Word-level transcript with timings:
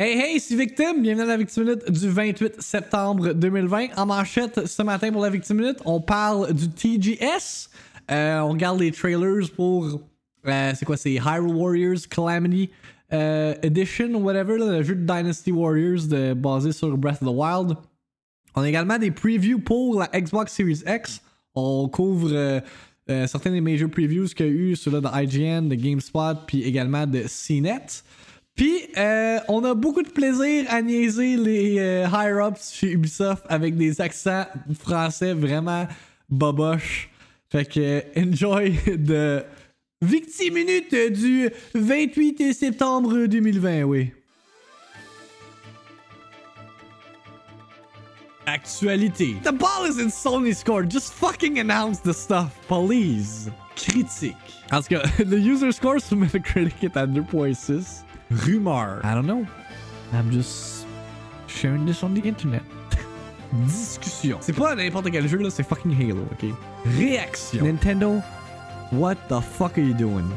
Hey 0.00 0.16
hey, 0.16 0.38
c'est 0.38 0.54
Victime, 0.54 1.02
bienvenue 1.02 1.24
à 1.24 1.26
la 1.26 1.36
Victime 1.36 1.64
Minute 1.64 1.90
du 1.90 2.08
28 2.08 2.62
septembre 2.62 3.32
2020. 3.32 3.88
En 3.96 4.06
manchette 4.06 4.64
ce 4.64 4.82
matin 4.84 5.10
pour 5.10 5.22
la 5.22 5.28
Victime 5.28 5.56
Minute, 5.56 5.78
on 5.84 6.00
parle 6.00 6.52
du 6.52 6.68
TGS. 6.68 7.68
Euh, 8.08 8.38
on 8.38 8.50
regarde 8.50 8.78
les 8.78 8.92
trailers 8.92 9.50
pour. 9.56 10.00
euh, 10.46 10.72
c'est 10.76 10.84
quoi, 10.84 10.96
c'est 10.96 11.14
Hyrule 11.14 11.52
Warriors 11.52 11.98
Calamity 12.08 12.70
euh, 13.12 13.56
Edition 13.60 14.14
whatever, 14.22 14.58
le 14.58 14.84
jeu 14.84 14.94
de 14.94 15.00
Dynasty 15.00 15.50
Warriors 15.50 16.06
de, 16.06 16.32
basé 16.32 16.70
sur 16.70 16.96
Breath 16.96 17.20
of 17.20 17.28
the 17.28 17.34
Wild. 17.34 17.76
On 18.54 18.62
a 18.62 18.68
également 18.68 18.98
des 18.98 19.10
previews 19.10 19.58
pour 19.58 19.98
la 19.98 20.06
Xbox 20.14 20.52
Series 20.52 20.84
X. 20.86 21.20
On 21.56 21.88
couvre 21.88 22.30
euh, 22.32 22.60
certains 23.26 23.50
des 23.50 23.60
major 23.60 23.90
previews 23.90 24.26
qu'il 24.26 24.46
y 24.46 24.48
a 24.48 24.52
eu, 24.52 24.76
ceux-là 24.76 25.00
de 25.00 25.08
IGN, 25.24 25.68
de 25.68 25.74
GameSpot, 25.74 26.36
puis 26.46 26.62
également 26.62 27.04
de 27.04 27.24
CNET. 27.26 28.04
Puis, 28.58 28.88
euh, 28.96 29.38
on 29.46 29.62
a 29.62 29.72
beaucoup 29.72 30.02
de 30.02 30.10
plaisir 30.10 30.64
à 30.68 30.82
niaiser 30.82 31.36
les 31.36 31.78
euh, 31.78 32.08
higher-ups 32.08 32.72
chez 32.74 32.90
Ubisoft 32.90 33.44
avec 33.48 33.76
des 33.76 34.00
accents 34.00 34.46
français 34.80 35.32
vraiment 35.32 35.86
boboches. 36.28 37.08
Fait 37.52 37.64
que, 37.64 38.02
enjoy 38.18 38.76
de 38.96 39.44
Victime 40.02 40.54
Minute 40.54 40.92
du 41.12 41.48
28 41.72 42.52
septembre 42.52 43.26
2020, 43.26 43.82
oui. 43.84 44.10
Actualité. 48.44 49.36
The 49.44 49.52
ball 49.52 49.86
is 49.86 50.00
in 50.00 50.08
Sony's 50.08 50.64
court. 50.64 50.90
Just 50.90 51.12
fucking 51.12 51.60
announce 51.60 52.00
the 52.00 52.12
stuff, 52.12 52.58
please. 52.66 53.52
Critique. 53.76 54.34
Tout 54.68 54.82
cas, 54.88 55.02
the 55.18 55.38
user 55.38 55.70
score 55.70 56.00
sur 56.00 56.16
Metacritic 56.16 56.82
est 56.82 56.96
à 56.96 57.06
2.6. 57.06 58.02
Rumeur. 58.30 59.04
I 59.04 59.14
don't 59.14 59.26
know. 59.26 59.46
I'm 60.12 60.30
just 60.30 60.86
sharing 61.46 61.86
this 61.86 62.02
on 62.02 62.14
the 62.14 62.20
internet. 62.20 62.62
Discussion. 63.66 64.38
C'est 64.40 64.52
pas 64.52 64.74
n'importe 64.74 65.10
quel 65.10 65.26
jeu 65.28 65.38
là, 65.38 65.50
c'est 65.50 65.62
fucking 65.62 65.92
Halo, 65.94 66.26
ok? 66.32 66.50
Réaction. 66.98 67.64
Nintendo, 67.64 68.22
what 68.92 69.16
the 69.28 69.40
fuck 69.40 69.78
are 69.78 69.82
you 69.82 69.94
doing? 69.94 70.28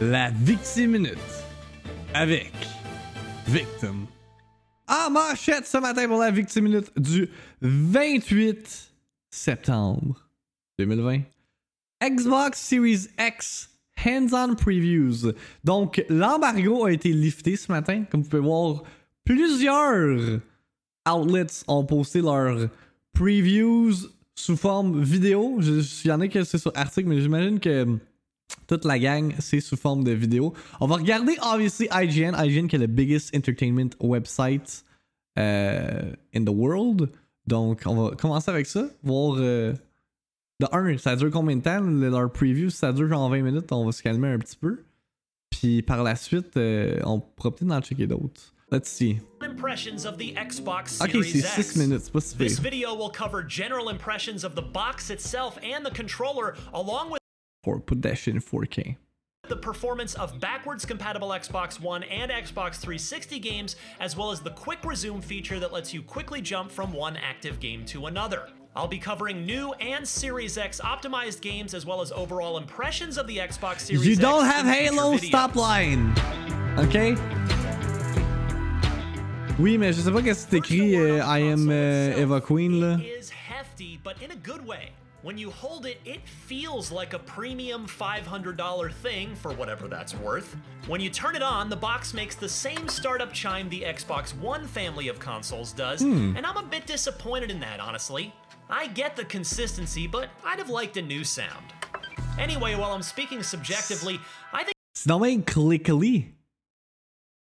La 0.00 0.30
Victime 0.30 0.92
Minute. 0.92 1.18
Avec 2.14 2.52
Victim. 3.46 4.06
En 4.88 5.10
manchette 5.10 5.66
ce 5.66 5.76
matin 5.78 6.08
pour 6.08 6.18
la 6.18 6.30
Victime 6.30 6.64
Minute 6.64 6.90
du 6.98 7.28
28 7.60 8.92
septembre 9.30 10.28
2020. 10.78 11.20
Xbox 12.02 12.58
Series 12.58 13.08
X 13.18 13.70
hands-on 14.04 14.54
previews. 14.54 15.32
Donc, 15.64 16.04
l'embargo 16.08 16.84
a 16.84 16.92
été 16.92 17.12
lifté 17.12 17.56
ce 17.56 17.70
matin. 17.70 18.04
Comme 18.10 18.22
vous 18.22 18.28
pouvez 18.28 18.42
voir, 18.42 18.82
plusieurs 19.24 20.40
outlets 21.08 21.64
ont 21.68 21.84
posté 21.84 22.20
leurs 22.20 22.68
previews 23.12 23.92
sous 24.34 24.56
forme 24.56 25.02
vidéo. 25.02 25.58
Il 25.60 26.08
y 26.08 26.12
en 26.12 26.20
a 26.20 26.28
que 26.28 26.44
c'est 26.44 26.58
sur 26.58 26.72
article, 26.74 27.08
mais 27.08 27.20
j'imagine 27.20 27.60
que 27.60 27.98
toute 28.66 28.84
la 28.84 28.98
gang, 28.98 29.34
c'est 29.38 29.60
sous 29.60 29.76
forme 29.76 30.04
de 30.04 30.12
vidéo. 30.12 30.54
On 30.80 30.86
va 30.86 30.96
regarder, 30.96 31.36
obviously, 31.42 31.88
IGN. 31.92 32.34
IGN 32.34 32.66
qui 32.66 32.76
est 32.76 32.80
le 32.80 32.86
biggest 32.86 33.34
entertainment 33.36 33.90
website 34.00 34.84
euh, 35.38 36.12
in 36.34 36.44
the 36.44 36.50
world. 36.50 37.10
Donc, 37.46 37.82
on 37.86 37.94
va 37.94 38.16
commencer 38.16 38.50
avec 38.50 38.66
ça. 38.66 38.88
Voir. 39.02 39.36
euh, 39.38 39.74
de 40.60 40.66
un, 40.72 40.96
ça 40.98 41.16
dure 41.16 41.30
combien 41.30 41.56
de 41.56 41.62
temps 41.62 41.80
le- 41.80 42.08
leur 42.10 42.30
preview 42.32 42.70
Si 42.70 42.76
ça 42.78 42.92
dure 42.92 43.08
genre 43.08 43.28
20 43.28 43.42
minutes, 43.42 43.72
on 43.72 43.84
va 43.84 43.92
se 43.92 44.02
calmer 44.02 44.28
un 44.28 44.38
petit 44.38 44.56
peu. 44.56 44.84
Puis 45.50 45.82
par 45.82 46.02
la 46.02 46.14
suite, 46.16 46.56
euh, 46.56 46.98
on 47.04 47.20
pourra 47.20 47.54
peut-être 47.54 47.72
en 47.72 47.80
checker 47.80 48.06
d'autres. 48.06 48.54
Let's 48.72 48.88
see. 48.88 49.18
impressions 49.42 50.04
of 50.06 50.16
the 50.16 50.32
Xbox 50.36 50.90
Series 50.92 51.42
6 51.42 51.58
X. 51.58 51.76
minutes, 51.76 52.02
c'est 52.04 52.12
pas 52.12 52.20
si 52.20 52.36
This 52.36 52.60
pire. 52.60 52.70
video 52.70 52.94
will 52.94 53.10
cover 53.10 53.42
general 53.46 53.88
impressions 53.90 54.44
of 54.44 54.54
the 54.54 54.62
box 54.62 55.10
itself 55.10 55.58
and 55.64 55.84
the 55.84 55.92
controller, 55.92 56.54
along 56.72 57.10
with 57.10 57.18
Or 57.66 57.80
put 57.80 58.00
that 58.02 58.14
shit 58.16 58.34
in 58.34 58.40
4K. 58.40 58.96
the 59.48 59.56
performance 59.56 60.14
of 60.14 60.38
backwards 60.38 60.86
compatible 60.86 61.30
Xbox 61.30 61.80
One 61.80 62.04
and 62.04 62.30
Xbox 62.30 62.76
360 62.76 63.40
games, 63.40 63.74
as 63.98 64.16
well 64.16 64.30
as 64.30 64.40
the 64.40 64.50
quick 64.52 64.78
resume 64.84 65.20
feature 65.20 65.58
that 65.58 65.72
lets 65.72 65.92
you 65.92 66.00
quickly 66.02 66.40
jump 66.40 66.70
from 66.70 66.92
one 66.92 67.16
active 67.16 67.58
game 67.58 67.84
to 67.86 68.06
another. 68.06 68.46
I'll 68.80 68.88
be 68.88 68.98
covering 68.98 69.44
new 69.44 69.74
and 69.74 70.08
Series 70.08 70.56
X 70.56 70.80
optimized 70.82 71.42
games, 71.42 71.74
as 71.74 71.84
well 71.84 72.00
as 72.00 72.12
overall 72.12 72.56
impressions 72.56 73.18
of 73.18 73.26
the 73.26 73.36
Xbox 73.36 73.80
Series 73.80 74.00
X. 74.00 74.08
You 74.08 74.16
don't 74.16 74.46
in 74.46 74.50
have 74.50 74.64
Halo, 74.64 75.18
stop 75.18 75.54
lying. 75.54 76.14
Ok? 76.78 77.14
Oui, 79.58 79.76
mais 79.76 79.92
je 79.92 80.00
sais 80.00 80.10
pas 80.10 80.22
qu'est-ce 80.22 80.46
que 80.46 80.50
c'est 80.52 80.56
écrit 80.56 80.96
euh, 80.96 81.22
I 81.22 81.40
am 81.52 81.68
euh, 81.70 82.22
Eva 82.22 82.40
Queen 82.40 82.80
là. 82.80 82.96
Is 83.02 83.28
hefty, 83.28 84.00
but 84.02 84.16
in 84.22 84.30
a 84.30 84.36
good 84.36 84.66
way. 84.66 84.92
When 85.22 85.36
you 85.36 85.50
hold 85.50 85.84
it, 85.84 85.98
it 86.06 86.26
feels 86.26 86.90
like 86.90 87.12
a 87.12 87.18
premium 87.18 87.86
$500 87.86 88.92
thing 88.94 89.34
for 89.34 89.52
whatever 89.52 89.88
that's 89.88 90.14
worth. 90.14 90.56
When 90.86 91.02
you 91.02 91.10
turn 91.10 91.36
it 91.36 91.42
on, 91.42 91.68
the 91.68 91.76
box 91.76 92.14
makes 92.14 92.34
the 92.36 92.48
same 92.48 92.88
startup 92.88 93.30
chime 93.34 93.68
the 93.68 93.82
Xbox 93.82 94.34
One 94.38 94.66
family 94.66 95.08
of 95.08 95.18
consoles 95.18 95.74
does, 95.74 96.00
hmm. 96.00 96.34
and 96.34 96.46
I'm 96.46 96.56
a 96.56 96.62
bit 96.62 96.86
disappointed 96.86 97.50
in 97.50 97.60
that, 97.60 97.80
honestly. 97.80 98.32
I 98.70 98.86
get 98.86 99.16
the 99.16 99.24
consistency, 99.24 100.06
but 100.06 100.28
I'd 100.44 100.58
have 100.58 100.70
liked 100.70 100.96
a 100.96 101.02
new 101.02 101.24
sound. 101.24 101.66
Anyway, 102.38 102.76
while 102.76 102.92
I'm 102.92 103.02
speaking 103.02 103.42
subjectively, 103.42 104.20
I 104.52 104.62
think 104.62 104.74
C'est 104.94 105.08
dommage 105.08 105.44
clickly. 105.44 106.26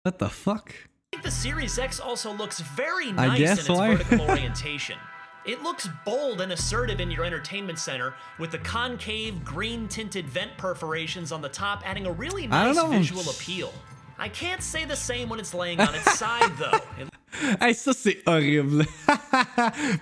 What 0.03 0.17
the 0.17 0.29
fuck? 0.29 0.73
I 1.13 1.17
think 1.17 1.23
the 1.23 1.31
Series 1.31 1.77
X 1.77 1.99
also 1.99 2.33
looks 2.33 2.59
very 2.59 3.11
nice 3.11 3.39
in 3.39 3.45
its 3.45 3.65
so. 3.65 3.75
vertical 3.75 4.21
orientation. 4.29 4.97
It 5.45 5.61
looks 5.61 5.87
bold 6.05 6.41
and 6.41 6.51
assertive 6.51 6.99
in 6.99 7.11
your 7.11 7.23
entertainment 7.23 7.77
center, 7.77 8.13
with 8.39 8.51
the 8.51 8.59
concave, 8.59 9.43
green 9.43 9.87
tinted 9.87 10.27
vent 10.27 10.55
perforations 10.57 11.31
on 11.31 11.41
the 11.41 11.49
top 11.49 11.81
adding 11.85 12.05
a 12.05 12.11
really 12.11 12.47
nice 12.47 12.81
visual 12.89 13.29
appeal. 13.29 13.73
I 14.17 14.29
can't 14.29 14.61
say 14.61 14.85
the 14.85 14.95
same 14.95 15.29
when 15.29 15.39
it's 15.39 15.53
laying 15.53 15.79
on 15.79 15.93
its 15.95 16.17
side, 16.17 16.55
though. 16.57 16.79
It 16.99 17.09
Hey, 17.59 17.73
ça 17.73 17.93
c'est 17.93 18.21
horrible. 18.27 18.85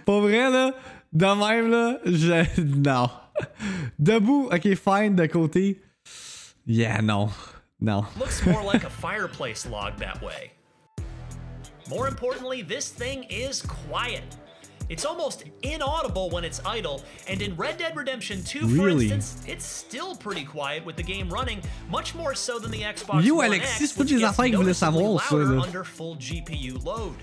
Pas 0.06 0.19
vrai 0.19 0.50
là? 0.50 0.74
De 1.12 1.25
même 1.25 1.72
là, 1.72 1.97
je. 2.06 2.62
Non. 2.62 3.09
Debout, 3.97 4.50
ok, 4.52 4.75
fine, 4.75 5.16
de 5.16 5.25
côté. 5.28 5.81
Yeah, 6.66 7.02
non. 7.02 7.30
Non. 7.81 8.06
looks 8.20 8.46
more 8.46 8.64
like 8.64 8.84
a 8.84 8.90
fireplace 8.90 9.66
log 9.66 9.97
that 9.97 10.22
way. 10.22 10.52
More 11.90 12.08
importantly, 12.08 12.62
this 12.62 12.90
thing 12.90 13.24
is 13.30 13.62
quiet. 13.64 14.24
It's 14.90 15.06
almost 15.06 15.44
inaudible 15.62 16.31
when 16.31 16.44
it's 16.44 16.62
idle, 16.66 17.03
and 17.28 17.41
in 17.41 17.56
Red 17.56 17.78
Dead 17.78 17.96
Redemption 17.96 18.44
2, 18.44 18.68
for 18.76 18.90
instance, 18.90 19.38
it's 19.47 19.66
still 19.66 20.16
pretty 20.16 20.44
quiet 20.44 20.84
with 20.84 20.96
the 20.96 21.03
game 21.03 21.30
running, 21.30 21.62
much 21.91 22.16
more 22.16 22.34
so 22.34 22.58
than 22.58 22.72
the 22.72 22.81
Xbox 22.81 23.24
Yo, 23.24 23.36
One 23.36 23.47
Alexis, 23.47 23.91
X, 23.91 23.97
which 23.97 24.09
gets 24.09 24.24
affaires 24.24 24.47
qu'il 24.47 24.58
voulait 24.58 24.74
noticeably 24.74 25.20
ça, 25.20 25.31
louder 25.31 25.59
under 25.59 25.84
full 25.84 26.16
GPU 26.16 26.84
load. 26.84 27.14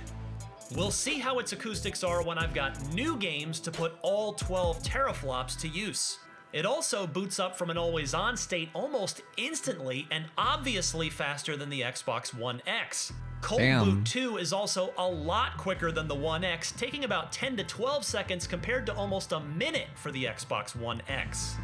We'll 0.75 0.91
see 0.91 1.19
how 1.19 1.38
its 1.38 1.53
acoustics 1.53 2.03
are 2.03 2.22
when 2.25 2.38
I've 2.38 2.54
got 2.54 2.93
new 2.93 3.16
games 3.16 3.60
to 3.60 3.71
put 3.71 3.93
all 4.03 4.32
12 4.32 4.82
teraflops 4.82 5.59
to 5.60 5.69
use. 5.69 6.19
It 6.53 6.66
also 6.66 7.06
boots 7.06 7.38
up 7.38 7.56
from 7.56 7.71
an 7.71 7.78
always 7.78 8.15
on 8.15 8.37
state 8.37 8.71
almost 8.72 9.22
instantly 9.37 10.09
and 10.10 10.25
obviously 10.38 11.10
faster 11.10 11.56
than 11.56 11.71
the 11.71 11.82
Xbox 11.82 12.34
One 12.34 12.62
X. 12.66 13.12
Cold 13.43 13.60
Damn. 13.60 13.84
Boot 13.84 14.06
2 14.06 14.37
is 14.38 14.53
also 14.53 14.93
a 14.99 15.06
lot 15.06 15.56
quicker 15.56 15.93
than 15.93 16.09
the 16.09 16.15
One 16.15 16.44
X, 16.44 16.72
taking 16.72 17.04
about 17.04 17.31
10 17.31 17.59
to 17.59 17.65
12 17.65 18.04
seconds 18.04 18.47
compared 18.47 18.87
to 18.87 18.94
almost 18.94 19.33
a 19.33 19.41
minute 19.41 19.88
for 19.94 20.10
the 20.10 20.25
Xbox 20.25 20.75
One 20.75 21.03
X. 21.09 21.56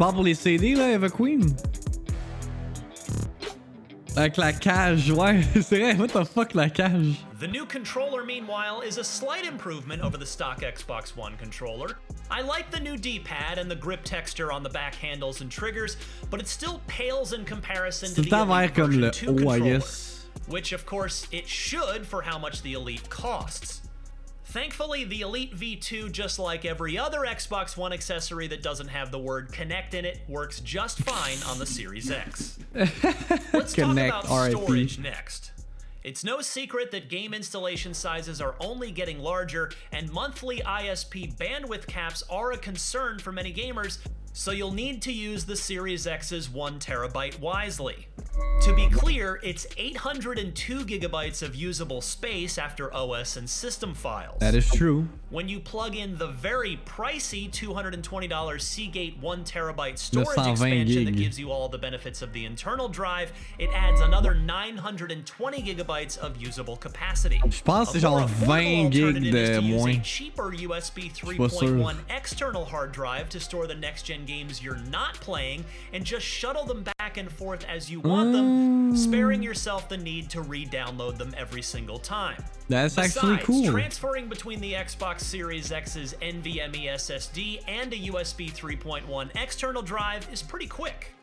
Pas 0.00 0.14
pour 0.14 0.22
les 0.22 0.34
CD 0.34 0.74
là, 0.74 0.92
Eva 0.92 1.10
Queen. 1.10 1.54
Avec 4.16 4.38
la 4.38 4.54
cage, 4.54 5.10
ouais, 5.10 5.42
c'est 5.60 5.78
vrai, 5.78 5.94
what 5.96 6.08
the 6.08 6.24
fuck 6.24 6.54
la 6.54 6.70
cage? 6.70 7.16
The 7.38 7.46
new 7.46 7.66
controller, 7.66 8.24
meanwhile, 8.24 8.80
is 8.80 8.96
a 8.96 9.04
slight 9.04 9.44
improvement 9.44 10.02
over 10.02 10.16
the 10.16 10.24
stock 10.24 10.62
Xbox 10.62 11.14
One 11.14 11.36
controller. 11.36 11.98
I 12.30 12.40
like 12.40 12.70
the 12.70 12.80
new 12.80 12.96
D 12.96 13.20
pad 13.20 13.58
and 13.58 13.70
the 13.70 13.76
grip 13.76 14.00
texture 14.02 14.50
on 14.50 14.62
the 14.62 14.70
back 14.70 14.94
handles 14.94 15.42
and 15.42 15.50
triggers, 15.50 15.98
but 16.30 16.40
it 16.40 16.48
still 16.48 16.80
pales 16.86 17.34
in 17.34 17.44
comparison 17.44 18.08
to 18.14 18.22
the 18.22 18.34
Elite 18.34 18.74
version 18.74 19.02
le 19.02 19.10
2 19.10 19.26
haut, 19.26 19.32
I 19.32 19.58
controller, 19.58 19.78
guess. 19.80 20.26
which, 20.48 20.72
of 20.72 20.86
course, 20.86 21.26
it 21.30 21.46
should 21.46 22.06
for 22.06 22.22
how 22.22 22.38
much 22.38 22.62
the 22.62 22.72
Elite 22.72 23.10
costs. 23.10 23.82
Thankfully, 24.50 25.04
the 25.04 25.20
Elite 25.20 25.56
V2, 25.56 26.10
just 26.10 26.40
like 26.40 26.64
every 26.64 26.98
other 26.98 27.20
Xbox 27.20 27.76
One 27.76 27.92
accessory 27.92 28.48
that 28.48 28.64
doesn't 28.64 28.88
have 28.88 29.12
the 29.12 29.18
word 29.18 29.52
Kinect 29.52 29.94
in 29.94 30.04
it, 30.04 30.22
works 30.26 30.58
just 30.58 30.98
fine 31.04 31.36
on 31.48 31.60
the 31.60 31.66
Series 31.66 32.10
X. 32.10 32.58
Let's 32.74 33.72
talk 33.72 33.94
Kinect, 33.94 34.08
about 34.08 34.44
RIP. 34.44 34.56
storage 34.56 34.98
next. 34.98 35.52
It's 36.02 36.24
no 36.24 36.40
secret 36.40 36.90
that 36.90 37.08
game 37.08 37.32
installation 37.32 37.94
sizes 37.94 38.40
are 38.40 38.56
only 38.58 38.90
getting 38.90 39.20
larger, 39.20 39.70
and 39.92 40.10
monthly 40.10 40.58
ISP 40.58 41.36
bandwidth 41.36 41.86
caps 41.86 42.24
are 42.28 42.50
a 42.50 42.58
concern 42.58 43.20
for 43.20 43.30
many 43.30 43.52
gamers, 43.54 43.98
so 44.32 44.50
you'll 44.50 44.72
need 44.72 45.00
to 45.02 45.12
use 45.12 45.44
the 45.44 45.54
Series 45.54 46.08
X's 46.08 46.50
1 46.50 46.80
terabyte 46.80 47.38
wisely. 47.38 48.08
To 48.60 48.74
be 48.74 48.88
clear, 48.90 49.40
it's 49.42 49.66
802 49.78 50.84
gigabytes 50.84 51.42
of 51.42 51.54
usable 51.54 52.02
space 52.02 52.58
after 52.58 52.92
OS 52.94 53.38
and 53.38 53.48
system 53.48 53.94
files. 53.94 54.38
That 54.40 54.54
is 54.54 54.70
true. 54.70 55.08
When 55.30 55.48
you 55.48 55.60
plug 55.60 55.96
in 55.96 56.18
the 56.18 56.26
very 56.26 56.78
pricey 56.84 57.50
$220 57.50 58.60
Seagate 58.60 59.16
1 59.18 59.44
terabyte 59.44 59.96
storage 59.96 60.36
920 60.36 60.50
expansion 60.50 61.04
that 61.06 61.16
gives 61.16 61.38
you 61.38 61.50
all 61.50 61.68
the 61.70 61.78
benefits 61.78 62.20
of 62.20 62.32
the 62.34 62.44
internal 62.44 62.88
drive, 62.88 63.32
it 63.58 63.70
adds 63.72 64.00
another 64.02 64.34
920 64.34 65.62
gigabytes 65.62 66.18
of 66.18 66.36
usable 66.36 66.76
capacity. 66.76 67.40
Je 67.48 67.62
pense 67.62 67.90
c'est 67.92 67.98
A 67.98 68.00
genre 68.00 68.20
more 68.20 68.28
20 68.44 68.90
gigs 68.90 69.30
de 69.30 69.60
moins. 69.62 69.96
a 69.96 70.02
cheaper 70.02 70.50
USB 70.52 71.10
3.1 71.10 71.96
external 72.10 72.64
hard 72.66 72.92
drive 72.92 73.28
to 73.30 73.40
store 73.40 73.66
the 73.66 73.74
next 73.74 74.02
gen 74.02 74.26
games 74.26 74.62
you're 74.62 74.82
not 74.90 75.14
playing 75.14 75.64
and 75.94 76.04
just 76.04 76.26
shuttle 76.26 76.64
them 76.66 76.82
back 76.98 77.16
and 77.16 77.30
forth 77.32 77.64
as 77.68 77.88
you 77.90 78.00
want 78.00 78.32
them, 78.32 78.49
Mm. 78.50 78.96
sparing 78.96 79.42
yourself 79.42 79.88
the 79.88 79.96
need 79.96 80.28
to 80.30 80.40
re-download 80.42 81.16
them 81.16 81.32
every 81.36 81.62
single 81.62 81.98
time. 81.98 82.42
That's 82.68 82.98
actually 82.98 83.36
Besides, 83.36 83.46
cool. 83.46 83.70
transferring 83.70 84.28
between 84.28 84.60
the 84.60 84.72
Xbox 84.74 85.20
Series 85.20 85.70
X's 85.72 86.14
NVMe 86.20 86.86
SSD 86.88 87.60
and 87.68 87.92
a 87.92 87.96
USB 87.96 88.50
3.1 88.52 89.30
external 89.40 89.82
drive 89.82 90.28
is 90.32 90.42
pretty 90.42 90.66
quick. 90.66 91.14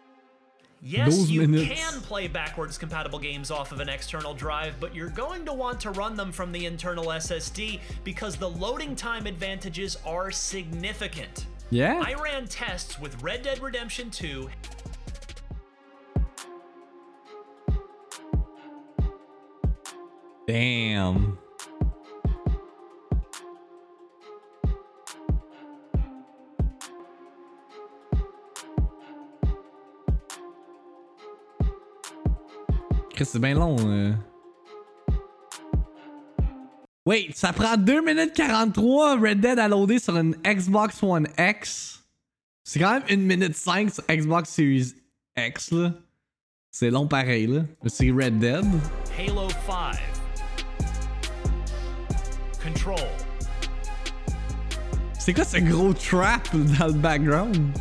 Yes, 0.82 1.16
Those 1.18 1.32
you 1.32 1.48
minutes. 1.48 1.74
can 1.82 2.02
play 2.02 2.28
backwards 2.28 2.78
compatible 2.78 3.18
games 3.18 3.50
off 3.50 3.72
of 3.72 3.80
an 3.80 3.90
external 3.90 4.34
drive, 4.36 4.76
but 4.80 4.94
you're 4.94 5.10
going 5.10 5.44
to 5.46 5.54
want 5.54 5.80
to 5.82 5.92
run 5.92 6.16
them 6.16 6.32
from 6.32 6.52
the 6.52 6.66
internal 6.68 7.06
SSD 7.06 7.80
because 8.04 8.36
the 8.38 8.50
loading 8.50 8.96
time 8.96 9.26
advantages 9.26 9.98
are 10.06 10.30
significant. 10.30 11.48
Yeah. 11.72 12.02
I 12.06 12.14
ran 12.14 12.46
tests 12.48 13.00
with 13.00 13.22
Red 13.24 13.42
Dead 13.42 13.60
Redemption 13.60 14.10
2 14.12 14.50
Damn. 20.48 21.38
C'est 33.24 33.40
bien 33.40 33.56
long. 33.56 33.76
euh. 33.80 34.14
Wait, 37.06 37.30
ça 37.34 37.52
prend 37.52 37.76
2 37.78 38.02
minutes 38.02 38.34
43 38.34 39.18
Red 39.20 39.40
Dead 39.40 39.60
à 39.60 39.68
loader 39.68 40.00
sur 40.00 40.16
une 40.18 40.36
Xbox 40.46 41.02
One 41.02 41.28
X. 41.38 42.04
C'est 42.64 42.80
quand 42.80 42.92
même 42.92 43.04
1 43.10 43.18
minute 43.18 43.56
5 43.56 43.92
sur 43.92 44.04
Xbox 44.10 44.50
Series 44.50 44.94
X. 45.38 45.74
C'est 46.70 46.92
long 46.92 47.08
pareil, 47.08 47.64
C'est 47.88 48.12
Red 48.12 48.40
Dead. 48.40 48.66
Halo 49.18 49.48
5. 49.66 50.17
C'est 55.20 55.34
quoi 55.34 55.44
ce 55.44 55.58
gros 55.58 55.94
trap 55.94 56.48
dans 56.80 56.88
le 56.88 56.94
background? 56.94 57.78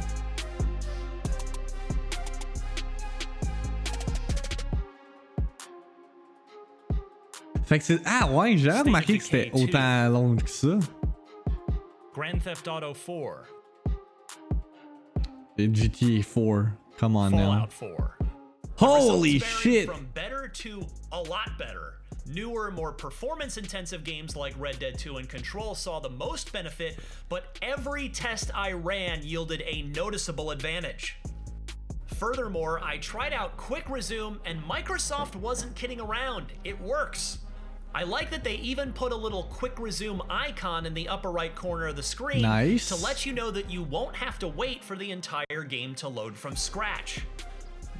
Fait 7.67 7.79
que 7.79 7.85
c'est. 7.85 8.01
Ah 8.05 8.29
ouais, 8.31 8.57
j'ai 8.57 8.71
remarqué 8.71 9.19
que 9.19 9.25
c'était 9.25 9.51
autant 9.53 10.09
long 10.09 10.37
que 10.37 10.49
ça. 10.49 10.79
Grand 12.15 12.39
Theft 12.43 12.67
Auto 12.69 12.93
4. 12.95 13.45
Et 15.59 15.73
GTA 15.73 16.23
4. 16.23 16.73
Come 16.99 17.17
on 17.17 17.31
now. 17.31 17.67
Fallout 17.69 17.73
4. 17.73 18.19
Holy 18.79 19.39
shit! 19.41 19.87
From 19.87 20.07
better 20.15 20.49
to 20.49 20.87
a 21.13 21.21
lot 21.23 21.57
better. 21.59 21.95
Newer, 22.29 22.71
more 22.71 22.93
performance 22.93 23.57
intensive 23.57 24.05
games 24.05 24.35
like 24.37 24.55
Red 24.59 24.79
Dead 24.79 24.99
2 24.99 25.19
and 25.19 25.29
Control 25.29 25.75
saw 25.75 26.01
the 26.01 26.11
most 26.11 26.53
benefit, 26.53 26.99
but 27.29 27.59
every 27.63 28.09
test 28.09 28.51
I 28.55 28.73
ran 28.73 29.23
yielded 29.23 29.63
a 29.65 29.83
noticeable 29.83 30.51
advantage. 30.51 31.19
Furthermore, 32.07 32.83
I 32.83 32.97
tried 32.99 33.33
out 33.33 33.57
Quick 33.57 33.89
Resume, 33.91 34.39
and 34.45 34.63
Microsoft 34.63 35.37
wasn't 35.37 35.75
kidding 35.77 36.01
around. 36.01 36.47
It 36.65 36.81
works. 36.81 37.39
I 37.95 38.03
like 38.05 38.31
that 38.31 38.45
they 38.45 38.57
even 38.57 38.93
put 38.93 39.13
a 39.13 39.17
little 39.17 39.45
Quick 39.45 39.79
Resume 39.79 40.21
icon 40.29 40.87
in 40.87 40.95
the 40.95 41.09
upper 41.09 41.31
right 41.31 41.55
corner 41.55 41.87
of 41.87 41.97
the 41.97 42.03
screen 42.03 42.43
Nice. 42.43 42.89
to 42.89 42.97
let 42.97 43.25
you 43.25 43.33
know 43.33 43.51
that 43.51 43.71
you 43.71 43.83
won't 43.83 44.17
have 44.17 44.39
to 44.41 44.49
wait 44.49 44.85
for 44.85 44.97
the 44.97 45.11
entire 45.11 45.65
game 45.67 45.95
to 45.97 46.09
load 46.09 46.37
from 46.37 46.57
scratch. 46.57 47.23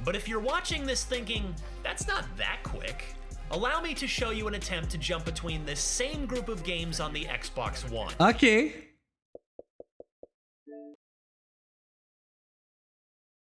But 0.03 0.15
if 0.15 0.27
you're 0.27 0.39
watching 0.39 0.85
this 0.85 1.03
thinking, 1.03 1.53
that's 1.83 2.07
not 2.07 2.25
that 2.37 2.59
quick, 2.63 3.15
allow 3.51 3.81
me 3.81 3.93
to 3.93 4.07
show 4.07 4.31
you 4.31 4.47
an 4.47 4.55
attempt 4.55 4.89
to 4.91 4.97
jump 4.97 5.25
between 5.25 5.65
this 5.65 5.79
same 5.79 6.25
group 6.25 6.49
of 6.49 6.63
games 6.63 6.99
on 6.99 7.13
the 7.13 7.25
Xbox 7.25 7.89
One. 7.89 8.13
Ok. 8.19 8.73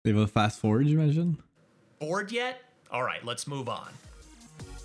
They 0.04 0.12
will 0.12 0.26
fast 0.26 0.60
forward, 0.60 0.86
j'imagine. 0.86 1.36
Bored 1.98 2.30
yet? 2.30 2.60
Alright, 2.92 3.24
let's 3.24 3.48
move 3.48 3.68
on. 3.68 3.88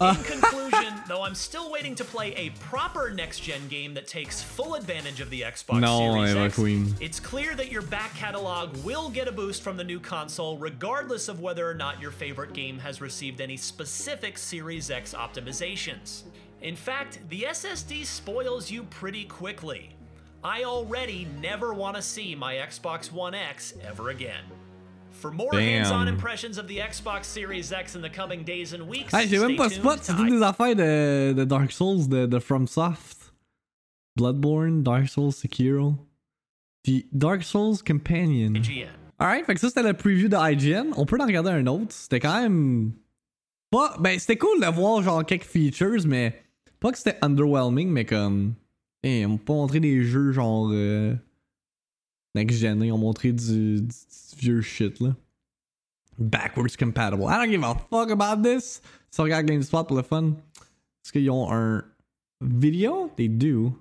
In 0.02 0.16
conclusion, 0.24 0.96
though 1.08 1.22
I'm 1.22 1.36
still 1.36 1.72
waiting 1.72 1.94
to 1.96 2.04
play 2.04 2.34
a 2.34 2.50
proper 2.60 3.12
next 3.12 3.42
gen 3.42 3.68
game 3.68 3.94
that 3.94 4.08
takes 4.08 4.42
full 4.42 4.74
advantage 4.74 5.22
of 5.22 5.30
the 5.30 5.42
Xbox 5.42 5.80
No, 5.80 6.14
Series 6.14 6.32
Eva 6.32 6.40
X, 6.46 6.56
Queen. 6.56 6.96
it's 7.00 7.20
clear 7.20 7.54
that 7.54 7.72
your 7.72 7.84
back 7.84 8.16
catalog 8.16 8.76
will 8.84 9.12
get 9.12 9.28
a 9.28 9.32
boost 9.32 9.62
from 9.62 9.78
the 9.78 9.84
new 9.84 10.00
console, 10.00 10.58
regardless 10.58 11.28
of 11.28 11.40
whether 11.40 11.70
or 11.70 11.76
not 11.76 12.02
your 12.02 12.10
favorite 12.10 12.54
game 12.54 12.80
has 12.80 13.00
received 13.00 13.42
any 13.42 13.58
specific 13.58 14.40
Series 14.40 14.90
X 14.90 15.14
optimizations. 15.14 16.24
In 16.62 16.76
fact, 16.76 17.20
the 17.30 17.44
SSD 17.44 18.04
spoils 18.04 18.72
you 18.72 18.84
pretty 18.86 19.26
quickly. 19.26 19.92
I 20.44 20.64
already 20.64 21.28
never 21.40 21.76
want 21.76 21.96
to 21.96 22.02
see 22.02 22.34
my 22.34 22.56
Xbox 22.56 23.12
One 23.12 23.36
X 23.36 23.76
ever 23.86 24.10
again. 24.10 24.44
For 25.22 25.32
more 25.32 25.54
hands-on 25.54 26.08
impressions 26.08 26.58
of 26.58 26.66
the 26.68 26.80
Xbox 26.80 27.26
Series 27.26 27.72
X 27.72 27.96
in 27.96 28.02
the 28.02 28.10
coming 28.10 28.44
days 28.44 28.74
and 28.74 28.88
weeks, 28.88 29.14
Hey, 29.14 29.28
j'ai 29.28 29.38
même 29.38 29.56
pas 29.56 29.70
spot, 29.70 30.00
c'est 30.02 30.16
toutes 30.16 30.32
des 30.32 30.42
affaires 30.42 30.76
de, 30.76 31.34
de 31.34 31.44
Dark 31.44 31.72
Souls, 31.72 32.08
de, 32.10 32.26
de 32.26 32.40
FromSoft. 32.40 33.32
Bloodborne, 34.16 34.82
Dark 34.82 35.08
Souls, 35.08 35.32
Sekiro. 35.32 35.94
Puis 36.82 37.08
Dark 37.12 37.44
Souls 37.44 37.78
Companion. 37.86 38.56
IGN. 38.56 38.88
Alright, 39.20 39.46
fait 39.46 39.54
que 39.54 39.60
ça 39.60 39.68
c'était 39.70 39.84
le 39.84 39.94
preview 39.94 40.28
de 40.28 40.36
IGN. 40.36 40.92
On 40.98 41.06
peut 41.06 41.18
en 41.22 41.28
regarder 41.28 41.52
un 41.52 41.68
autre. 41.68 41.92
C'était 41.92 42.20
quand 42.20 42.42
même. 42.42 42.94
Pas. 43.70 43.96
Ben, 44.00 44.18
c'était 44.18 44.38
cool 44.38 44.60
de 44.60 44.66
voir 44.66 45.04
genre 45.04 45.24
quelques 45.24 45.44
features, 45.44 46.08
mais. 46.08 46.42
Pas 46.80 46.92
que 46.92 46.98
c'était 46.98 47.20
underwhelming, 47.22 47.90
mais 47.90 48.06
comme. 48.06 48.56
Hey, 49.04 49.24
on 49.28 49.38
peut 49.38 49.54
montrer 49.54 49.80
des 49.80 50.04
jeux 50.04 50.32
genre. 50.32 50.70
Euh... 50.72 51.14
Next 52.36 52.56
gen, 52.56 52.82
ils 52.82 52.92
ont 52.92 52.98
montré 52.98 53.32
du, 53.34 53.82
du- 53.82 53.88
du 53.88 53.92
vieux 54.38 54.62
shit 54.62 55.00
là. 55.02 55.16
Backwards 56.18 56.76
compatible. 56.78 57.26
I 57.28 57.38
don't 57.38 57.50
give 57.52 57.64
a 57.64 57.76
fuck 57.90 58.10
about 58.12 58.44
this. 58.44 58.82
Si 59.10 59.20
on 59.20 59.24
regarde 59.26 59.48
GameSpot 59.48 59.86
pour 59.88 59.98
le 59.98 60.04
fun, 60.04 60.36
est-ce 61.04 61.12
qu'ils 61.12 61.30
ont 61.30 61.52
un 61.52 61.84
vidéo? 62.42 63.10
They 63.18 63.28
do. 63.28 63.74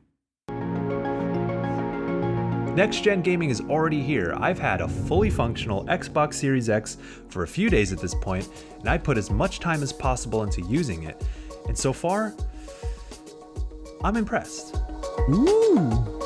Next 2.74 3.02
gen 3.02 3.20
gaming 3.20 3.50
is 3.50 3.60
already 3.60 4.00
here. 4.00 4.32
I've 4.38 4.58
had 4.58 4.80
a 4.80 4.88
fully 4.88 5.28
functional 5.28 5.84
Xbox 5.86 6.34
Series 6.34 6.68
X 6.70 6.96
for 7.28 7.42
a 7.42 7.46
few 7.46 7.68
days 7.68 7.92
at 7.92 7.98
this 7.98 8.14
point, 8.14 8.48
and 8.78 8.88
I 8.88 8.96
put 8.96 9.18
as 9.18 9.30
much 9.30 9.58
time 9.58 9.82
as 9.82 9.92
possible 9.92 10.42
into 10.44 10.62
using 10.62 11.02
it. 11.02 11.20
And 11.68 11.76
so 11.76 11.92
far, 11.92 12.32
I'm 14.02 14.16
impressed. 14.16 14.76
Ooh! 15.28 16.19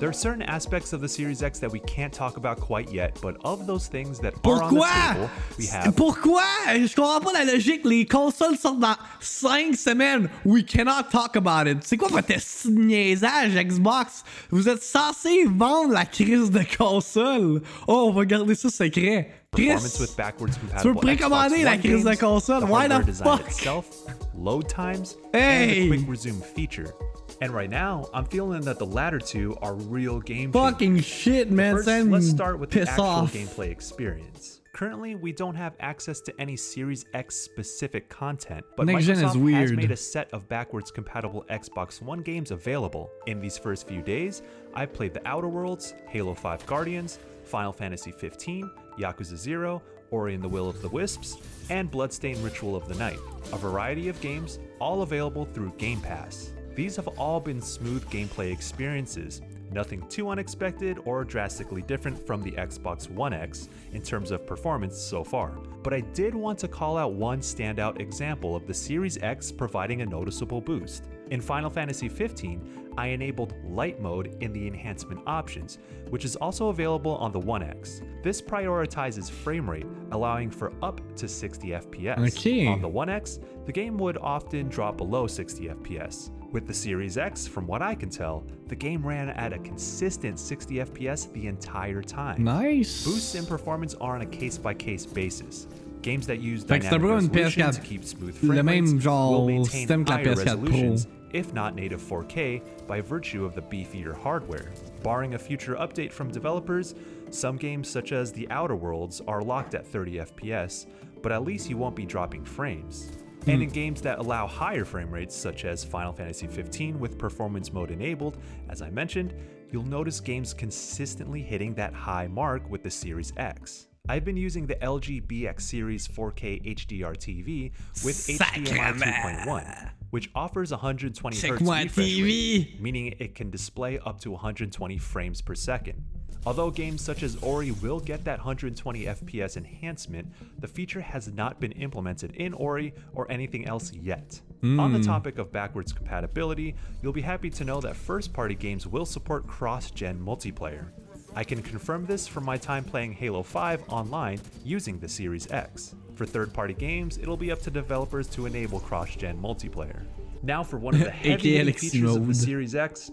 There 0.00 0.08
are 0.08 0.14
certain 0.14 0.40
aspects 0.44 0.94
of 0.94 1.02
the 1.02 1.08
Series 1.08 1.42
X 1.42 1.58
that 1.58 1.70
we 1.70 1.78
can't 1.80 2.10
talk 2.10 2.38
about 2.38 2.58
quite 2.58 2.90
yet, 2.90 3.18
but 3.20 3.36
of 3.44 3.66
those 3.66 3.86
things 3.86 4.18
that 4.20 4.32
are 4.46 4.62
on 4.62 4.72
the 4.72 4.80
table, 4.80 5.30
we 5.58 5.66
have 5.66 5.94
Pourquoi? 5.94 6.42
Je 6.68 6.94
comprends 6.94 7.20
pas 7.20 7.32
la 7.34 7.44
logique. 7.44 7.84
Les 7.84 8.06
consoles 8.06 8.56
sortent 8.56 8.80
dans 8.80 8.96
5 9.20 9.74
semaines. 9.76 10.30
We 10.46 10.62
cannot 10.62 11.10
talk 11.10 11.36
about 11.36 11.66
it. 11.66 11.84
C'est 11.84 11.98
quoi 11.98 12.08
votre 12.08 12.32
niaisage, 12.70 13.54
Xbox? 13.54 14.24
Vous 14.50 14.70
êtes 14.70 14.82
censé 14.82 15.44
vendre 15.44 15.92
la 15.92 16.06
crise 16.06 16.50
de 16.50 16.64
console. 16.78 17.60
Oh, 17.86 18.06
on 18.08 18.12
va 18.14 18.24
garder 18.24 18.54
ça 18.54 18.70
secret. 18.70 19.28
performance 19.52 20.00
with 20.00 20.16
backwards 20.16 20.52
tu 20.54 20.60
veux 20.88 20.94
compatible 20.94 21.00
précommander 21.00 21.62
la 21.62 21.76
crise 21.76 22.04
de 22.04 22.14
console? 22.14 22.64
Why 22.64 22.88
the 22.88 23.12
fuck? 23.12 23.46
itself, 23.46 23.86
load 24.34 24.66
times, 24.66 25.16
Hey! 25.34 25.82
and 25.90 25.92
the 25.92 25.96
quick 25.98 26.08
resume 26.08 26.40
feature. 26.40 26.94
And 27.40 27.54
right 27.54 27.70
now, 27.70 28.08
I'm 28.12 28.26
feeling 28.26 28.60
that 28.62 28.78
the 28.78 28.86
latter 28.86 29.18
two 29.18 29.56
are 29.62 29.74
real 29.74 30.20
game 30.20 30.52
fucking 30.52 31.00
shit, 31.00 31.50
man. 31.50 31.76
First, 31.76 31.86
Send 31.86 32.12
let's 32.12 32.28
start 32.28 32.58
with 32.58 32.70
the 32.70 32.82
actual 32.82 33.04
off. 33.04 33.32
gameplay 33.32 33.70
experience. 33.70 34.60
Currently, 34.72 35.16
we 35.16 35.32
don't 35.32 35.54
have 35.54 35.74
access 35.80 36.20
to 36.20 36.40
any 36.40 36.56
Series 36.56 37.04
X 37.12 37.34
specific 37.34 38.08
content, 38.08 38.64
but 38.76 38.86
Next 38.86 39.06
Microsoft 39.06 39.52
has 39.54 39.72
made 39.72 39.90
a 39.90 39.96
set 39.96 40.30
of 40.32 40.48
backwards 40.48 40.90
compatible 40.90 41.44
Xbox 41.50 42.00
One 42.00 42.20
games 42.20 42.50
available. 42.50 43.10
In 43.26 43.40
these 43.40 43.58
first 43.58 43.88
few 43.88 44.00
days, 44.00 44.42
I 44.74 44.86
played 44.86 45.12
The 45.14 45.26
Outer 45.26 45.48
Worlds, 45.48 45.94
Halo 46.08 46.34
5 46.34 46.66
Guardians, 46.66 47.18
Final 47.44 47.72
Fantasy 47.72 48.12
15, 48.12 48.70
Yakuza 48.98 49.36
0, 49.36 49.82
Ori 50.10 50.34
and 50.34 50.44
the 50.44 50.48
Will 50.48 50.68
of 50.68 50.80
the 50.82 50.88
Wisps, 50.88 51.38
and 51.68 51.90
Bloodstained 51.90 52.42
Ritual 52.44 52.76
of 52.76 52.86
the 52.86 52.94
Night. 52.94 53.18
A 53.52 53.56
variety 53.56 54.08
of 54.08 54.20
games, 54.20 54.58
all 54.78 55.02
available 55.02 55.46
through 55.46 55.72
Game 55.78 56.00
Pass. 56.00 56.52
These 56.80 56.96
have 56.96 57.08
all 57.18 57.40
been 57.40 57.60
smooth 57.60 58.08
gameplay 58.08 58.50
experiences, 58.50 59.42
nothing 59.70 60.02
too 60.08 60.30
unexpected 60.30 60.96
or 61.04 61.24
drastically 61.24 61.82
different 61.82 62.18
from 62.26 62.42
the 62.42 62.52
Xbox 62.52 63.10
One 63.10 63.34
X 63.34 63.68
in 63.92 64.00
terms 64.00 64.30
of 64.30 64.46
performance 64.46 64.96
so 64.96 65.22
far. 65.22 65.50
But 65.82 65.92
I 65.92 66.00
did 66.00 66.34
want 66.34 66.58
to 66.60 66.68
call 66.68 66.96
out 66.96 67.12
one 67.12 67.40
standout 67.40 68.00
example 68.00 68.56
of 68.56 68.66
the 68.66 68.72
Series 68.72 69.22
X 69.22 69.52
providing 69.52 70.00
a 70.00 70.06
noticeable 70.06 70.62
boost. 70.62 71.04
In 71.30 71.42
Final 71.42 71.68
Fantasy 71.68 72.08
XV, 72.08 72.58
I 72.96 73.08
enabled 73.08 73.52
Light 73.62 74.00
Mode 74.00 74.38
in 74.40 74.50
the 74.54 74.66
enhancement 74.66 75.20
options, 75.26 75.80
which 76.08 76.24
is 76.24 76.34
also 76.36 76.70
available 76.70 77.16
on 77.16 77.30
the 77.30 77.40
One 77.40 77.62
X. 77.62 78.00
This 78.22 78.40
prioritizes 78.40 79.30
frame 79.30 79.68
rate, 79.68 79.86
allowing 80.12 80.50
for 80.50 80.72
up 80.82 81.02
to 81.16 81.28
60 81.28 81.68
FPS. 81.68 82.38
Okay. 82.38 82.68
On 82.68 82.80
the 82.80 82.88
One 82.88 83.10
X, 83.10 83.38
the 83.66 83.72
game 83.72 83.98
would 83.98 84.16
often 84.16 84.70
drop 84.70 84.96
below 84.96 85.26
60 85.26 85.68
FPS. 85.68 86.30
With 86.52 86.66
the 86.66 86.74
Series 86.74 87.16
X, 87.16 87.46
from 87.46 87.66
what 87.68 87.80
I 87.80 87.94
can 87.94 88.10
tell, 88.10 88.44
the 88.66 88.74
game 88.74 89.06
ran 89.06 89.28
at 89.28 89.52
a 89.52 89.58
consistent 89.60 90.38
60 90.38 90.76
FPS 90.76 91.32
the 91.32 91.46
entire 91.46 92.02
time. 92.02 92.42
Nice. 92.42 93.04
Boosts 93.04 93.36
in 93.36 93.46
performance 93.46 93.94
are 94.00 94.16
on 94.16 94.22
a 94.22 94.26
case 94.26 94.58
by 94.58 94.74
case 94.74 95.06
basis. 95.06 95.68
Games 96.02 96.26
that 96.26 96.40
use 96.40 96.64
Fait 96.64 96.80
que 96.80 96.88
c'est 96.88 96.94
un 96.94 97.00
dynamic 97.00 97.32
resolution 97.32 97.62
PS4. 97.70 97.74
to 97.76 97.80
keep 97.82 98.04
smooth 98.04 98.36
frame 98.36 98.66
rates 98.66 99.04
will 99.04 99.46
maintain 99.46 99.86
système 99.86 100.04
que 100.04 100.10
la 100.10 100.16
higher 100.16 100.34
PS4 100.34 100.34
Pro. 100.34 100.44
resolutions, 100.44 101.06
if 101.32 101.52
not 101.52 101.74
native 101.76 102.00
4K, 102.02 102.62
by 102.88 103.00
virtue 103.00 103.44
of 103.44 103.54
the 103.54 103.62
beefier 103.62 104.16
hardware. 104.16 104.72
Barring 105.04 105.34
a 105.34 105.38
future 105.38 105.76
update 105.76 106.10
from 106.10 106.32
developers, 106.32 106.94
some 107.30 107.56
games 107.58 107.88
such 107.88 108.10
as 108.10 108.32
The 108.32 108.50
Outer 108.50 108.74
Worlds 108.74 109.20
are 109.28 109.42
locked 109.42 109.74
at 109.74 109.86
30 109.86 110.16
FPS, 110.20 110.86
but 111.22 111.30
at 111.30 111.44
least 111.44 111.68
you 111.70 111.76
won't 111.76 111.94
be 111.94 112.06
dropping 112.06 112.44
frames. 112.44 113.12
And 113.46 113.56
hmm. 113.56 113.62
in 113.62 113.70
games 113.70 114.02
that 114.02 114.18
allow 114.18 114.46
higher 114.46 114.84
frame 114.84 115.10
rates, 115.10 115.34
such 115.34 115.64
as 115.64 115.82
Final 115.84 116.12
Fantasy 116.12 116.46
XV 116.46 116.96
with 116.96 117.18
performance 117.18 117.72
mode 117.72 117.90
enabled, 117.90 118.38
as 118.68 118.82
I 118.82 118.90
mentioned, 118.90 119.34
you'll 119.70 119.82
notice 119.84 120.20
games 120.20 120.52
consistently 120.52 121.42
hitting 121.42 121.74
that 121.74 121.94
high 121.94 122.26
mark 122.26 122.68
with 122.68 122.82
the 122.82 122.90
Series 122.90 123.32
X. 123.36 123.86
I've 124.08 124.24
been 124.24 124.36
using 124.36 124.66
the 124.66 124.74
LG 124.76 125.26
BX 125.26 125.60
Series 125.60 126.08
4K 126.08 126.76
HDR 126.76 127.16
TV 127.16 127.70
with 128.04 128.16
HDMI 128.16 128.98
2.1, 128.98 129.90
which 130.10 130.30
offers 130.34 130.70
120 130.72 131.36
Hz 131.36 131.50
refresh 131.50 131.92
TV. 131.92 132.24
rate, 132.24 132.80
meaning 132.80 133.14
it 133.18 133.34
can 133.34 133.50
display 133.50 133.98
up 134.04 134.20
to 134.20 134.32
120 134.32 134.98
frames 134.98 135.40
per 135.40 135.54
second. 135.54 136.02
Although 136.46 136.70
games 136.70 137.02
such 137.02 137.22
as 137.22 137.36
Ori 137.42 137.70
will 137.70 138.00
get 138.00 138.24
that 138.24 138.38
120 138.38 139.04
FPS 139.04 139.56
enhancement, 139.56 140.26
the 140.58 140.68
feature 140.68 141.00
has 141.00 141.28
not 141.28 141.60
been 141.60 141.72
implemented 141.72 142.34
in 142.36 142.54
Ori 142.54 142.94
or 143.14 143.30
anything 143.30 143.66
else 143.66 143.92
yet. 143.92 144.40
On 144.62 144.92
the 144.92 145.02
topic 145.02 145.38
of 145.38 145.52
backwards 145.52 145.92
compatibility, 145.92 146.74
you'll 147.02 147.14
be 147.14 147.22
happy 147.22 147.48
to 147.48 147.64
know 147.64 147.80
that 147.80 147.96
first 147.96 148.32
party 148.32 148.54
games 148.54 148.86
will 148.86 149.06
support 149.06 149.46
cross 149.46 149.90
gen 149.90 150.18
multiplayer. 150.18 150.88
I 151.34 151.44
can 151.44 151.62
confirm 151.62 152.04
this 152.06 152.26
from 152.26 152.44
my 152.44 152.56
time 152.58 152.84
playing 152.84 153.12
Halo 153.12 153.42
5 153.42 153.84
online 153.88 154.40
using 154.64 154.98
the 154.98 155.08
Series 155.08 155.50
X. 155.50 155.94
For 156.14 156.26
third 156.26 156.52
party 156.52 156.74
games, 156.74 157.16
it'll 157.16 157.36
be 157.36 157.52
up 157.52 157.62
to 157.62 157.70
developers 157.70 158.26
to 158.28 158.46
enable 158.46 158.80
cross 158.80 159.14
gen 159.16 159.40
multiplayer. 159.40 160.02
Now, 160.42 160.62
for 160.62 160.78
one 160.78 160.94
of 160.94 161.00
the 161.00 161.10
heavy 161.10 161.72
features 161.72 162.16
of 162.16 162.26
the. 162.26 162.34
Series 162.34 162.74
X 162.74 163.10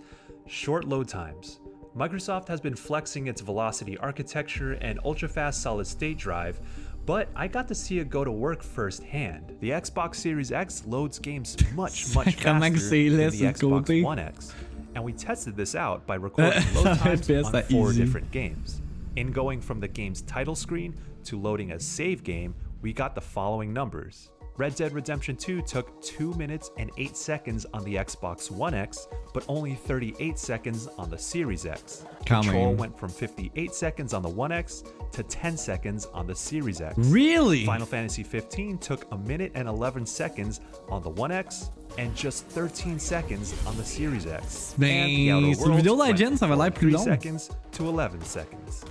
short 0.48 0.86
load 0.86 1.08
times. 1.08 1.60
Microsoft 1.98 2.48
has 2.48 2.62
been 2.62 2.76
flexing 2.76 3.26
its 3.26 3.42
velocity 3.42 3.98
architecture 3.98 4.74
and 4.74 5.00
ultra-fast 5.04 5.64
solid-state 5.64 6.16
drive, 6.16 6.60
but 7.08 7.28
I 7.36 7.48
got 7.48 7.68
to 7.70 7.76
see 7.76 7.98
it 7.98 8.08
go 8.08 8.24
to 8.24 8.32
work 8.32 8.62
firsthand. 8.62 9.58
The 9.62 9.72
Xbox 9.72 10.18
Series 10.18 10.52
X 10.52 10.84
loads 10.86 11.18
games 11.18 11.58
much, 11.74 12.14
much 12.14 12.36
faster 12.36 12.44
than 12.44 12.60
the 12.62 12.78
sur 12.78 13.10
le 13.16 13.32
côté. 13.32 13.54
Xbox 13.56 14.04
One 14.04 14.20
X, 14.20 14.54
and 14.94 15.04
we 15.04 15.12
tested 15.12 15.56
this 15.56 15.74
out 15.74 16.06
by 16.06 16.16
recording 16.18 16.62
load 16.76 17.00
times 17.00 17.32
on 17.32 17.64
four 17.64 17.90
easy. 17.90 18.06
different 18.06 18.30
games. 18.30 18.80
In 19.16 19.32
going 19.32 19.60
from 19.60 19.80
the 19.80 19.88
game's 19.88 20.22
title 20.22 20.54
screen 20.54 20.96
to 21.24 21.40
loading 21.40 21.72
a 21.72 21.80
save 21.80 22.24
game, 22.24 22.54
we 22.84 22.94
got 22.94 23.16
the 23.16 23.22
following 23.22 23.74
numbers. 23.74 24.30
Red 24.58 24.74
Dead 24.74 24.92
Redemption 24.94 25.36
2 25.36 25.62
took 25.62 26.02
2 26.02 26.34
minutes 26.34 26.72
and 26.78 26.90
8 26.98 27.16
seconds 27.16 27.66
on 27.76 27.84
the 27.84 27.94
Xbox 27.96 28.50
One 28.50 28.74
X, 28.74 29.08
but 29.32 29.46
only 29.48 29.76
38 29.76 30.40
seconds 30.40 30.88
on 30.98 31.12
the 31.12 31.18
Series 31.18 31.68
X. 31.68 32.04
Quand 32.26 32.44
Control 32.44 32.74
went 32.74 32.98
from 32.98 33.10
58 33.10 33.72
seconds 33.76 34.16
on 34.16 34.24
the 34.24 34.30
One 34.30 34.52
X 34.52 34.84
to 35.12 35.22
10 35.22 35.58
seconds 35.58 36.08
on 36.12 36.26
the 36.26 36.34
Series 36.34 36.82
X. 36.82 36.98
Really? 36.98 37.66
Final 37.66 37.86
Fantasy 37.86 38.24
15 38.24 38.80
took 38.80 39.06
a 39.12 39.18
minute 39.20 39.52
and 39.54 39.68
11 39.68 40.08
seconds 40.08 40.60
on 40.90 41.04
the 41.04 41.10
One 41.10 41.32
X 41.32 41.70
and 42.00 42.16
just 42.16 42.46
13 42.48 42.98
seconds 42.98 43.54
on 43.68 43.78
the 43.78 43.86
Series 43.86 44.26
X. 44.26 44.74
Ben, 44.80 45.04
And 45.08 45.18
The 45.18 45.32
Outer 45.34 45.54
sur 45.56 45.66
Worlds 45.70 45.84
Vidéo 45.84 45.98
went 45.98 46.12
Legends, 46.20 46.38
ça 46.40 46.48
va 46.48 46.56
l'air 46.56 46.72
plus 46.74 46.90
3 46.90 46.92
long. 46.94 47.04
seconds 47.06 47.50
to 47.74 47.88
11 47.88 48.22
seconds. 48.26 48.84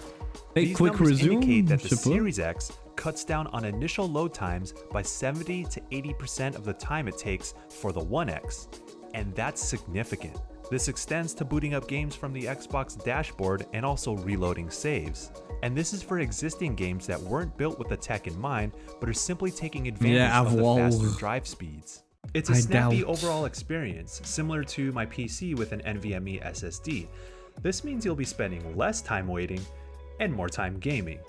Hey, 0.55 0.67
These 0.67 0.77
quick 0.77 1.01
resume. 1.01 1.43
indicate 1.43 1.67
that 1.67 1.79
the 1.83 1.89
je 1.89 1.95
sais 1.97 1.97
pas. 1.97 2.03
Series 2.15 2.39
X 2.39 2.71
cuts 2.97 3.25
down 3.25 3.47
on 3.49 3.65
initial 3.65 4.09
load 4.09 4.33
times 4.35 4.73
by 4.93 5.03
70 5.03 5.65
to 5.65 5.81
80% 5.81 6.55
of 6.57 6.65
the 6.65 6.73
time 6.73 7.09
it 7.09 7.19
takes 7.19 7.55
for 7.69 7.93
the 7.93 8.03
One 8.03 8.29
X, 8.29 8.69
and 9.15 9.35
that's 9.35 9.63
significant. 9.63 10.37
This 10.71 10.89
extends 10.89 11.33
to 11.35 11.45
booting 11.45 11.75
up 11.75 11.87
games 11.87 12.17
from 12.17 12.33
the 12.33 12.45
Xbox 12.45 13.03
dashboard 13.05 13.67
and 13.73 13.87
also 13.87 14.17
reloading 14.17 14.69
saves. 14.69 15.31
And 15.63 15.77
this 15.77 15.93
is 15.93 16.03
for 16.03 16.19
existing 16.19 16.75
games 16.75 17.07
that 17.07 17.21
weren't 17.21 17.57
built 17.57 17.79
with 17.79 17.89
the 17.89 17.97
tech 17.97 18.27
in 18.27 18.39
mind, 18.41 18.73
but 18.99 19.09
are 19.09 19.13
simply 19.15 19.51
taking 19.53 19.87
advantage 19.87 20.17
Yeah, 20.19 20.41
of 20.41 20.53
the 20.53 20.59
avoir. 20.59 20.91
faster 20.91 21.09
drive 21.19 21.47
speeds. 21.47 22.03
It's 22.35 22.51
a 22.51 22.55
I 22.55 22.57
snappy 22.57 23.03
doubt. 23.03 23.09
overall 23.09 23.45
experience, 23.45 24.21
similar 24.25 24.65
to 24.65 24.91
my 24.93 25.07
PC 25.07 25.57
with 25.57 25.71
an 25.73 25.81
NVMe 25.83 26.43
SSD. 26.45 27.07
This 27.63 27.85
means 27.85 28.05
you'll 28.05 28.17
be 28.17 28.25
spending 28.25 28.77
less 28.77 29.01
time 29.01 29.29
waiting 29.29 29.61
and 30.19 30.33
more 30.33 30.49
time 30.49 30.79
gaming. 30.79 31.21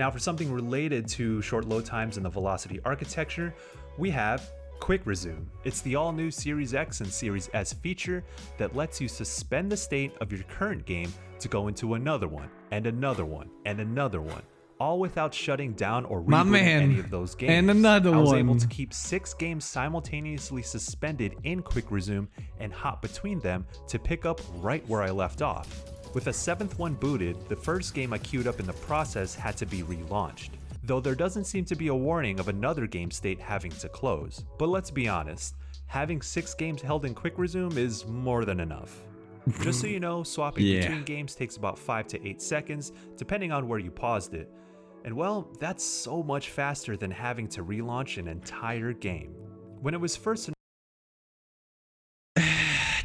Now, 0.00 0.10
for 0.10 0.18
something 0.18 0.50
related 0.50 1.06
to 1.08 1.42
short 1.42 1.68
load 1.68 1.84
times 1.84 2.16
and 2.16 2.24
the 2.24 2.30
velocity 2.30 2.80
architecture, 2.86 3.54
we 3.98 4.08
have 4.08 4.50
Quick 4.78 5.02
Resume. 5.04 5.46
It's 5.64 5.82
the 5.82 5.94
all 5.94 6.10
new 6.10 6.30
Series 6.30 6.72
X 6.72 7.02
and 7.02 7.12
Series 7.12 7.50
S 7.52 7.74
feature 7.74 8.24
that 8.56 8.74
lets 8.74 8.98
you 8.98 9.08
suspend 9.08 9.70
the 9.70 9.76
state 9.76 10.12
of 10.22 10.32
your 10.32 10.42
current 10.44 10.86
game 10.86 11.12
to 11.38 11.48
go 11.48 11.68
into 11.68 11.92
another 11.92 12.28
one, 12.28 12.48
and 12.70 12.86
another 12.86 13.26
one, 13.26 13.50
and 13.66 13.78
another 13.78 14.22
one, 14.22 14.40
all 14.78 14.98
without 14.98 15.34
shutting 15.34 15.74
down 15.74 16.06
or 16.06 16.22
rebooting 16.22 16.62
any 16.62 16.98
of 16.98 17.10
those 17.10 17.34
games. 17.34 17.52
And 17.52 17.70
another 17.70 18.08
one. 18.08 18.20
I 18.20 18.22
was 18.22 18.32
able 18.32 18.56
to 18.56 18.68
keep 18.68 18.94
six 18.94 19.34
games 19.34 19.66
simultaneously 19.66 20.62
suspended 20.62 21.36
in 21.44 21.60
Quick 21.60 21.90
Resume 21.90 22.26
and 22.58 22.72
hop 22.72 23.02
between 23.02 23.38
them 23.40 23.66
to 23.88 23.98
pick 23.98 24.24
up 24.24 24.40
right 24.62 24.82
where 24.88 25.02
I 25.02 25.10
left 25.10 25.42
off. 25.42 25.68
With 26.12 26.26
a 26.26 26.32
seventh 26.32 26.78
one 26.78 26.94
booted, 26.94 27.48
the 27.48 27.56
first 27.56 27.94
game 27.94 28.12
I 28.12 28.18
queued 28.18 28.46
up 28.48 28.58
in 28.58 28.66
the 28.66 28.72
process 28.72 29.34
had 29.34 29.56
to 29.58 29.66
be 29.66 29.82
relaunched. 29.82 30.50
Though 30.82 30.98
there 31.00 31.14
doesn't 31.14 31.44
seem 31.44 31.64
to 31.66 31.76
be 31.76 31.88
a 31.88 31.94
warning 31.94 32.40
of 32.40 32.48
another 32.48 32.86
game 32.86 33.10
state 33.10 33.38
having 33.38 33.70
to 33.72 33.88
close. 33.88 34.44
But 34.58 34.70
let's 34.70 34.90
be 34.90 35.08
honest, 35.08 35.54
having 35.86 36.20
six 36.20 36.52
games 36.54 36.82
held 36.82 37.04
in 37.04 37.14
Quick 37.14 37.38
Resume 37.38 37.76
is 37.76 38.06
more 38.06 38.44
than 38.44 38.58
enough. 38.60 39.02
Just 39.62 39.80
so 39.80 39.86
you 39.86 40.00
know, 40.00 40.22
swapping 40.22 40.66
Yeah. 40.66 40.80
between 40.80 41.04
games 41.04 41.34
takes 41.34 41.56
about 41.56 41.78
5 41.78 42.06
to 42.08 42.26
8 42.26 42.42
seconds, 42.42 42.92
depending 43.16 43.52
on 43.52 43.68
where 43.68 43.78
you 43.78 43.90
paused 43.90 44.34
it. 44.34 44.50
And 45.04 45.14
well, 45.16 45.48
that's 45.60 45.84
so 45.84 46.22
much 46.22 46.50
faster 46.50 46.96
than 46.96 47.10
having 47.10 47.46
to 47.48 47.64
relaunch 47.64 48.18
an 48.18 48.26
entire 48.28 48.92
game. 48.92 49.32
When 49.80 49.94
it 49.94 50.00
was 50.00 50.16
first 50.16 50.50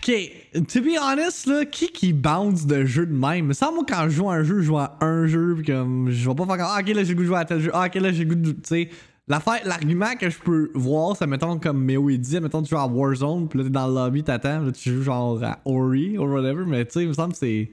Ok, 0.07 0.67
to 0.67 0.81
be 0.81 0.97
honest, 1.01 1.47
là, 1.47 1.65
qui 1.65 1.87
qui 1.87 2.13
bounce 2.13 2.67
de 2.67 2.85
jeu 2.85 3.07
de 3.07 3.13
même? 3.13 3.53
Ça, 3.53 3.71
moi, 3.71 3.83
quand 3.87 4.03
je 4.03 4.09
joue 4.09 4.29
à 4.29 4.35
un 4.35 4.43
jeu, 4.43 4.59
je 4.59 4.65
joue 4.67 4.77
à 4.77 4.97
un 5.01 5.25
jeu, 5.25 5.55
pis 5.55 5.71
comme, 5.71 6.11
je 6.11 6.29
vais 6.29 6.35
pas 6.35 6.45
faire 6.45 6.57
comme, 6.57 6.67
ah, 6.69 6.79
ok, 6.79 6.87
là, 6.89 7.03
j'ai 7.03 7.09
le 7.09 7.15
goût 7.15 7.23
de 7.23 7.27
jouer 7.27 7.37
à 7.37 7.45
tel 7.45 7.59
jeu, 7.59 7.71
ah, 7.73 7.87
ok, 7.87 7.95
là, 7.95 8.11
j'ai 8.11 8.23
le 8.23 8.35
goût 8.35 8.39
de, 8.39 8.51
tu 8.51 8.59
sais, 8.65 8.89
l'argument 9.27 10.15
que 10.15 10.29
je 10.29 10.37
peux 10.37 10.69
voir, 10.75 11.17
c'est, 11.17 11.25
mettons, 11.25 11.57
comme 11.57 11.83
Méo 11.83 12.07
il 12.11 12.19
dit, 12.19 12.39
mettons, 12.39 12.61
tu 12.61 12.69
joues 12.69 12.77
à 12.77 12.85
Warzone, 12.85 13.47
pis 13.47 13.57
là, 13.57 13.63
t'es 13.63 13.69
dans 13.71 13.87
le 13.87 13.95
lobby, 13.95 14.23
t'attends, 14.23 14.59
là, 14.59 14.71
tu 14.71 14.91
joues 14.91 15.01
genre 15.01 15.43
à 15.43 15.59
Ori, 15.65 16.19
ou 16.19 16.25
whatever, 16.25 16.65
mais 16.67 16.85
tu 16.85 16.91
sais, 16.91 17.01
il 17.01 17.07
me 17.07 17.13
semble 17.13 17.33
que 17.33 17.39
c'est, 17.39 17.71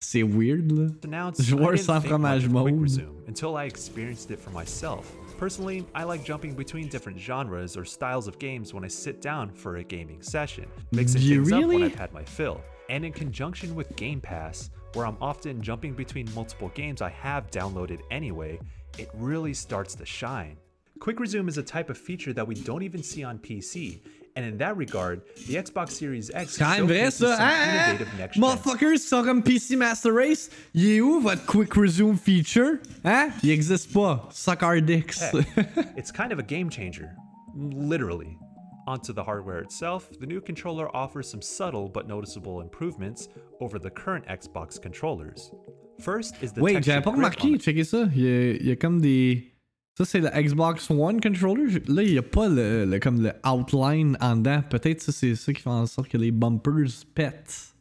c'est 0.00 0.22
weird, 0.22 0.72
là. 0.72 1.32
Joueur 1.38 1.78
sans 1.78 2.00
fromage 2.00 2.48
mode. 2.48 2.88
Until 3.28 3.54
I 3.54 3.66
experienced 3.66 4.30
it 4.30 4.38
for 4.40 4.50
myself. 4.50 5.12
Personally, 5.38 5.86
I 5.94 6.04
like 6.04 6.24
jumping 6.24 6.54
between 6.54 6.88
different 6.88 7.18
genres 7.18 7.76
or 7.76 7.84
styles 7.84 8.26
of 8.26 8.38
games 8.38 8.72
when 8.72 8.84
I 8.84 8.88
sit 8.88 9.20
down 9.20 9.50
for 9.50 9.76
a 9.76 9.84
gaming 9.84 10.22
session, 10.22 10.66
mixing 10.92 11.20
You 11.20 11.44
things 11.44 11.52
up 11.52 11.68
when? 11.68 11.82
I've 11.82 11.94
had 11.94 12.12
my 12.14 12.24
fill. 12.24 12.62
And 12.88 13.04
in 13.04 13.12
conjunction 13.12 13.74
with 13.74 13.94
Game 13.96 14.20
Pass, 14.20 14.70
where 14.94 15.04
I'm 15.04 15.18
often 15.20 15.60
jumping 15.60 15.92
between 15.92 16.26
multiple 16.34 16.70
games 16.74 17.02
I 17.02 17.10
have 17.10 17.50
downloaded 17.50 18.00
anyway, 18.10 18.58
it 18.96 19.10
really 19.14 19.52
starts 19.52 19.94
to 19.96 20.06
shine. 20.06 20.56
Quick 21.00 21.20
Resume 21.20 21.48
is 21.48 21.58
a 21.58 21.62
type 21.62 21.90
of 21.90 21.98
feature 21.98 22.32
that 22.32 22.46
we 22.46 22.54
don't 22.54 22.82
even 22.82 23.02
see 23.02 23.22
on 23.22 23.38
PC, 23.38 24.00
and 24.36 24.44
in 24.44 24.58
that 24.58 24.76
regard, 24.76 25.22
the 25.48 25.54
Xbox 25.56 25.92
Series 25.92 26.30
X 26.32 26.58
Quand 26.58 26.70
même 26.70 26.86
vrai 26.86 26.98
showcases 26.98 27.20
ça, 27.20 27.36
some 27.36 27.48
uh, 27.48 27.72
innovative 27.72 28.08
eh, 28.12 28.18
next-gen 28.18 28.42
Motherfuckers, 28.42 29.24
comme 29.24 29.42
PC 29.42 29.76
Master 29.76 30.12
Race, 30.12 30.50
il 30.74 30.86
est 30.86 31.00
où 31.00 31.20
votre 31.20 31.44
Quick 31.46 31.74
Resume 31.74 32.16
feature? 32.16 32.78
Eh? 33.04 33.08
Hein? 33.08 33.30
Il 33.42 33.50
existe 33.50 33.92
pas. 33.92 34.28
Suck 34.30 34.62
our 34.62 34.80
dicks. 34.80 35.22
It's 35.96 36.12
kind 36.12 36.32
of 36.32 36.38
a 36.38 36.42
game 36.42 36.68
changer, 36.68 37.10
literally. 37.56 38.38
Onto 38.86 39.12
the 39.12 39.24
hardware 39.24 39.58
itself, 39.60 40.08
the 40.20 40.26
new 40.26 40.40
controller 40.40 40.94
offers 40.94 41.28
some 41.28 41.42
subtle 41.42 41.88
but 41.88 42.06
noticeable 42.06 42.60
improvements 42.60 43.28
over 43.60 43.80
the 43.80 43.90
current 43.90 44.24
Xbox 44.28 44.80
controllers. 44.80 45.50
First 45.98 46.36
is 46.40 46.52
the 46.52 46.60
Wait, 46.60 46.84
j'avais 46.84 47.02
pas 47.02 47.10
remarqué, 47.10 47.58
checkez 47.58 47.82
ça. 47.84 48.08
Il 48.14 48.22
y, 48.22 48.28
a, 48.28 48.50
il 48.52 48.66
y 48.66 48.70
a 48.70 48.76
comme 48.76 49.00
des. 49.00 49.55
Ça, 49.96 50.04
c'est 50.04 50.20
le 50.20 50.28
Xbox 50.28 50.90
One 50.90 51.20
controller. 51.20 51.80
Là, 51.88 52.02
il 52.02 52.12
y 52.12 52.18
a 52.18 52.22
pas 52.22 52.48
le, 52.48 52.84
le- 52.84 52.98
comme 52.98 53.22
le 53.22 53.32
outline 53.46 54.16
en 54.20 54.36
dedans. 54.36 54.62
Peut-être 54.68 55.00
ça, 55.00 55.10
c'est 55.12 55.34
ça 55.34 55.52
qui 55.54 55.62
fait 55.62 55.70
en 55.70 55.86
sorte 55.86 56.08
que 56.08 56.18
les 56.18 56.30
bumpers 56.30 57.04
pètent. 57.14 57.74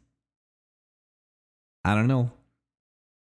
I 1.86 1.94
don't 1.94 2.08
know. 2.08 2.30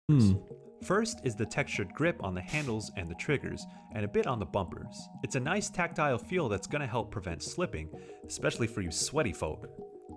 Hmm. 0.10 0.36
First 0.84 1.20
is 1.26 1.36
the 1.36 1.46
textured 1.46 1.94
grip 1.94 2.16
on 2.24 2.34
the 2.34 2.42
handles 2.42 2.92
and 2.98 3.10
the 3.10 3.16
triggers, 3.16 3.66
and 3.94 4.06
a 4.06 4.08
bit 4.08 4.26
on 4.26 4.40
the 4.40 4.46
bumpers. 4.46 4.96
It's 5.24 5.36
a 5.36 5.40
nice 5.40 5.70
tactile 5.70 6.18
feel 6.18 6.48
that's 6.48 6.68
gonna 6.68 6.88
help 6.88 7.12
prevent 7.12 7.44
slipping, 7.44 7.90
especially 8.26 8.68
for 8.68 8.82
you 8.82 8.90
sweaty 8.92 9.34
folk. 9.34 9.68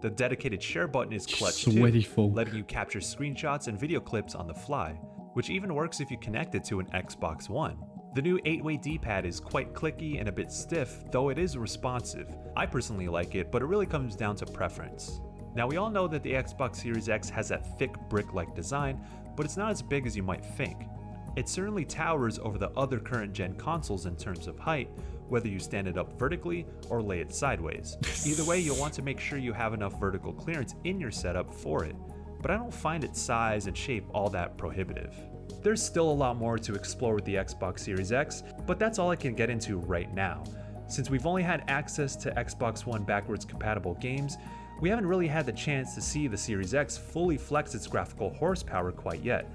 The 0.00 0.10
dedicated 0.10 0.62
share 0.62 0.86
button 0.86 1.12
is 1.12 1.26
clutch 1.26 1.64
Sweaty 1.64 2.02
too, 2.04 2.08
folk. 2.08 2.36
letting 2.36 2.54
you 2.54 2.62
capture 2.64 3.00
screenshots 3.00 3.66
and 3.68 3.78
video 3.80 4.00
clips 4.00 4.34
on 4.34 4.46
the 4.46 4.54
fly, 4.54 4.92
which 5.34 5.50
even 5.50 5.74
works 5.74 6.00
if 6.00 6.10
you 6.10 6.18
connect 6.18 6.54
it 6.54 6.62
to 6.66 6.78
an 6.78 6.86
Xbox 6.94 7.48
One. 7.48 7.76
The 8.12 8.22
new 8.22 8.40
8-way 8.40 8.76
D-pad 8.76 9.24
is 9.24 9.38
quite 9.38 9.72
clicky 9.72 10.18
and 10.18 10.28
a 10.28 10.32
bit 10.32 10.50
stiff, 10.50 11.04
though 11.12 11.28
it 11.28 11.38
is 11.38 11.56
responsive. 11.56 12.26
I 12.56 12.66
personally 12.66 13.06
like 13.06 13.36
it, 13.36 13.52
but 13.52 13.62
it 13.62 13.66
really 13.66 13.86
comes 13.86 14.16
down 14.16 14.34
to 14.36 14.46
preference. 14.46 15.20
Now 15.54 15.68
we 15.68 15.76
all 15.76 15.90
know 15.90 16.08
that 16.08 16.24
the 16.24 16.32
Xbox 16.32 16.76
Series 16.76 17.08
X 17.08 17.30
has 17.30 17.50
that 17.50 17.78
thick 17.78 17.94
brick-like 18.08 18.52
design, 18.52 19.00
but 19.36 19.46
it's 19.46 19.56
not 19.56 19.70
as 19.70 19.80
big 19.80 20.08
as 20.08 20.16
you 20.16 20.24
might 20.24 20.44
think. 20.44 20.88
It 21.36 21.48
certainly 21.48 21.84
towers 21.84 22.40
over 22.40 22.58
the 22.58 22.70
other 22.70 22.98
current 22.98 23.32
gen 23.32 23.54
consoles 23.54 24.06
in 24.06 24.16
terms 24.16 24.48
of 24.48 24.58
height, 24.58 24.90
whether 25.28 25.46
you 25.46 25.60
stand 25.60 25.86
it 25.86 25.96
up 25.96 26.18
vertically 26.18 26.66
or 26.88 27.00
lay 27.00 27.20
it 27.20 27.32
sideways. 27.32 27.96
Either 28.26 28.44
way, 28.44 28.58
you'll 28.58 28.76
want 28.76 28.94
to 28.94 29.02
make 29.02 29.20
sure 29.20 29.38
you 29.38 29.52
have 29.52 29.72
enough 29.72 30.00
vertical 30.00 30.32
clearance 30.32 30.74
in 30.82 30.98
your 30.98 31.12
setup 31.12 31.54
for 31.54 31.84
it, 31.84 31.94
but 32.42 32.50
I 32.50 32.56
don't 32.56 32.74
find 32.74 33.04
its 33.04 33.20
size 33.20 33.68
and 33.68 33.78
shape 33.78 34.06
all 34.12 34.30
that 34.30 34.58
prohibitive. 34.58 35.14
There's 35.62 35.82
still 35.82 36.10
a 36.10 36.12
lot 36.12 36.36
more 36.36 36.58
to 36.58 36.74
explore 36.74 37.14
with 37.14 37.24
the 37.24 37.34
Xbox 37.34 37.80
Series 37.80 38.12
X, 38.12 38.42
but 38.66 38.78
that's 38.78 38.98
all 38.98 39.10
I 39.10 39.16
can 39.16 39.34
get 39.34 39.50
into 39.50 39.76
right 39.76 40.12
now. 40.14 40.42
Since 40.86 41.10
we've 41.10 41.26
only 41.26 41.42
had 41.42 41.64
access 41.68 42.16
to 42.16 42.30
Xbox 42.32 42.86
One 42.86 43.04
backwards 43.04 43.44
compatible 43.44 43.94
games, 43.94 44.38
we 44.80 44.88
haven't 44.88 45.06
really 45.06 45.28
had 45.28 45.44
the 45.44 45.52
chance 45.52 45.94
to 45.94 46.00
see 46.00 46.26
the 46.26 46.36
Series 46.36 46.74
X 46.74 46.96
fully 46.96 47.36
flex 47.36 47.74
its 47.74 47.86
graphical 47.86 48.30
horsepower 48.30 48.90
quite 48.90 49.22
yet. 49.22 49.46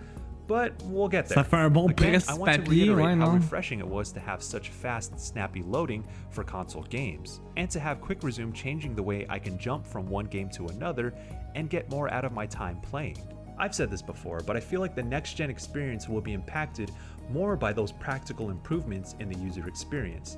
But 0.47 0.74
we'll 0.83 1.07
get 1.07 1.27
there. 1.27 1.43
Ça 1.43 1.45
fait 1.45 1.57
un 1.57 1.74
bon 1.74 1.89
Again, 1.89 2.21
I 2.29 2.35
want 2.35 2.53
to 2.53 2.69
reiterate 2.69 3.17
how 3.17 3.31
refreshing 3.31 3.79
it 3.79 3.88
was 3.88 4.12
to 4.12 4.19
have 4.19 4.43
such 4.43 4.69
fast, 4.69 5.19
snappy 5.19 5.63
loading 5.63 6.05
for 6.29 6.43
console 6.43 6.83
games, 6.83 7.41
and 7.57 7.67
to 7.71 7.79
have 7.79 8.00
Quick 8.00 8.21
Resume 8.21 8.51
changing 8.53 8.93
the 8.93 9.01
way 9.01 9.25
I 9.27 9.39
can 9.39 9.57
jump 9.57 9.88
from 9.88 10.07
one 10.07 10.25
game 10.25 10.50
to 10.51 10.67
another 10.67 11.15
and 11.55 11.67
get 11.67 11.89
more 11.89 12.13
out 12.13 12.25
of 12.25 12.31
my 12.31 12.45
time 12.45 12.79
playing. 12.81 13.17
I've 13.57 13.74
said 13.75 13.89
this 13.89 14.01
before, 14.01 14.41
but 14.45 14.55
I 14.57 14.59
feel 14.59 14.81
like 14.81 14.95
the 14.95 15.03
next 15.03 15.35
gen 15.35 15.50
experience 15.50 16.07
will 16.09 16.21
be 16.21 16.33
impacted 16.33 16.91
more 17.31 17.55
by 17.55 17.74
those 17.74 17.91
practical 17.91 18.50
improvements 18.50 19.15
in 19.19 19.29
the 19.29 19.38
user 19.38 19.67
experience. 19.67 20.38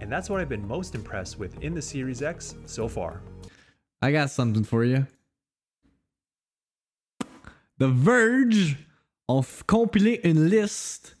And 0.00 0.10
that's 0.12 0.30
what 0.30 0.40
I've 0.40 0.48
been 0.48 0.66
most 0.66 0.94
impressed 0.94 1.38
with 1.38 1.60
in 1.62 1.74
the 1.74 1.82
Series 1.82 2.22
X 2.22 2.54
so 2.66 2.86
far. 2.88 3.20
I 4.00 4.12
got 4.12 4.30
something 4.30 4.62
for 4.64 4.84
you. 4.84 5.06
The 7.78 7.88
Verge 7.88 8.76
ont 9.28 9.44
f- 9.44 9.64
compilé 9.66 10.20
une 10.24 10.48
liste 10.48 11.16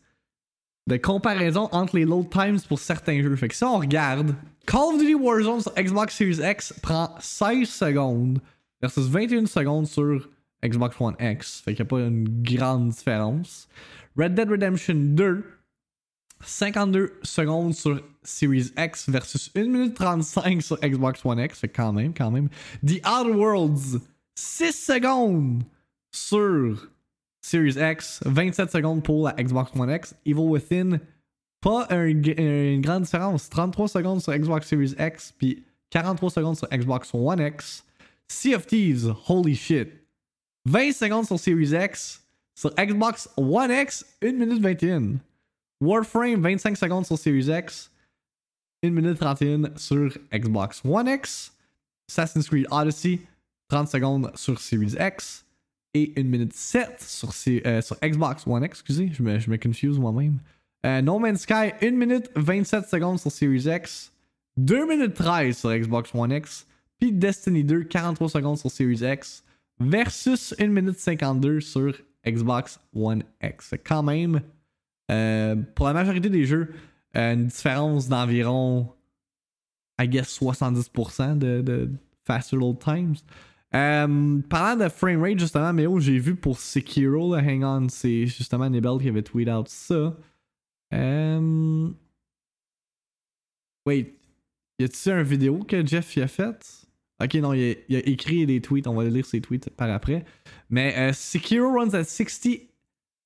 de 0.86 0.96
comparaison 0.96 1.68
entre 1.72 1.96
les 1.96 2.04
load 2.04 2.30
times 2.30 2.64
pour 2.66 2.78
certains 2.78 3.20
jeux. 3.22 3.36
Fait 3.36 3.48
que 3.48 3.54
si 3.54 3.64
on 3.64 3.78
regarde, 3.78 4.34
Call 4.66 4.94
of 4.94 4.98
Duty 5.00 5.14
Warzone 5.14 5.60
sur 5.62 5.72
Xbox 5.74 6.14
Series 6.14 6.40
X 6.40 6.72
prend 6.82 7.14
16 7.20 7.68
secondes 7.68 8.40
versus 8.80 9.08
21 9.08 9.46
secondes 9.46 9.86
sur 9.86 10.28
Xbox 10.64 10.96
One 11.00 11.14
X. 11.20 11.60
Fait 11.60 11.74
qu'il 11.74 11.84
n'y 11.84 11.88
a 11.88 11.90
pas 11.90 12.00
une 12.00 12.42
grande 12.42 12.88
différence. 12.90 13.68
Red 14.16 14.34
Dead 14.34 14.48
Redemption 14.50 14.94
2 14.94 15.44
52 16.44 17.18
secondes 17.22 17.74
sur 17.74 18.00
Series 18.22 18.70
X 18.78 19.08
versus 19.08 19.50
1 19.56 19.64
minute 19.64 19.94
35 19.94 20.62
sur 20.62 20.76
Xbox 20.80 21.24
One 21.24 21.40
X. 21.40 21.58
Fait 21.60 21.68
quand 21.68 21.92
même, 21.92 22.14
quand 22.14 22.30
même. 22.30 22.48
The 22.86 23.00
Outer 23.06 23.32
Worlds, 23.32 23.98
6 24.36 24.72
secondes 24.72 25.62
sur 26.12 26.88
Series 27.40 27.74
X, 27.76 28.20
27 28.24 28.70
secondes 28.70 29.02
pour 29.02 29.26
la 29.26 29.32
Xbox 29.34 29.72
One 29.74 29.90
X. 29.90 30.14
Evil 30.24 30.40
Within, 30.48 31.00
pas 31.60 31.86
un- 31.90 32.06
une 32.06 32.80
grande 32.82 33.02
différence. 33.02 33.48
33 33.48 33.88
secondes 33.88 34.20
sur 34.22 34.32
Xbox 34.32 34.68
Series 34.68 34.94
X, 34.98 35.34
puis 35.36 35.64
43 35.90 36.30
secondes 36.30 36.56
sur 36.56 36.68
Xbox 36.68 37.10
One 37.14 37.40
X. 37.40 37.84
Sea 38.28 38.54
of 38.54 38.66
Thieves, 38.66 39.12
holy 39.28 39.56
shit. 39.56 39.97
20 40.68 40.92
secondes 40.92 41.26
sur 41.26 41.38
Series 41.38 41.72
X. 41.74 42.22
Sur 42.54 42.74
Xbox 42.74 43.28
One 43.36 43.70
X, 43.70 44.04
1 44.22 44.32
minute 44.32 44.60
21. 44.60 45.18
Warframe, 45.80 46.42
25 46.42 46.76
secondes 46.76 47.06
sur 47.06 47.16
Series 47.18 47.46
X. 47.48 47.90
1 48.84 48.90
minute 48.90 49.18
31 49.18 49.76
sur 49.76 50.10
Xbox 50.34 50.82
One 50.84 51.08
X. 51.08 51.52
Assassin's 52.10 52.48
Creed 52.48 52.66
Odyssey, 52.70 53.20
30 53.68 53.88
secondes 53.88 54.32
sur 54.34 54.58
Series 54.60 54.94
X. 54.98 55.44
Et 55.94 56.12
1 56.16 56.24
minute 56.24 56.52
7 56.52 57.00
sur, 57.00 57.32
C- 57.32 57.62
euh, 57.64 57.80
sur 57.80 57.96
Xbox 58.00 58.46
One 58.46 58.64
X. 58.64 58.80
Excusez, 58.80 59.10
je 59.12 59.22
me, 59.22 59.38
je 59.38 59.50
me 59.50 59.56
confuse 59.56 59.98
moi-même. 59.98 60.38
Euh, 60.84 61.00
no 61.00 61.18
Man's 61.18 61.42
Sky, 61.42 61.72
1 61.82 61.90
minute 61.92 62.30
27 62.36 62.88
secondes 62.88 63.18
sur 63.18 63.30
Series 63.32 63.64
X. 63.68 64.12
2 64.58 64.86
minutes 64.86 65.14
13 65.14 65.56
sur 65.56 65.70
Xbox 65.70 66.10
One 66.14 66.32
X. 66.32 66.66
Puis 67.00 67.12
Destiny 67.12 67.62
2, 67.64 67.84
43 67.84 68.28
secondes 68.28 68.58
sur 68.58 68.70
Series 68.70 69.00
X. 69.02 69.44
Versus 69.80 70.54
1 70.58 70.68
minute 70.68 70.98
52 70.98 71.60
sur 71.60 71.94
Xbox 72.26 72.80
One 72.94 73.22
X. 73.42 73.74
Quand 73.84 74.02
même, 74.02 74.40
euh, 75.10 75.56
pour 75.74 75.86
la 75.86 75.92
majorité 75.92 76.28
des 76.28 76.44
jeux, 76.44 76.72
euh, 77.16 77.34
une 77.34 77.46
différence 77.46 78.08
d'environ, 78.08 78.92
I 80.00 80.08
guess, 80.08 80.38
70% 80.38 81.38
de, 81.38 81.62
de 81.62 81.90
faster 82.24 82.56
load 82.56 82.78
times. 82.78 83.16
Euh, 83.74 84.40
parlant 84.48 84.84
de 84.84 84.88
frame 84.88 85.22
rate, 85.22 85.38
justement, 85.38 85.72
mais 85.72 85.86
oh, 85.86 86.00
j'ai 86.00 86.18
vu 86.18 86.34
pour 86.34 86.58
Sekiro, 86.58 87.34
là, 87.34 87.42
hang 87.42 87.62
on, 87.64 87.88
c'est 87.88 88.26
justement 88.26 88.68
Nebel 88.68 88.98
qui 89.00 89.08
avait 89.08 89.22
tweet 89.22 89.48
out 89.48 89.68
ça. 89.68 90.16
Euh... 90.94 91.90
Wait, 93.86 94.14
y 94.78 94.84
a-t-il 94.84 95.12
un 95.12 95.22
vidéo 95.22 95.58
que 95.64 95.86
Jeff 95.86 96.16
y 96.16 96.22
a 96.22 96.28
fait? 96.28 96.87
Ok, 97.20 97.34
non, 97.34 97.52
il 97.52 97.76
a, 97.90 97.98
a 97.98 98.00
écrit 98.06 98.46
des 98.46 98.60
tweets, 98.60 98.86
on 98.86 98.94
va 98.94 99.04
lire 99.04 99.26
ses 99.26 99.40
tweets 99.40 99.70
par 99.70 99.90
après. 99.90 100.24
Mais 100.70 100.96
euh, 100.96 101.12
Sekiro 101.12 101.72
runs 101.72 101.94
at 101.94 102.04
60 102.04 102.68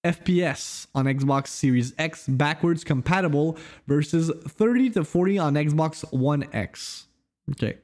FPS 0.05 0.89
on 0.95 1.05
Xbox 1.05 1.53
Series 1.53 1.93
X 1.99 2.29
backwards 2.29 2.85
compatible 2.85 3.55
versus 3.87 4.33
30 4.59 4.95
to 4.95 5.05
40 5.05 5.39
on 5.39 5.53
Xbox 5.53 6.05
One 6.13 6.45
X. 6.53 7.09
Ok. 7.49 7.77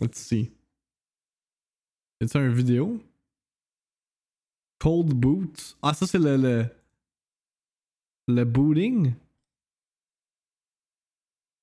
Let's 0.00 0.18
see. 0.18 0.50
C'est 2.20 2.36
un 2.36 2.48
vidéo? 2.48 3.00
Cold 4.78 5.14
boot. 5.14 5.76
Ah, 5.82 5.94
ça 5.94 6.06
c'est 6.06 6.18
le, 6.18 6.36
le. 6.36 6.66
Le 8.28 8.44
booting. 8.44 9.14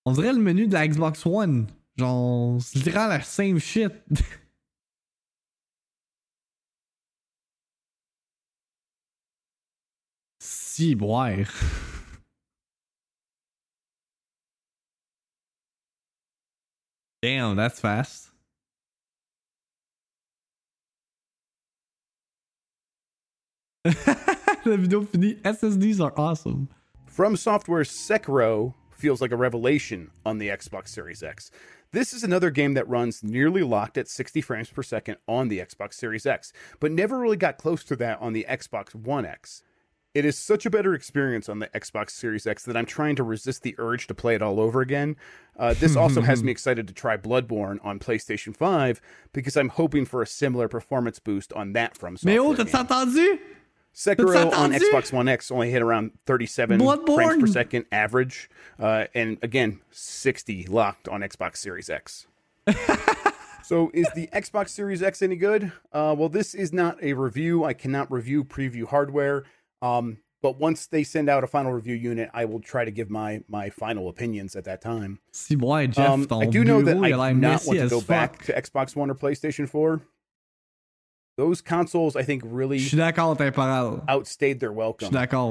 On 0.06 0.14
dirait 0.14 0.34
le 0.34 0.40
menu 0.40 0.68
de 0.68 0.74
la 0.74 0.88
Xbox 0.88 1.26
One. 1.26 1.68
Genre, 1.98 2.62
c'est 2.62 2.80
littéralement 2.80 3.16
la 3.16 3.22
same 3.22 3.60
shit. 3.60 3.94
si, 10.40 10.96
boire. 10.96 11.38
Damn, 17.22 17.56
that's 17.56 17.80
fast. 17.80 18.32
La 24.66 24.78
vidéo 24.78 25.06
finie. 25.06 25.36
SSDs 25.44 26.00
are 26.02 26.14
awesome. 26.18 26.70
From 27.06 27.36
Software's 27.36 27.90
Sekiro 27.90 28.74
feels 29.04 29.20
like 29.20 29.34
a 29.34 29.36
revelation 29.36 30.12
on 30.26 30.38
the 30.38 30.48
Xbox 30.48 30.88
Series 30.88 31.22
X. 31.22 31.52
This 31.92 32.14
is 32.14 32.24
another 32.24 32.50
game 32.50 32.74
that 32.76 32.88
runs 32.88 33.22
nearly 33.22 33.62
locked 33.62 33.98
at 33.98 34.08
60 34.08 34.40
frames 34.40 34.70
per 34.70 34.82
second 34.82 35.18
on 35.28 35.50
the 35.50 35.60
Xbox 35.60 35.96
Series 35.96 36.26
X, 36.26 36.54
but 36.80 36.90
never 36.90 37.20
really 37.20 37.36
got 37.36 37.58
close 37.58 37.84
to 37.84 37.98
that 37.98 38.22
on 38.22 38.32
the 38.32 38.46
Xbox 38.50 38.96
One 38.96 39.26
X. 39.26 39.62
it 40.14 40.24
is 40.24 40.38
such 40.38 40.66
a 40.66 40.70
better 40.70 40.94
experience 40.94 41.50
on 41.50 41.60
the 41.60 41.68
Xbox 41.76 42.12
Series 42.12 42.48
X 42.48 42.64
that 42.64 42.78
I'm 42.78 42.86
trying 42.86 43.18
to 43.18 43.24
resist 43.24 43.64
the 43.64 43.76
urge 43.78 44.08
to 44.08 44.14
play 44.14 44.36
it 44.36 44.42
all 44.42 44.62
over 44.62 44.80
again. 44.80 45.18
Uh, 45.60 45.74
this 45.74 45.98
also 45.98 46.22
has 46.22 46.42
me 46.42 46.52
excited 46.58 46.88
to 46.88 46.94
try 46.94 47.18
Bloodborne 47.18 47.80
on 47.84 48.00
PlayStation 48.00 48.56
5 48.56 49.02
because 49.34 49.58
I'm 49.58 49.70
hoping 49.70 50.06
for 50.06 50.22
a 50.22 50.28
similar 50.28 50.70
performance 50.70 51.20
boost 51.20 51.52
on 51.52 51.74
that 51.74 51.98
from 51.98 52.14
oh, 52.14 52.18
software 52.18 52.56
t'as 52.56 52.72
game. 52.72 52.86
entendu? 52.86 53.40
Sekiro 53.96 54.52
on? 54.54 54.72
Xbox 54.72 55.14
One 55.14 55.28
X 55.28 55.52
only 55.52 55.70
hit 55.72 55.82
around 55.82 56.12
37 56.26 56.80
frames 57.06 57.42
per 57.42 57.48
second 57.48 57.86
average, 57.92 58.50
uh, 58.80 59.06
and 59.14 59.38
again 59.42 59.82
60 59.92 60.66
locked 60.68 61.08
on 61.08 61.22
Xbox 61.22 61.58
Series 61.58 61.90
X. 61.90 62.28
so 63.64 63.92
is 63.94 64.08
the 64.16 64.28
Xbox 64.34 64.70
Series 64.70 65.04
X 65.04 65.22
any 65.22 65.36
good? 65.36 65.72
Uh, 65.92 66.16
well, 66.18 66.30
this 66.30 66.56
is 66.56 66.74
not 66.74 67.02
a 67.04 67.14
review. 67.14 67.64
I 67.64 67.74
cannot 67.74 68.12
review 68.12 68.44
preview 68.44 68.88
hardware. 68.88 69.44
Um, 69.82 70.18
but 70.42 70.60
once 70.60 70.88
they 70.88 71.04
send 71.04 71.30
out 71.30 71.44
a 71.46 71.48
final 71.48 71.72
review 71.72 71.96
unit, 71.96 72.30
I 72.34 72.46
will 72.46 72.60
try 72.60 72.84
to 72.84 72.92
give 72.92 73.10
my 73.10 73.42
my 73.48 73.70
final 73.70 74.10
opinions 74.10 74.56
at 74.56 74.66
that 74.66 74.82
time. 74.82 75.20
Si 75.32 75.56
moi, 75.56 75.88
Jeff, 75.88 76.10
Um, 76.10 76.28
I 76.32 76.46
do 76.46 76.66
know 76.66 76.82
that 76.82 76.98
I 76.98 77.10
il 77.10 77.22
a 77.24 77.34
do 77.34 77.40
not 77.40 77.64
want 77.66 77.80
to 77.80 77.88
go 77.88 78.02
back 78.02 78.44
to 78.46 78.54
Xbox 78.54 78.96
One 78.96 79.10
or 79.10 79.16
PlayStation 79.16 79.68
4. 79.70 80.02
Those 81.36 81.62
consoles, 81.62 82.16
I 82.16 82.22
think, 82.22 82.44
really 82.46 82.78
Je 82.78 82.90
suis 82.90 82.98
d'accord, 82.98 83.36
temporal. 83.38 84.04
outstayed 84.08 84.60
their 84.60 84.72
welcome. 84.72 85.10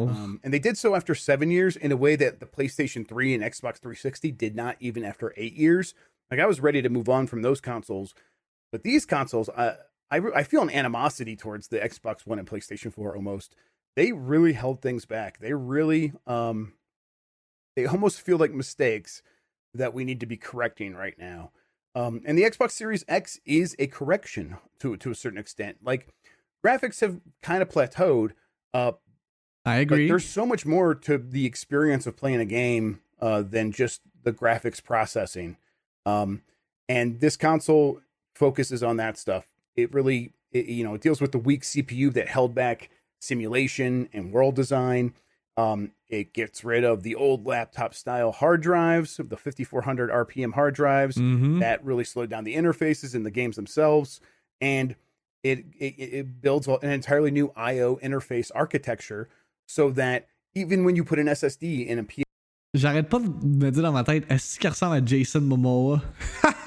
Um, 0.09 0.41
and 0.45 0.55
they 0.55 0.61
did 0.61 0.79
so 0.79 0.95
after 0.95 1.15
seven 1.15 1.51
years 1.51 1.77
in 1.77 1.91
a 1.91 1.97
way 1.97 2.15
that 2.15 2.39
the 2.39 2.47
PlayStation 2.47 3.07
3 3.07 3.35
and 3.35 3.43
Xbox 3.43 3.79
360 3.79 4.31
did 4.31 4.55
not 4.55 4.77
even 4.79 5.05
after 5.05 5.35
eight 5.37 5.55
years. 5.55 5.95
Like 6.31 6.39
I 6.39 6.47
was 6.47 6.61
ready 6.61 6.83
to 6.83 6.89
move 6.89 7.09
on 7.09 7.27
from 7.27 7.43
those 7.43 7.61
consoles, 7.61 8.15
but 8.71 8.85
these 8.85 9.05
consoles, 9.05 9.49
uh, 9.49 9.75
I 10.11 10.17
re- 10.17 10.33
I 10.35 10.45
feel 10.45 10.63
an 10.63 10.71
animosity 10.71 11.35
towards 11.35 11.69
the 11.69 11.79
Xbox 11.81 12.27
One 12.27 12.39
and 12.39 12.49
PlayStation 12.49 12.93
4 12.93 13.17
almost. 13.17 13.57
They 13.97 14.13
really 14.13 14.53
held 14.53 14.81
things 14.81 15.05
back. 15.05 15.41
They 15.41 15.53
really, 15.53 16.13
um, 16.27 16.75
they 17.77 17.87
almost 17.87 18.21
feel 18.21 18.39
like 18.39 18.53
mistakes 18.53 19.23
that 19.75 19.93
we 19.95 20.05
need 20.05 20.21
to 20.21 20.27
be 20.27 20.37
correcting 20.37 20.95
right 20.95 21.19
now. 21.19 21.51
Um, 21.95 22.23
and 22.25 22.39
the 22.39 22.43
Xbox 22.43 22.73
Series 22.73 23.05
X 23.07 23.39
is 23.45 23.77
a 23.79 23.87
correction 23.87 24.57
to 24.81 24.97
to 24.97 25.11
a 25.11 25.15
certain 25.15 25.39
extent. 25.39 25.79
Like 25.83 26.09
graphics 26.65 27.01
have 27.01 27.21
kind 27.43 27.63
of 27.63 27.69
plateaued, 27.69 28.33
uh, 28.73 28.93
I 29.65 29.85
but 29.85 29.95
agree. 29.95 30.09
there's 30.09 30.25
so 30.25 30.47
much 30.47 30.65
more 30.65 30.95
to 30.95 31.19
the 31.19 31.47
experience 31.47 32.07
of 32.07 32.17
playing 32.17 32.41
a 32.41 32.47
game 32.47 33.01
uh, 33.21 33.43
than 33.43 33.73
just 33.73 34.01
the 34.25 34.33
graphics 34.33 34.83
processing. 34.83 35.57
Um, 36.07 36.43
and 36.89 37.21
this 37.21 37.37
console 37.37 38.01
focuses 38.35 38.83
on 38.83 38.97
that 38.97 39.17
stuff. 39.17 39.47
It 39.77 39.93
really, 39.95 40.33
it, 40.51 40.67
you 40.67 40.85
know, 40.85 40.95
it 40.95 41.01
deals 41.01 41.21
with 41.21 41.33
the 41.33 41.39
weak 41.39 41.63
CPU 41.63 42.13
that 42.15 42.29
held 42.29 42.55
back 42.55 42.91
simulation 43.21 44.09
and 44.13 44.33
world 44.33 44.57
design. 44.57 45.15
Um, 45.59 45.91
it 46.09 46.33
gets 46.33 46.65
rid 46.65 46.83
of 46.83 47.03
the 47.03 47.15
old 47.15 47.47
laptop 47.47 47.93
style 47.95 48.33
hard 48.33 48.63
drives, 48.63 49.19
the 49.19 49.37
5400 49.37 50.11
RPM 50.11 50.55
hard 50.55 50.75
drives 50.75 51.17
Mhm. 51.19 51.61
that 51.61 51.85
really 51.85 52.05
slowed 52.05 52.31
down 52.31 52.45
the 52.45 52.55
interfaces 52.55 53.15
in 53.15 53.23
the 53.23 53.31
games 53.31 53.57
themselves 53.57 54.21
and 54.63 54.97
it 55.43 55.67
it, 55.79 55.95
it 55.99 56.41
builds 56.41 56.69
an 56.69 56.79
entirely 56.91 57.31
new 57.31 57.53
io 57.57 57.97
interface 58.03 58.51
architecture 58.55 59.29
so 59.67 59.91
that 59.91 60.27
even 60.55 60.85
when 60.85 60.97
you 60.97 61.05
put 61.05 61.19
an 61.19 61.27
ssd 61.27 61.87
in 61.87 61.99
a 61.99 62.05
P- 62.05 62.23
J'arrête 62.75 63.11
pas 63.11 63.19
de 63.19 63.29
me 63.29 63.71
dire 63.71 63.83
dans 63.83 63.93
ma 63.93 64.03
tête, 64.05 64.25
est-ce 64.31 64.59
qu'il 64.59 64.71
ressemble 64.71 64.97
à 64.97 65.05
Jason 65.05 65.43
Momoa? 65.43 66.01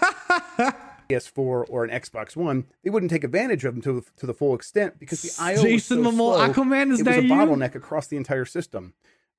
ps4 1.09 1.65
or 1.69 1.83
an 1.83 1.89
xbox 2.01 2.35
one 2.35 2.65
they 2.83 2.89
wouldn't 2.89 3.11
take 3.11 3.23
advantage 3.23 3.63
of 3.65 3.73
them 3.73 3.81
to, 3.81 4.03
to 4.17 4.25
the 4.25 4.33
full 4.33 4.55
extent 4.55 4.99
because 4.99 5.21
the 5.21 5.43
io 5.43 5.61
Jason 5.61 6.03
was 6.03 6.15
so 6.15 6.17
Momoa, 6.17 6.53
slow, 6.53 6.63
Aquaman, 6.63 6.91
is 6.91 6.99
it 7.01 7.07
was 7.07 7.17
a 7.17 7.23
you? 7.23 7.29
bottleneck 7.29 7.75
across 7.75 8.07
the 8.07 8.17
entire 8.17 8.45
system 8.45 8.93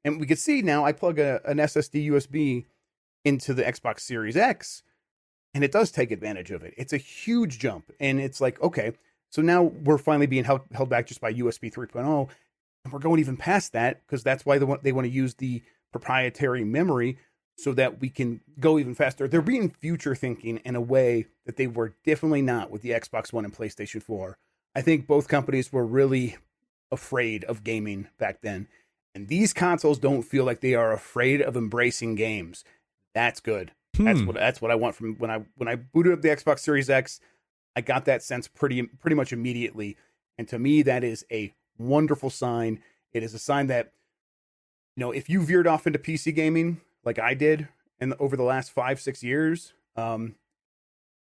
and 0.04 0.20
we 0.20 0.26
can 0.26 0.36
see 0.36 0.62
now 0.62 0.84
i 0.84 0.92
plug 0.92 1.18
a, 1.18 1.40
an 1.44 1.58
ssd 1.58 2.08
usb 2.10 2.64
into 3.24 3.54
the 3.54 3.62
xbox 3.64 4.00
series 4.00 4.36
x 4.36 4.82
and 5.56 5.64
it 5.64 5.72
does 5.72 5.90
take 5.90 6.10
advantage 6.10 6.50
of 6.50 6.62
it. 6.62 6.74
It's 6.76 6.92
a 6.92 6.98
huge 6.98 7.58
jump, 7.58 7.90
and 7.98 8.20
it's 8.20 8.42
like 8.42 8.60
okay, 8.60 8.92
so 9.30 9.40
now 9.40 9.62
we're 9.62 9.96
finally 9.96 10.26
being 10.26 10.44
held 10.44 10.60
held 10.72 10.90
back 10.90 11.06
just 11.06 11.22
by 11.22 11.32
USB 11.32 11.72
3.0, 11.72 12.28
and 12.84 12.92
we're 12.92 12.98
going 12.98 13.20
even 13.20 13.38
past 13.38 13.72
that 13.72 14.02
because 14.06 14.22
that's 14.22 14.44
why 14.44 14.58
they 14.58 14.66
want 14.66 14.82
they 14.82 14.92
want 14.92 15.06
to 15.06 15.10
use 15.10 15.32
the 15.36 15.62
proprietary 15.92 16.62
memory 16.62 17.16
so 17.56 17.72
that 17.72 18.00
we 18.00 18.08
can 18.10 18.40
go 18.60 18.78
even 18.78 18.94
faster. 18.94 19.26
They're 19.26 19.40
being 19.42 19.70
future 19.70 20.14
thinking 20.14 20.58
in 20.58 20.76
a 20.76 20.80
way 20.80 21.26
that 21.46 21.56
they 21.56 21.66
were 21.66 21.94
definitely 22.04 22.42
not 22.42 22.70
with 22.70 22.82
the 22.82 22.90
Xbox 22.90 23.32
One 23.32 23.44
and 23.44 23.54
PlayStation 23.56 24.02
4. 24.02 24.36
I 24.74 24.82
think 24.82 25.06
both 25.06 25.26
companies 25.26 25.72
were 25.72 25.86
really 25.86 26.36
afraid 26.92 27.44
of 27.44 27.64
gaming 27.64 28.08
back 28.18 28.42
then, 28.42 28.68
and 29.14 29.28
these 29.28 29.52
consoles 29.54 29.98
don't 29.98 30.22
feel 30.22 30.44
like 30.44 30.60
they 30.60 30.74
are 30.74 30.92
afraid 30.92 31.40
of 31.40 31.56
embracing 31.56 32.14
games. 32.14 32.62
That's 33.14 33.40
good. 33.40 33.72
That's 33.94 34.20
Hmm. 34.20 34.26
what 34.26 34.36
that's 34.36 34.60
what 34.60 34.70
I 34.70 34.74
want 34.74 34.94
from 34.94 35.14
when 35.16 35.30
I 35.30 35.42
when 35.56 35.68
I 35.68 35.76
booted 35.76 36.12
up 36.12 36.20
the 36.20 36.28
Xbox 36.28 36.58
Series 36.58 36.90
X. 36.90 37.18
I 37.74 37.80
got 37.80 38.04
that 38.04 38.22
sense 38.22 38.46
pretty 38.48 38.82
pretty 38.82 39.14
much 39.16 39.32
immediately, 39.32 39.96
and 40.36 40.46
to 40.48 40.58
me 40.58 40.82
that 40.82 41.02
is 41.02 41.24
a 41.32 41.54
wonderful 41.78 42.28
sign. 42.28 42.82
It 43.14 43.22
is 43.22 43.32
a 43.32 43.38
sign 43.38 43.68
that 43.68 43.92
you 44.94 45.00
know 45.00 45.12
if 45.12 45.30
you 45.30 45.42
veered 45.42 45.66
off 45.66 45.86
into 45.86 45.98
PC 45.98 46.34
gaming 46.34 46.82
like 47.06 47.18
I 47.18 47.34
did 47.34 47.68
and 48.00 48.14
over 48.18 48.36
the 48.36 48.42
last 48.42 48.72
five 48.72 49.00
six 49.00 49.22
years, 49.22 49.72
um, 49.96 50.34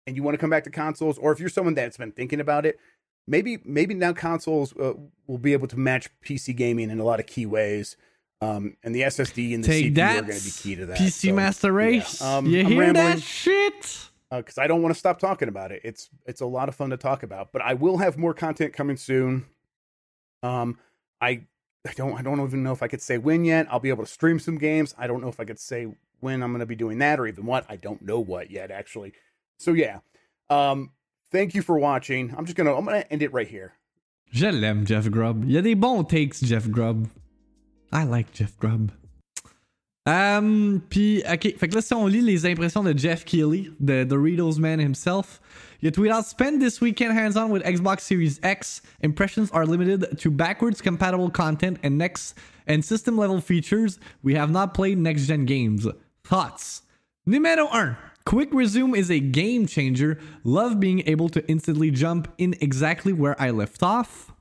and 0.07 0.16
you 0.16 0.23
want 0.23 0.35
to 0.35 0.38
come 0.38 0.51
back 0.51 0.64
to 0.64 0.70
consoles, 0.70 1.18
or 1.18 1.33
if 1.33 1.38
you're 1.38 1.49
someone 1.49 1.75
that's 1.75 1.97
been 1.97 2.12
thinking 2.12 2.40
about 2.40 2.66
it, 2.66 2.79
maybe 3.27 3.59
maybe 3.64 3.94
now 3.94 4.12
consoles 4.12 4.75
uh, 4.77 4.94
will 5.27 5.38
be 5.38 5.53
able 5.53 5.68
to 5.68 5.79
match 5.79 6.09
PC 6.25 6.57
gaming 6.57 6.90
in 6.90 6.99
a 6.99 7.05
lot 7.05 7.20
of 7.20 7.27
key 7.27 7.47
ways. 7.47 7.97
Um, 8.40 8.77
and 8.83 8.94
the 8.94 9.03
SSD 9.03 9.55
and 9.55 9.64
the 9.64 9.68
Take 9.68 9.85
CPU 9.87 9.94
that, 9.94 10.18
are 10.18 10.27
going 10.27 10.38
to 10.38 10.44
be 10.44 10.51
key 10.51 10.75
to 10.75 10.87
that. 10.87 10.99
PC 10.99 11.29
So, 11.29 11.35
Master 11.35 11.68
yeah. 11.68 11.75
Race. 11.75 12.20
Um, 12.20 12.47
you 12.47 12.61
I'm 12.61 12.66
hear 12.66 12.81
rambling 12.81 13.07
that 13.07 13.23
shit? 13.23 14.11
because 14.31 14.59
I 14.59 14.66
don't 14.66 14.83
want 14.83 14.92
to 14.92 14.99
stop 14.99 15.18
talking 15.18 15.49
about 15.49 15.70
it. 15.70 15.81
It's 15.85 16.11
it's 16.27 16.40
a 16.40 16.47
lot 16.47 16.68
of 16.68 16.75
fun 16.75 16.90
to 16.90 16.97
talk 16.97 17.23
about, 17.23 17.53
but 17.53 17.62
I 17.62 17.75
will 17.75 17.99
have 17.99 18.18
more 18.18 18.35
content 18.35 18.73
coming 18.73 18.97
soon. 18.97 19.47
Um, 20.42 20.79
I 21.20 21.44
I 21.87 21.92
don't 21.92 22.18
I 22.18 22.23
don't 22.23 22.40
even 22.40 22.62
know 22.62 22.73
if 22.73 22.83
I 22.83 22.88
could 22.88 23.03
say 23.03 23.18
when 23.18 23.44
yet. 23.44 23.66
I'll 23.70 23.81
be 23.81 23.90
able 23.90 24.05
to 24.05 24.11
stream 24.11 24.38
some 24.38 24.59
games. 24.59 24.94
I 24.97 25.07
don't 25.07 25.20
know 25.20 25.29
if 25.29 25.38
I 25.38 25.44
could 25.44 25.59
say 25.61 25.88
when 26.20 26.42
I'm 26.42 26.51
going 26.51 26.61
to 26.61 26.66
be 26.66 26.77
doing 26.77 26.99
that 26.99 27.20
or 27.20 27.27
even 27.27 27.44
what. 27.44 27.66
I 27.68 27.77
don't 27.77 28.03
know 28.03 28.18
what 28.20 28.51
yet 28.51 28.70
actually. 28.70 29.12
So 29.59 29.73
yeah. 29.73 29.99
Um, 30.49 30.92
thank 31.31 31.55
you 31.55 31.62
for 31.62 31.79
watching. 31.79 32.35
I'm 32.37 32.47
just 32.47 32.57
gonna 32.57 32.75
I'm 32.75 32.85
gonna 32.85 33.05
end 33.11 33.23
it 33.23 33.33
right 33.33 33.49
here. 33.49 33.75
Je 34.31 34.51
l'aime, 34.51 34.85
Jeff 34.85 35.09
Grubb. 35.11 35.44
Il 35.44 35.53
y 35.53 35.59
a 35.59 35.62
des 35.62 35.75
bons 35.75 36.05
takes, 36.05 36.40
Jeff 36.40 36.68
Grubb. 36.68 37.09
I 37.92 38.05
like 38.05 38.33
Jeff 38.33 38.59
Grubb. 38.59 38.90
Um, 40.07 40.83
puis, 40.90 41.23
ok, 41.25 41.57
fait 41.57 41.69
que 41.69 41.75
là, 41.75 41.81
si 41.81 41.95
on 41.95 42.07
lit 42.07 42.21
les 42.21 42.45
impressions 42.45 42.83
de 42.83 42.93
Geoff 42.93 43.25
Keighley, 43.25 43.71
the 43.81 44.05
Doritos 44.07 44.59
man 44.59 44.79
himself, 44.79 45.40
you 45.81 45.90
tweet 45.90 46.11
out, 46.12 46.27
spend 46.27 46.61
this 46.61 46.81
weekend 46.81 47.14
hands 47.14 47.37
on 47.37 47.51
with 47.51 47.62
Xbox 47.62 48.01
Series 48.01 48.38
X. 48.43 48.83
Impressions 49.01 49.51
are 49.53 49.64
limited 49.64 50.19
to 50.19 50.31
backwards 50.31 50.83
compatible 50.83 51.31
content 51.31 51.79
and 51.83 51.97
next 51.97 52.35
and 52.67 52.85
system 52.85 53.17
level 53.17 53.40
features. 53.40 53.99
We 54.23 54.35
have 54.35 54.51
not 54.51 54.75
played 54.75 54.99
next 54.99 55.27
gen 55.27 55.47
games. 55.47 55.87
Thoughts? 56.23 56.83
Numero 57.25 57.67
1. 57.69 57.97
Quick 58.27 58.53
resume 58.53 58.95
is 58.95 59.11
a 59.11 59.21
game 59.21 59.67
changer. 59.67 60.19
Love 60.45 60.81
being 60.81 61.03
able 61.07 61.29
to 61.31 61.47
instantly 61.49 61.90
jump 61.90 62.29
in 62.37 62.55
exactly 62.61 63.12
where 63.12 63.40
I 63.40 63.51
left 63.51 63.83
off. 63.83 64.33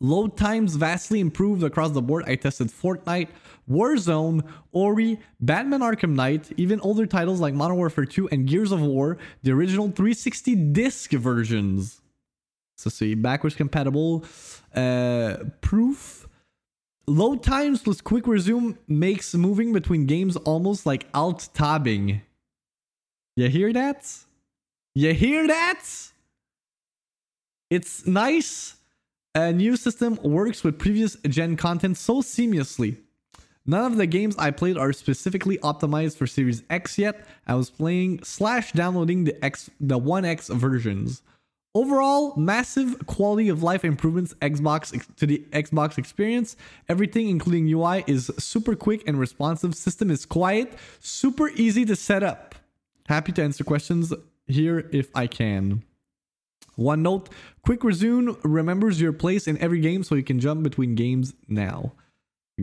Load 0.00 0.36
times 0.36 0.74
vastly 0.74 1.20
improved 1.20 1.62
across 1.62 1.92
the 1.92 2.02
board. 2.02 2.24
I 2.26 2.34
tested 2.34 2.68
Fortnite, 2.68 3.28
Warzone, 3.70 4.44
Ori, 4.72 5.20
Batman 5.40 5.80
Arkham 5.80 6.14
Knight, 6.14 6.50
even 6.56 6.80
older 6.80 7.06
titles 7.06 7.40
like 7.40 7.54
Modern 7.54 7.76
Warfare 7.76 8.04
2 8.04 8.28
and 8.30 8.46
Gears 8.46 8.72
of 8.72 8.80
War, 8.80 9.18
the 9.42 9.52
original 9.52 9.86
360 9.86 10.54
disc 10.72 11.10
versions. 11.12 12.00
So 12.76 12.90
see, 12.90 13.14
backwards 13.14 13.54
compatible. 13.54 14.24
Uh, 14.74 15.36
proof. 15.60 16.28
Load 17.06 17.42
times 17.42 17.82
plus 17.82 18.00
quick 18.00 18.26
resume 18.26 18.76
makes 18.86 19.34
moving 19.34 19.72
between 19.72 20.06
games 20.06 20.36
almost 20.36 20.86
like 20.86 21.06
alt 21.14 21.48
tabbing. 21.52 22.22
You 23.36 23.48
hear 23.48 23.72
that? 23.72 24.08
You 24.94 25.12
hear 25.14 25.46
that? 25.46 25.82
It's 27.70 28.06
nice. 28.06 28.76
A 29.34 29.52
new 29.52 29.76
system 29.76 30.18
works 30.22 30.62
with 30.62 30.78
previous 30.78 31.16
gen 31.26 31.56
content 31.56 31.96
so 31.96 32.20
seamlessly. 32.20 32.98
None 33.64 33.92
of 33.92 33.96
the 33.96 34.06
games 34.06 34.34
I 34.38 34.50
played 34.50 34.76
are 34.76 34.92
specifically 34.92 35.58
optimized 35.58 36.16
for 36.16 36.26
Series 36.26 36.62
X 36.68 36.98
yet. 36.98 37.26
I 37.46 37.54
was 37.54 37.70
playing 37.70 38.24
slash 38.24 38.72
downloading 38.72 39.24
the 39.24 39.44
X 39.44 39.70
the 39.78 39.98
One 39.98 40.24
X 40.24 40.48
versions. 40.48 41.22
Overall, 41.74 42.36
massive 42.36 43.06
quality 43.06 43.48
of 43.48 43.62
life 43.62 43.82
improvements 43.82 44.34
Xbox 44.42 44.90
to 45.16 45.26
the 45.26 45.38
Xbox 45.52 45.96
experience. 45.96 46.54
Everything, 46.88 47.30
including 47.30 47.66
UI, 47.66 48.04
is 48.06 48.30
super 48.38 48.74
quick 48.74 49.02
and 49.06 49.18
responsive. 49.18 49.74
System 49.74 50.10
is 50.10 50.26
quiet, 50.26 50.74
super 51.00 51.48
easy 51.50 51.86
to 51.86 51.96
set 51.96 52.22
up. 52.22 52.56
Happy 53.06 53.32
to 53.32 53.42
answer 53.42 53.64
questions 53.64 54.12
here 54.46 54.86
if 54.92 55.08
I 55.14 55.26
can. 55.26 55.82
One 56.76 57.02
note 57.02 57.28
quick 57.62 57.84
resume 57.84 58.36
remembers 58.42 59.00
your 59.00 59.12
place 59.12 59.46
in 59.46 59.56
every 59.58 59.80
game 59.80 60.02
so 60.02 60.14
you 60.14 60.22
can 60.22 60.40
jump 60.40 60.62
between 60.62 60.94
games 60.94 61.32
now. 61.48 61.92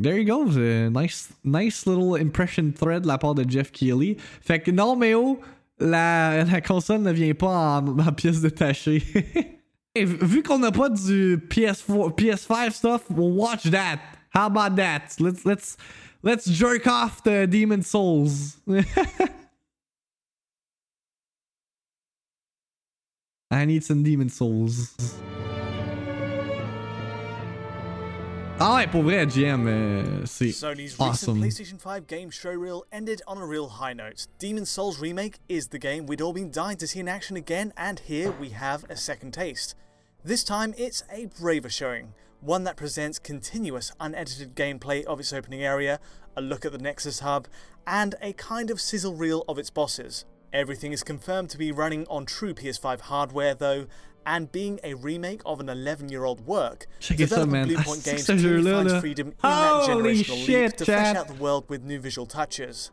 There 0.01 0.17
you 0.17 0.25
go. 0.25 0.45
Nice, 0.89 1.29
nice 1.43 1.85
little 1.85 2.15
impression 2.15 2.71
thread 2.71 3.05
la 3.05 3.17
part 3.17 3.35
de 3.35 3.43
Geoff 3.43 3.71
Keighley. 3.71 4.17
Fait 4.41 4.59
que 4.59 4.71
non, 4.71 4.95
mais 4.95 5.13
oh, 5.13 5.39
la, 5.79 6.43
la 6.45 6.61
console 6.61 7.01
ne 7.01 7.11
vient 7.11 7.33
pas 7.33 7.81
en, 7.81 7.99
en 7.99 8.11
pièces 8.13 8.41
détachées. 8.41 9.03
Et 9.95 10.05
vu 10.05 10.43
qu'on 10.43 10.59
n'a 10.59 10.71
pas 10.71 10.89
du 10.89 11.37
PS4, 11.49 12.15
PS5 12.15 12.71
stuff, 12.71 13.09
we'll 13.09 13.33
watch 13.33 13.63
that. 13.63 13.99
How 14.33 14.45
about 14.45 14.75
that? 14.75 15.15
Let's 15.19 15.43
let's 15.45 15.75
let's 16.23 16.45
jerk 16.45 16.85
off 16.87 17.23
the 17.23 17.47
Demon 17.47 17.81
Souls. 17.81 18.57
I 23.51 23.65
need 23.65 23.83
some 23.83 24.03
Demon 24.03 24.29
Souls. 24.29 24.95
Ah 28.61 28.75
ouais, 28.75 28.87
pour 28.87 29.03
vrai, 29.03 29.25
GM, 29.25 29.67
euh, 29.67 30.25
c'est 30.25 30.51
Sony's 30.51 30.93
awesome. 30.99 31.41
recent 31.41 31.61
PlayStation 31.63 31.79
5 31.79 32.05
game 32.07 32.29
show 32.29 32.51
reel 32.51 32.83
ended 32.91 33.21
on 33.25 33.37
a 33.37 33.45
real 33.45 33.69
high 33.79 33.93
note. 33.93 34.27
Demon's 34.37 34.69
Souls 34.69 34.99
Remake 34.99 35.39
is 35.47 35.69
the 35.69 35.79
game 35.79 36.05
we'd 36.05 36.21
all 36.21 36.33
been 36.33 36.51
dying 36.51 36.75
to 36.75 36.85
see 36.85 36.99
in 36.99 37.07
action 37.07 37.37
again, 37.37 37.71
and 37.77 37.99
here 37.99 38.31
we 38.31 38.49
have 38.49 38.83
a 38.89 38.97
second 38.97 39.33
taste. 39.33 39.75
This 40.25 40.43
time 40.43 40.73
it's 40.77 41.03
a 41.09 41.27
braver 41.39 41.69
showing, 41.69 42.13
one 42.41 42.65
that 42.65 42.75
presents 42.75 43.17
continuous 43.17 43.93
unedited 43.97 44.55
gameplay 44.55 45.05
of 45.05 45.21
its 45.21 45.31
opening 45.31 45.63
area, 45.63 46.01
a 46.35 46.41
look 46.41 46.65
at 46.65 46.73
the 46.73 46.79
Nexus 46.79 47.21
Hub, 47.21 47.47
and 47.87 48.15
a 48.21 48.33
kind 48.33 48.69
of 48.69 48.81
sizzle 48.81 49.15
reel 49.15 49.45
of 49.47 49.57
its 49.57 49.69
bosses. 49.69 50.25
Everything 50.51 50.91
is 50.91 51.03
confirmed 51.03 51.49
to 51.51 51.57
be 51.57 51.71
running 51.71 52.05
on 52.07 52.25
true 52.25 52.53
PS5 52.53 53.01
hardware 53.01 53.53
though, 53.53 53.85
and 54.25 54.51
being 54.51 54.79
a 54.83 54.93
remake 54.95 55.41
of 55.45 55.59
an 55.59 55.69
11 55.69 56.09
year 56.09 56.23
old 56.25 56.41
work, 56.45 56.87
Check 56.99 57.15
out, 57.15 57.29
developer 57.29 57.51
man. 57.51 57.67
Bluepoint 57.69 58.03
Games 58.05 58.25
clearly 58.25 58.71
finds 58.71 58.99
freedom 58.99 59.27
in 59.29 59.35
that 59.41 59.83
generational 59.87 60.45
shit, 60.45 60.71
leap 60.71 60.77
to 60.77 60.85
flesh 60.85 60.97
chat. 61.07 61.15
out 61.17 61.27
the 61.27 61.33
world 61.35 61.69
with 61.69 61.83
new 61.83 61.99
visual 61.99 62.25
touches. 62.25 62.91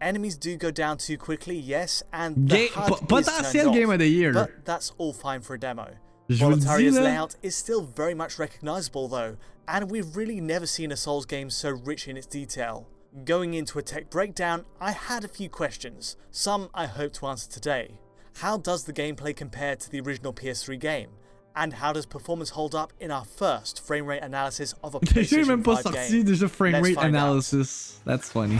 Enemies 0.00 0.36
do 0.36 0.56
go 0.56 0.70
down 0.70 0.98
too 0.98 1.16
quickly, 1.16 1.56
yes, 1.56 2.02
and 2.12 2.48
the 2.48 2.56
Ga- 2.56 2.68
HUD 2.68 2.88
po- 2.88 2.94
is 3.18 3.26
potential 3.26 3.62
turned 3.62 3.74
game 3.74 3.90
of 3.90 3.98
the 3.98 4.06
year. 4.08 4.32
But 4.32 4.64
that's 4.64 4.92
all 4.98 5.12
fine 5.14 5.40
for 5.40 5.54
a 5.54 5.58
demo. 5.58 5.88
Je 6.28 6.44
vous 6.44 6.50
le 6.50 6.56
dis, 6.56 6.64
Boletaria's 6.66 6.98
layout 6.98 7.36
is 7.42 7.54
still 7.54 7.82
very 7.82 8.12
much 8.14 8.38
recognizable 8.38 9.08
though, 9.08 9.36
and 9.68 9.90
we've 9.90 10.16
really 10.16 10.40
never 10.40 10.66
seen 10.66 10.92
a 10.92 10.96
Souls 10.96 11.24
game 11.24 11.48
so 11.50 11.70
rich 11.70 12.08
in 12.08 12.16
its 12.16 12.26
detail. 12.26 12.86
Going 13.24 13.54
into 13.54 13.78
a 13.78 13.82
tech 13.82 14.10
breakdown, 14.10 14.66
I 14.78 14.90
had 14.92 15.24
a 15.24 15.28
few 15.28 15.48
questions. 15.48 16.16
Some 16.30 16.68
I 16.74 16.84
hope 16.84 17.14
to 17.14 17.26
answer 17.26 17.50
today. 17.50 17.98
How 18.42 18.58
does 18.58 18.84
the 18.84 18.92
gameplay 18.92 19.34
compare 19.34 19.74
to 19.74 19.90
the 19.90 20.00
original 20.00 20.34
PS3 20.34 20.78
game? 20.78 21.08
And 21.54 21.72
how 21.72 21.94
does 21.94 22.04
performance 22.04 22.50
hold 22.50 22.74
up 22.74 22.92
in 23.00 23.10
our 23.10 23.24
first 23.24 23.80
frame 23.86 24.04
rate 24.04 24.22
analysis 24.22 24.74
of 24.84 24.94
a 24.94 24.98
Le 24.98 25.06
jeu 25.06 25.20
est 25.20 25.44
PlayStation 25.44 25.46
même 25.46 25.62
pas 25.62 25.76
5 25.82 25.94
sorti, 25.94 26.24
déjà 26.24 26.50
frame 26.50 26.74
Let's 26.74 26.84
rate 26.84 26.94
find 26.96 27.16
out. 27.16 27.22
analysis. 27.22 28.00
That's 28.04 28.30
funny. 28.30 28.58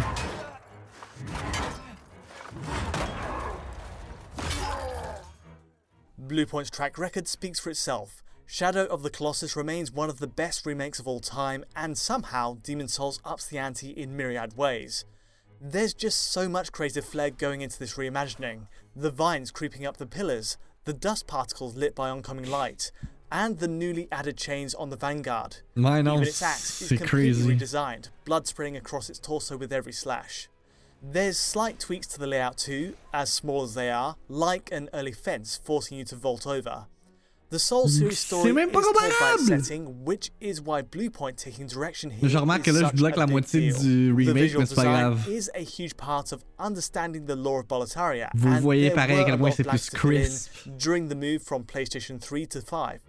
Bluepoint's 6.18 6.70
track 6.70 6.96
record 6.96 7.28
speaks 7.28 7.60
for 7.60 7.68
itself. 7.68 8.22
Shadow 8.46 8.84
of 8.86 9.02
the 9.02 9.10
Colossus 9.10 9.56
remains 9.56 9.90
one 9.90 10.08
of 10.08 10.18
the 10.20 10.26
best 10.28 10.64
remakes 10.64 11.00
of 11.00 11.08
all 11.08 11.20
time, 11.20 11.64
and 11.74 11.98
somehow 11.98 12.58
Demon 12.62 12.86
Souls 12.88 13.20
ups 13.24 13.46
the 13.46 13.58
ante 13.58 13.90
in 13.90 14.16
myriad 14.16 14.56
ways. 14.56 15.04
There's 15.60 15.92
just 15.94 16.30
so 16.30 16.48
much 16.48 16.70
creative 16.70 17.04
flair 17.04 17.30
going 17.30 17.60
into 17.60 17.78
this 17.78 17.94
reimagining 17.94 18.68
the 18.94 19.10
vines 19.10 19.50
creeping 19.50 19.84
up 19.84 19.96
the 19.98 20.06
pillars, 20.06 20.56
the 20.84 20.92
dust 20.92 21.26
particles 21.26 21.76
lit 21.76 21.94
by 21.94 22.08
oncoming 22.08 22.48
light, 22.48 22.90
and 23.30 23.58
the 23.58 23.68
newly 23.68 24.08
added 24.12 24.36
chains 24.38 24.74
on 24.74 24.88
the 24.88 24.96
Vanguard. 24.96 25.58
Non, 25.74 26.06
Even 26.06 26.22
its 26.22 26.40
axe 26.40 26.80
is 26.82 26.88
completely 26.88 27.06
crazy. 27.08 27.56
redesigned, 27.56 28.08
blood 28.24 28.46
spraying 28.46 28.76
across 28.76 29.10
its 29.10 29.18
torso 29.18 29.56
with 29.56 29.72
every 29.72 29.92
slash. 29.92 30.48
There's 31.02 31.38
slight 31.38 31.78
tweaks 31.80 32.06
to 32.08 32.18
the 32.18 32.26
layout 32.26 32.56
too, 32.56 32.94
as 33.12 33.30
small 33.30 33.64
as 33.64 33.74
they 33.74 33.90
are, 33.90 34.16
like 34.28 34.70
an 34.72 34.88
early 34.94 35.12
fence 35.12 35.60
forcing 35.62 35.98
you 35.98 36.04
to 36.04 36.16
vault 36.16 36.46
over. 36.46 36.86
The 37.48 37.60
Soul 37.60 37.86
mm, 37.86 37.90
series 37.90 38.18
C'est 38.18 38.26
story 38.26 38.50
is 38.50 38.72
told 38.72 38.94
by 38.96 39.36
setting, 39.38 40.04
which 40.04 40.32
is 40.40 40.60
why 40.60 40.82
Bluepoint 40.82 41.36
taking 41.36 41.68
direction 41.68 42.10
here 42.10 42.28
Je 42.28 42.36
remarque 42.38 42.64
que 42.64 42.72
là, 42.72 42.80
je 42.80 42.86
such 42.86 42.96
bloque 42.96 43.16
a 43.16 43.20
la 43.20 43.26
moitié 43.28 43.60
deal. 43.70 43.78
du 43.78 44.08
The 44.12 44.16
remake, 44.16 44.34
visual 44.42 44.60
mais 44.62 44.66
c'est 44.66 44.74
pas 44.74 44.82
grave. 44.84 45.28
is 45.28 45.48
a 45.54 45.60
huge 45.62 45.96
part 45.96 46.32
of 46.32 46.44
understanding 46.58 47.26
the 47.26 47.36
lore 47.36 47.60
of 47.60 47.68
Boletaria, 47.68 48.30
Vous 48.34 48.48
and 48.48 48.60
voyez 48.60 48.88
there 48.88 48.96
pareil 48.96 49.18
à 49.18 49.18
were 49.20 49.24
quel 49.26 49.38
point 49.38 49.50
lot 49.50 49.54
c'est 49.56 49.62
of 49.62 49.68
plus 49.68 49.86
to 49.86 49.96
fill 49.96 50.10
in 50.10 50.22
crisp. 50.24 50.50
during 50.76 51.08
the 51.08 51.14
move 51.14 51.40
from 51.40 51.62
PlayStation 51.62 52.20
3 52.20 52.46
to 52.46 52.60
5. 52.60 53.00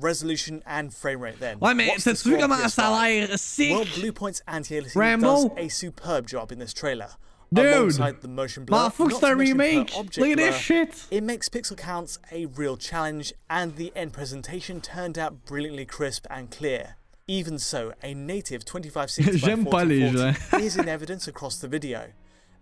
Resolution 0.00 0.62
and 0.66 0.92
frame 0.94 1.20
rate 1.20 1.40
then. 1.40 1.58
Ouais, 1.60 1.74
mais 1.74 1.90
t'as-tu 1.98 2.30
vu 2.30 2.38
comment 2.38 2.56
ça 2.68 2.86
a 2.88 2.90
PS5? 3.08 3.28
l'air 3.28 3.38
sick? 3.38 3.70
Well, 3.72 3.84
Bluepoint's 3.84 4.40
anti-aliasing 4.46 5.20
does 5.20 5.46
a 5.56 5.68
superb 5.68 6.26
job 6.26 6.52
in 6.52 6.58
this 6.58 6.72
trailer. 6.72 7.08
Dude! 7.52 7.92
The 8.20 8.28
motion 8.28 8.64
blur, 8.64 8.76
M'en 8.76 8.90
fous 8.90 9.06
que 9.06 9.12
not 9.12 9.20
c'est 9.20 9.26
un 9.26 9.30
to 9.30 9.36
mention 9.36 9.56
per 9.56 9.62
remake! 9.62 9.96
Look 10.18 10.30
at 10.30 10.36
this 10.36 10.56
shit! 10.56 11.06
It 11.10 11.22
makes 11.22 11.48
pixel 11.48 11.76
counts 11.76 12.18
a 12.30 12.46
real 12.46 12.76
challenge, 12.76 13.32
and 13.48 13.76
the 13.76 13.92
end 13.96 14.12
presentation 14.12 14.80
turned 14.80 15.18
out 15.18 15.44
brilliantly 15.46 15.86
crisp 15.86 16.26
and 16.30 16.50
clear. 16.50 16.96
Even 17.26 17.58
so, 17.58 17.92
a 18.02 18.14
native 18.14 18.64
2560 18.64 19.32
by 19.32 19.38
J'aime 19.38 19.64
pas 19.64 19.84
les 19.84 20.00
1440 20.00 20.64
is 20.64 20.76
in 20.76 20.88
evidence 20.88 21.28
across 21.28 21.58
the 21.58 21.68
video. 21.68 22.12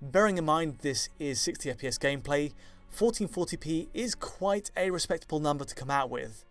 Bearing 0.03 0.39
in 0.39 0.45
mind 0.45 0.79
this 0.83 1.09
is 1.19 1.41
60 1.41 1.73
FPS 1.73 1.99
gameplay, 1.99 2.53
1440p 2.95 3.89
is 3.95 4.15
quite 4.15 4.71
a 4.77 4.91
respectable 4.91 5.41
number 5.41 5.65
to 5.65 5.75
come 5.75 5.91
out 5.91 6.11
with. 6.11 6.45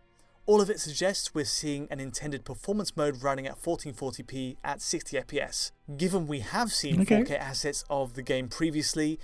All 0.47 0.61
of 0.61 0.69
it 0.69 0.79
suggests 0.79 1.33
we're 1.33 1.43
seeing 1.43 1.87
an 1.89 1.99
intended 1.99 2.45
performance 2.45 2.95
mode 2.95 3.23
running 3.23 3.47
at 3.47 3.59
1440p 3.59 4.57
at 4.63 4.79
60 4.79 5.17
FPS. 5.17 5.71
Given 5.97 6.27
we 6.27 6.41
have 6.41 6.71
seen 6.71 7.01
Okay. 7.01 7.23
4K 7.23 7.39
assets 7.39 7.83
of 7.89 8.13
the 8.13 8.21
game 8.21 8.47
previously, 8.47 9.19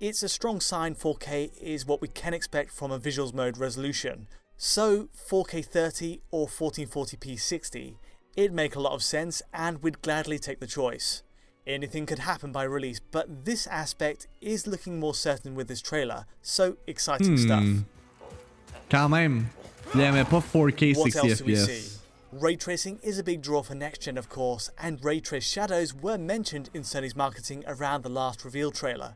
it's 0.00 0.22
a 0.22 0.28
strong 0.28 0.60
sign 0.60 0.94
4K 0.94 1.56
is 1.62 1.86
what 1.86 2.02
we 2.02 2.08
can 2.08 2.34
expect 2.34 2.72
from 2.72 2.90
a 2.92 2.98
visuals 2.98 3.32
mode 3.32 3.56
resolution. 3.56 4.28
So 4.58 5.08
4K 5.16 5.64
30 5.64 6.20
or 6.30 6.46
1440p 6.46 7.40
60, 7.40 7.96
it'd 8.36 8.52
make 8.52 8.76
a 8.76 8.80
lot 8.80 8.92
of 8.92 9.02
sense 9.02 9.40
and 9.54 9.82
we'd 9.82 10.02
gladly 10.02 10.38
take 10.38 10.60
the 10.60 10.66
choice. 10.66 11.22
Anything 11.66 12.04
could 12.04 12.20
happen 12.20 12.52
by 12.52 12.64
release, 12.64 13.00
but 13.00 13.46
this 13.46 13.66
aspect 13.66 14.28
is 14.42 14.66
looking 14.66 15.00
more 15.00 15.14
certain 15.14 15.54
with 15.54 15.68
this 15.68 15.80
trailer, 15.80 16.26
so 16.42 16.76
exciting 16.86 17.38
stuff. 17.38 17.62
Hmm. 17.62 17.78
Quand 18.90 19.10
même. 19.10 19.50
Yeah, 19.94 20.10
mais 20.12 20.24
pas 20.28 20.40
4K 20.42 20.96
What 20.96 21.12
60 21.12 21.18
else 21.30 21.38
do 21.38 21.44
we 21.44 21.56
see? 21.56 21.72
FPS. 21.72 21.98
Ray 22.32 22.56
tracing 22.56 22.98
is 23.02 23.18
a 23.18 23.22
big 23.22 23.40
draw 23.40 23.62
for 23.62 23.74
next 23.74 24.02
gen, 24.02 24.18
of 24.18 24.28
course, 24.28 24.68
and 24.78 25.02
ray 25.02 25.20
trace 25.20 25.44
shadows 25.44 25.94
were 25.94 26.18
mentioned 26.18 26.68
in 26.74 26.82
Sony's 26.82 27.16
marketing 27.16 27.64
around 27.66 28.02
the 28.02 28.08
last 28.10 28.44
reveal 28.44 28.70
trailer. 28.70 29.14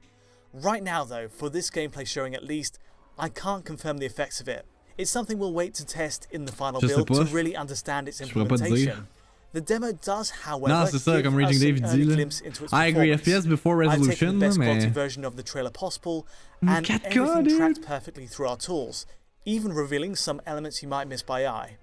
Right 0.54 0.82
now, 0.82 1.04
though, 1.04 1.28
for 1.28 1.50
this 1.50 1.70
gameplay 1.70 2.06
showing 2.06 2.34
at 2.34 2.44
least, 2.44 2.78
I 3.18 3.28
can't 3.28 3.64
confirm 3.64 3.98
the 3.98 4.06
effects 4.06 4.40
of 4.40 4.48
it. 4.48 4.64
It's 4.96 5.10
something 5.10 5.38
we'll 5.38 5.52
wait 5.52 5.74
to 5.74 5.84
test 5.84 6.28
in 6.30 6.44
the 6.44 6.52
final 6.52 6.80
sais 6.80 6.94
build 6.94 7.08
to 7.08 7.24
really 7.24 7.54
understand 7.56 8.08
its 8.08 8.18
Je 8.18 8.26
pourrais 8.32 8.48
pas 8.48 8.58
te 8.58 8.64
dire. 8.64 8.76
implementation. 8.78 9.06
The 9.52 9.60
demo 9.60 9.90
does, 9.92 10.30
however, 10.30 10.68
Non, 10.72 10.86
c'est 10.86 10.98
ça, 10.98 11.16
give 11.16 11.24
comme 11.24 11.34
us 11.42 11.50
Raging 11.50 11.78
an 11.84 11.90
early 11.90 12.04
glimpse 12.04 12.40
into 12.40 12.64
its 12.64 12.72
I 12.72 12.86
agree. 12.86 13.10
FPS 13.10 13.48
before 13.48 13.82
I've 13.82 13.90
taken 13.90 14.06
resolution, 14.06 14.38
the 14.38 14.46
best 14.46 14.58
quality 14.60 14.88
version 14.88 15.24
of 15.24 15.34
the 15.36 15.42
trailer 15.42 15.70
possible, 15.70 16.24
and 16.62 16.86
4K, 16.86 17.00
everything 17.16 17.58
tracked 17.58 17.82
perfectly 17.82 18.26
through 18.28 18.46
our 18.46 18.56
tools, 18.56 19.06
even 19.44 19.72
revealing 19.72 20.14
some 20.16 20.40
elements 20.46 20.82
you 20.82 20.88
might 20.88 21.08
miss 21.08 21.22
by 21.22 21.46
eye. 21.46 21.76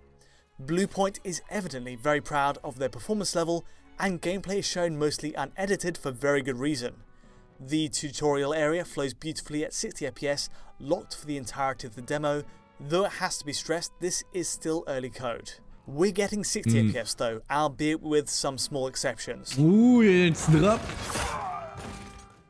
Bluepoint 0.62 1.20
is 1.24 1.42
evidently 1.50 1.96
very 1.96 2.22
proud 2.22 2.58
of 2.64 2.80
their 2.80 2.90
performance 2.90 3.36
level, 3.36 3.66
and 4.00 4.22
gameplay 4.22 4.60
is 4.60 4.66
shown 4.66 4.98
mostly 4.98 5.34
unedited 5.34 5.98
for 5.98 6.12
very 6.12 6.42
good 6.42 6.58
reason. 6.60 6.96
The 7.60 7.90
tutorial 7.90 8.54
area 8.54 8.86
flows 8.86 9.14
beautifully 9.14 9.64
at 9.66 9.74
60 9.74 10.06
FPS, 10.12 10.50
locked 10.80 11.16
for 11.16 11.26
the 11.26 11.38
entirety 11.38 11.88
of 11.88 11.96
the 11.96 12.02
demo, 12.02 12.44
though 12.80 13.06
it 13.06 13.14
has 13.14 13.38
to 13.40 13.46
be 13.46 13.54
stressed 13.54 13.92
this 14.00 14.24
is 14.34 14.48
still 14.48 14.84
early 14.88 15.10
code. 15.10 15.54
We're 15.88 16.12
getting 16.12 16.44
60 16.44 16.72
Hmm. 16.72 16.90
FPS 16.90 17.16
though, 17.16 17.42
albeit 17.50 18.02
with 18.02 18.30
some 18.30 18.58
small 18.58 18.88
exceptions. 18.88 19.56
Y 19.58 20.06
a 20.06 20.30
drop. 20.32 20.82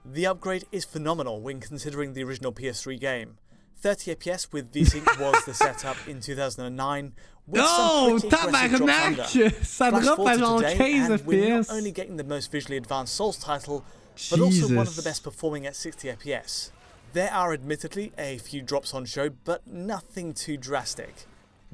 The 0.04 0.26
upgrade 0.26 0.66
is 0.72 0.86
phenomenal 0.86 1.42
when 1.42 1.60
considering 1.60 2.14
the 2.14 2.24
original 2.24 2.52
PS3 2.52 2.98
game. 3.00 3.38
30 3.80 4.16
FPS 4.16 4.52
with 4.52 4.72
VSync 4.74 5.06
was 5.20 5.46
the 5.46 5.54
setup 5.54 5.98
in 6.08 6.20
2009, 6.20 7.14
with 7.48 7.62
Oh, 7.66 8.18
some 8.18 8.30
pretty 8.30 8.76
impressive 8.76 9.16
drops 9.16 9.34
Ça 9.64 9.90
drop 10.02 10.20
à 10.20 10.38
genre 10.38 10.58
today, 10.62 10.78
15 10.78 11.12
and 11.12 11.26
we're 11.26 11.58
not 11.58 11.70
only 11.72 11.92
getting 11.92 12.18
the 12.18 12.24
most 12.24 12.52
visually 12.52 12.78
advanced 12.78 13.14
Souls 13.16 13.38
title, 13.38 13.84
but 14.32 14.40
also 14.40 14.68
one 14.76 14.88
of 14.88 14.96
the 14.96 15.02
best 15.02 15.24
performing 15.24 15.66
at 15.66 15.76
60 15.76 16.08
FPS. 16.10 16.72
There 17.14 17.32
are 17.32 17.54
admittedly 17.54 18.12
a 18.18 18.38
few 18.38 18.62
drops 18.62 18.94
on 18.94 19.06
show, 19.06 19.30
but 19.30 19.66
nothing 19.66 20.34
too 20.34 20.58
drastic. 20.58 21.26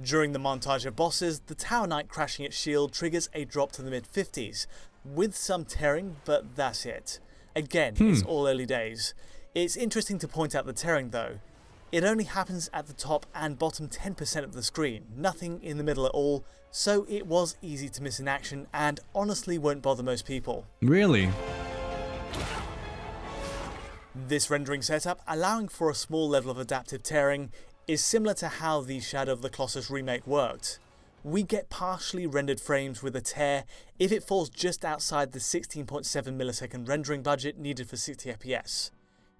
During 0.02 0.32
the 0.34 0.40
montage 0.40 0.86
of 0.86 0.96
bosses, 0.96 1.40
the 1.48 1.56
Tower 1.56 1.88
Knight 1.88 2.08
crashing 2.08 2.46
its 2.46 2.56
shield 2.58 2.94
triggers 2.94 3.30
a 3.34 3.46
drop 3.46 3.72
to 3.74 3.82
the 3.82 3.90
mid 3.92 4.06
50s, 4.12 4.68
with 5.06 5.36
some 5.36 5.66
tearing, 5.66 6.18
but 6.26 6.56
that's 6.56 6.86
it. 6.86 7.20
Again, 7.56 7.96
Hmm. 7.96 8.12
it's 8.12 8.24
all 8.24 8.48
early 8.48 8.66
days. 8.66 9.14
It's 9.56 9.76
interesting 9.76 10.18
to 10.20 10.28
point 10.28 10.56
out 10.56 10.66
the 10.66 10.74
tearing 10.74 11.10
though. 11.12 11.40
It 11.94 12.04
only 12.04 12.24
happens 12.24 12.72
at 12.74 12.88
the 12.88 12.94
top 12.94 13.28
and 13.36 13.60
bottom 13.60 13.88
10% 13.88 14.44
of 14.44 14.54
the 14.54 14.64
screen, 14.64 15.06
nothing 15.16 15.62
in 15.62 15.78
the 15.78 15.84
middle 15.84 16.08
at 16.08 16.12
all, 16.14 16.44
so 16.72 17.06
it 17.08 17.28
was 17.28 17.56
easy 17.62 17.88
to 17.88 18.02
miss 18.02 18.20
in 18.20 18.28
action 18.28 18.66
and 18.74 19.00
honestly 19.14 19.60
won't 19.60 19.84
bother 19.84 20.02
most 20.02 20.26
people. 20.26 20.66
Really? 20.82 21.30
This 24.16 24.50
rendering 24.50 24.82
setup, 24.82 25.22
allowing 25.28 25.68
for 25.68 25.92
a 25.92 25.94
small 25.94 26.28
level 26.28 26.50
of 26.50 26.58
adaptive 26.58 27.04
tearing, 27.04 27.52
is 27.88 28.04
similar 28.04 28.34
to 28.34 28.48
how 28.48 28.82
the 28.82 29.00
Shadow 29.00 29.32
of 29.32 29.44
the 29.44 29.52
Colossus 29.52 29.92
remake 29.92 30.26
worked. 30.26 30.80
We 31.24 31.44
get 31.44 31.70
partially 31.70 32.26
rendered 32.26 32.60
frames 32.60 33.04
with 33.04 33.16
a 33.16 33.22
tear 33.22 33.66
if 34.00 34.12
it 34.12 34.24
falls 34.24 34.50
just 34.50 34.84
outside 34.84 35.32
the 35.32 35.38
16.7 35.38 35.86
millisecond 36.08 36.90
rendering 36.90 37.22
budget 37.22 37.60
needed 37.60 37.88
for 37.88 37.98
60 37.98 38.34
FPS. 38.34 38.90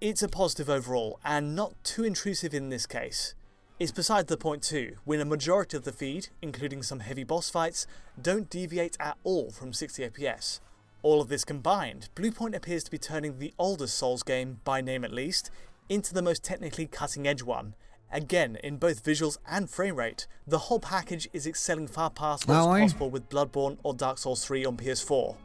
It's 0.00 0.22
a 0.22 0.28
positive 0.28 0.68
overall, 0.68 1.18
and 1.24 1.54
not 1.54 1.72
too 1.84 2.04
intrusive 2.04 2.52
in 2.52 2.68
this 2.68 2.84
case. 2.84 3.34
It's 3.78 3.92
beside 3.92 4.26
the 4.26 4.36
point 4.36 4.62
too, 4.62 4.96
when 5.04 5.20
a 5.20 5.24
majority 5.24 5.76
of 5.76 5.84
the 5.84 5.92
feed, 5.92 6.28
including 6.42 6.82
some 6.82 7.00
heavy 7.00 7.24
boss 7.24 7.48
fights, 7.48 7.86
don't 8.20 8.50
deviate 8.50 8.96
at 9.00 9.16
all 9.24 9.50
from 9.50 9.72
60 9.72 10.10
FPS. 10.10 10.60
All 11.02 11.20
of 11.20 11.28
this 11.28 11.44
combined, 11.44 12.08
Bluepoint 12.16 12.54
appears 12.54 12.84
to 12.84 12.90
be 12.90 12.98
turning 12.98 13.38
the 13.38 13.54
oldest 13.58 13.96
Souls 13.96 14.22
game, 14.22 14.60
by 14.64 14.80
name 14.80 15.04
at 15.04 15.12
least, 15.12 15.50
into 15.88 16.12
the 16.12 16.22
most 16.22 16.42
technically 16.42 16.86
cutting 16.86 17.26
edge 17.26 17.42
one. 17.42 17.74
Again, 18.12 18.58
in 18.62 18.76
both 18.76 19.04
visuals 19.04 19.38
and 19.48 19.70
frame 19.70 19.96
rate, 19.96 20.26
the 20.46 20.58
whole 20.58 20.80
package 20.80 21.28
is 21.32 21.46
excelling 21.46 21.88
far 21.88 22.10
past 22.10 22.46
what's 22.46 22.66
possible 22.66 23.10
with 23.10 23.28
Bloodborne 23.28 23.78
or 23.82 23.94
Dark 23.94 24.18
Souls 24.18 24.44
3 24.44 24.64
on 24.66 24.76
PS4. 24.76 25.36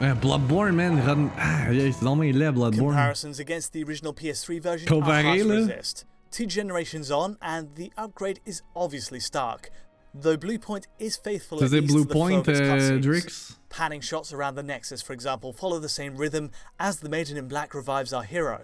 Euh, 0.00 0.14
Bloodborne, 0.14 0.74
man. 0.74 1.04
run- 1.04 1.30
Ah, 1.36 1.70
yeah, 1.70 1.90
c'est 1.90 2.04
vraiment 2.04 2.22
laid, 2.22 2.54
Bloodborne. 2.54 2.90
Comparisons 2.90 3.38
against 3.40 3.72
the 3.72 3.82
original 3.82 4.12
PS3 4.12 4.60
version 4.60 4.88
Comparé, 4.88 5.18
are 5.18 5.22
hard 5.22 5.38
to 5.40 5.48
resist. 5.48 6.04
Two 6.30 6.46
generations 6.46 7.10
on, 7.10 7.36
and 7.42 7.74
the 7.74 7.92
upgrade 7.96 8.40
is 8.44 8.62
obviously 8.76 9.18
stark. 9.18 9.70
Though 10.14 10.36
Bluepoint 10.36 10.84
is 10.98 11.16
faithful 11.16 11.62
at 11.62 11.70
least 11.70 11.86
Blue 11.88 12.02
to 12.02 12.08
the 12.08 12.14
Point, 12.14 12.48
its 12.48 12.60
uh. 12.60 12.98
Drix? 13.00 13.56
Panning 13.68 14.00
shots 14.00 14.32
around 14.32 14.54
the 14.54 14.62
Nexus, 14.62 15.02
for 15.02 15.12
example, 15.12 15.52
follow 15.52 15.78
the 15.78 15.88
same 15.88 16.16
rhythm 16.16 16.50
as 16.78 17.00
the 17.00 17.08
Maiden 17.08 17.36
in 17.36 17.48
Black 17.48 17.74
revives 17.74 18.12
our 18.12 18.22
hero. 18.22 18.62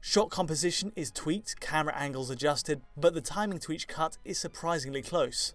Shot 0.00 0.30
composition 0.30 0.92
is 0.94 1.10
tweaked, 1.10 1.60
camera 1.60 1.94
angles 1.96 2.30
adjusted, 2.30 2.80
but 2.96 3.12
the 3.12 3.20
timing 3.20 3.58
to 3.60 3.72
each 3.72 3.88
cut 3.88 4.18
is 4.24 4.38
surprisingly 4.38 5.02
close. 5.02 5.54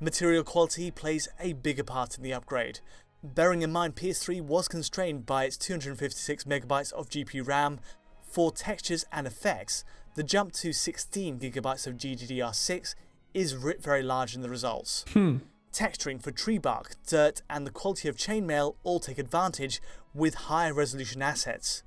Material 0.00 0.44
quality 0.44 0.90
plays 0.90 1.28
a 1.40 1.54
bigger 1.54 1.84
part 1.84 2.16
in 2.18 2.22
the 2.22 2.32
upgrade. 2.32 2.80
Bearing 3.22 3.62
in 3.62 3.72
mind 3.72 3.96
PS3 3.96 4.42
was 4.42 4.68
constrained 4.68 5.26
by 5.26 5.44
its 5.44 5.56
256 5.56 6.44
megabytes 6.44 6.92
of 6.92 7.08
GPU 7.08 7.46
RAM, 7.46 7.80
for 8.28 8.52
textures 8.52 9.04
and 9.10 9.26
effects, 9.26 9.84
the 10.14 10.22
jump 10.22 10.52
to 10.52 10.72
16 10.72 11.38
gigabytes 11.38 11.86
of 11.86 11.96
GDDR6 11.96 12.94
is 13.32 13.56
writ 13.56 13.82
very 13.82 14.02
large 14.02 14.34
in 14.34 14.42
the 14.42 14.50
results. 14.50 15.04
Hmm. 15.12 15.38
Texturing 15.72 16.22
for 16.22 16.30
tree 16.30 16.58
bark, 16.58 16.94
dirt, 17.06 17.42
and 17.48 17.66
the 17.66 17.70
quality 17.70 18.08
of 18.08 18.16
chainmail 18.16 18.76
all 18.82 19.00
take 19.00 19.18
advantage 19.18 19.80
with 20.14 20.34
higher 20.34 20.72
resolution 20.74 21.22
assets. 21.22 21.82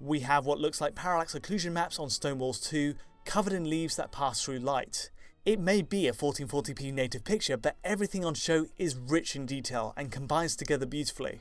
We 0.00 0.20
have 0.20 0.46
what 0.46 0.60
looks 0.60 0.80
like 0.80 0.94
parallax 0.94 1.34
occlusion 1.34 1.72
maps 1.72 1.98
on 1.98 2.10
stone 2.10 2.38
walls 2.38 2.60
too, 2.60 2.94
covered 3.24 3.52
in 3.52 3.68
leaves 3.70 3.96
that 3.96 4.12
pass 4.12 4.42
through 4.42 4.58
light. 4.58 5.10
It 5.44 5.60
may 5.60 5.82
be 5.82 6.08
a 6.08 6.12
1440p 6.12 6.92
native 6.92 7.22
picture, 7.24 7.58
but 7.58 7.76
everything 7.84 8.24
on 8.24 8.32
show 8.34 8.64
is 8.78 8.96
rich 8.96 9.36
in 9.36 9.44
detail 9.44 9.92
and 9.94 10.10
combines 10.10 10.56
together 10.56 10.86
beautifully. 10.86 11.40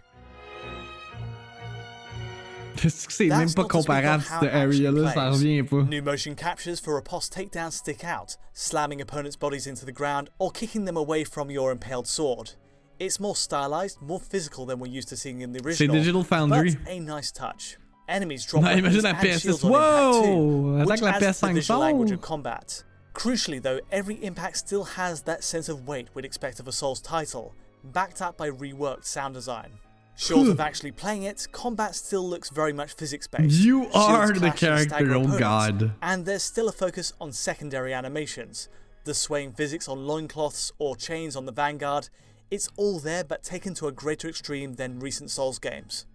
C'est 2.75 3.29
même 3.29 3.39
That's 3.47 3.53
pas 3.53 3.61
not 3.61 3.69
to 3.69 3.81
speak 3.81 3.85
comparable 3.87 4.23
how 4.23 4.39
cette 4.41 4.49
it 4.49 4.55
area-là, 4.55 5.13
ça 5.13 5.29
revient 5.31 5.63
pas. 5.63 5.83
New 5.83 6.01
motion 6.01 6.35
captures 6.35 6.81
for 6.81 6.95
riposte 6.95 7.31
takedowns 7.33 7.73
stick 7.75 8.03
out, 8.03 8.35
slamming 8.51 8.99
opponents' 8.99 9.37
bodies 9.37 9.67
into 9.67 9.85
the 9.85 9.91
ground 9.93 10.29
or 10.37 10.51
kicking 10.51 10.83
them 10.83 10.97
away 10.97 11.23
from 11.23 11.49
your 11.49 11.71
impaled 11.71 12.07
sword. 12.07 12.51
It's 12.99 13.21
more 13.21 13.35
stylized, 13.37 14.01
more 14.01 14.19
physical 14.19 14.65
than 14.65 14.79
we're 14.79 14.87
used 14.91 15.07
to 15.09 15.15
seeing 15.17 15.39
in 15.41 15.53
the 15.53 15.59
C'est 15.59 15.85
original. 15.85 15.95
Digital 15.95 16.23
Foundry. 16.25 16.75
But 16.75 16.91
a 16.91 16.99
nice 16.99 17.31
touch. 17.31 17.77
Enemies 18.09 18.45
drop 18.49 18.63
Non, 18.63 18.77
imagine 18.77 19.01
la 19.01 19.09
and 19.11 19.17
PS6. 19.19 19.41
shields 19.41 19.63
on 19.63 19.71
impact 19.71 20.25
too, 20.25 20.35
Wow! 20.35 20.81
Attaque 20.83 21.01
la 21.01 21.09
adds 21.09 21.39
to 21.39 21.45
the 21.47 21.53
visual 21.53 21.79
language 21.79 22.11
of 22.11 22.21
combat. 22.21 22.83
Crucially 23.13 23.61
though, 23.61 23.79
every 23.91 24.15
impact 24.23 24.57
still 24.57 24.83
has 24.83 25.21
that 25.23 25.43
sense 25.43 25.69
of 25.69 25.87
weight 25.87 26.09
we'd 26.13 26.25
expect 26.25 26.59
of 26.59 26.67
a 26.67 26.71
Souls 26.71 27.01
title, 27.01 27.53
backed 27.83 28.21
up 28.21 28.37
by 28.37 28.49
reworked 28.49 29.05
sound 29.05 29.33
design. 29.33 29.71
Short 30.15 30.47
of 30.47 30.59
actually 30.59 30.91
playing 30.91 31.23
it, 31.23 31.47
combat 31.51 31.95
still 31.95 32.27
looks 32.27 32.49
very 32.49 32.71
much 32.71 32.93
physics 32.93 33.27
based. 33.27 33.59
You 33.59 33.87
are 33.93 34.27
the 34.31 34.51
clash 34.51 34.63
and 34.63 34.89
stagger 34.89 35.07
character, 35.07 35.33
oh 35.35 35.39
god. 35.39 35.91
And 36.01 36.25
there's 36.25 36.43
still 36.43 36.69
a 36.69 36.71
focus 36.71 37.13
on 37.19 37.31
secondary 37.31 37.93
animations. 37.93 38.69
The 39.05 39.13
swaying 39.13 39.53
physics 39.53 39.87
on 39.87 40.05
loincloths 40.05 40.71
or 40.77 40.95
chains 40.95 41.35
on 41.35 41.45
the 41.45 41.51
Vanguard. 41.51 42.09
It's 42.51 42.69
all 42.77 42.99
there 42.99 43.23
but 43.23 43.43
taken 43.43 43.73
to 43.75 43.87
a 43.87 43.91
greater 43.91 44.29
extreme 44.29 44.75
than 44.75 44.99
recent 44.99 45.31
Souls 45.31 45.57
games. 45.57 46.05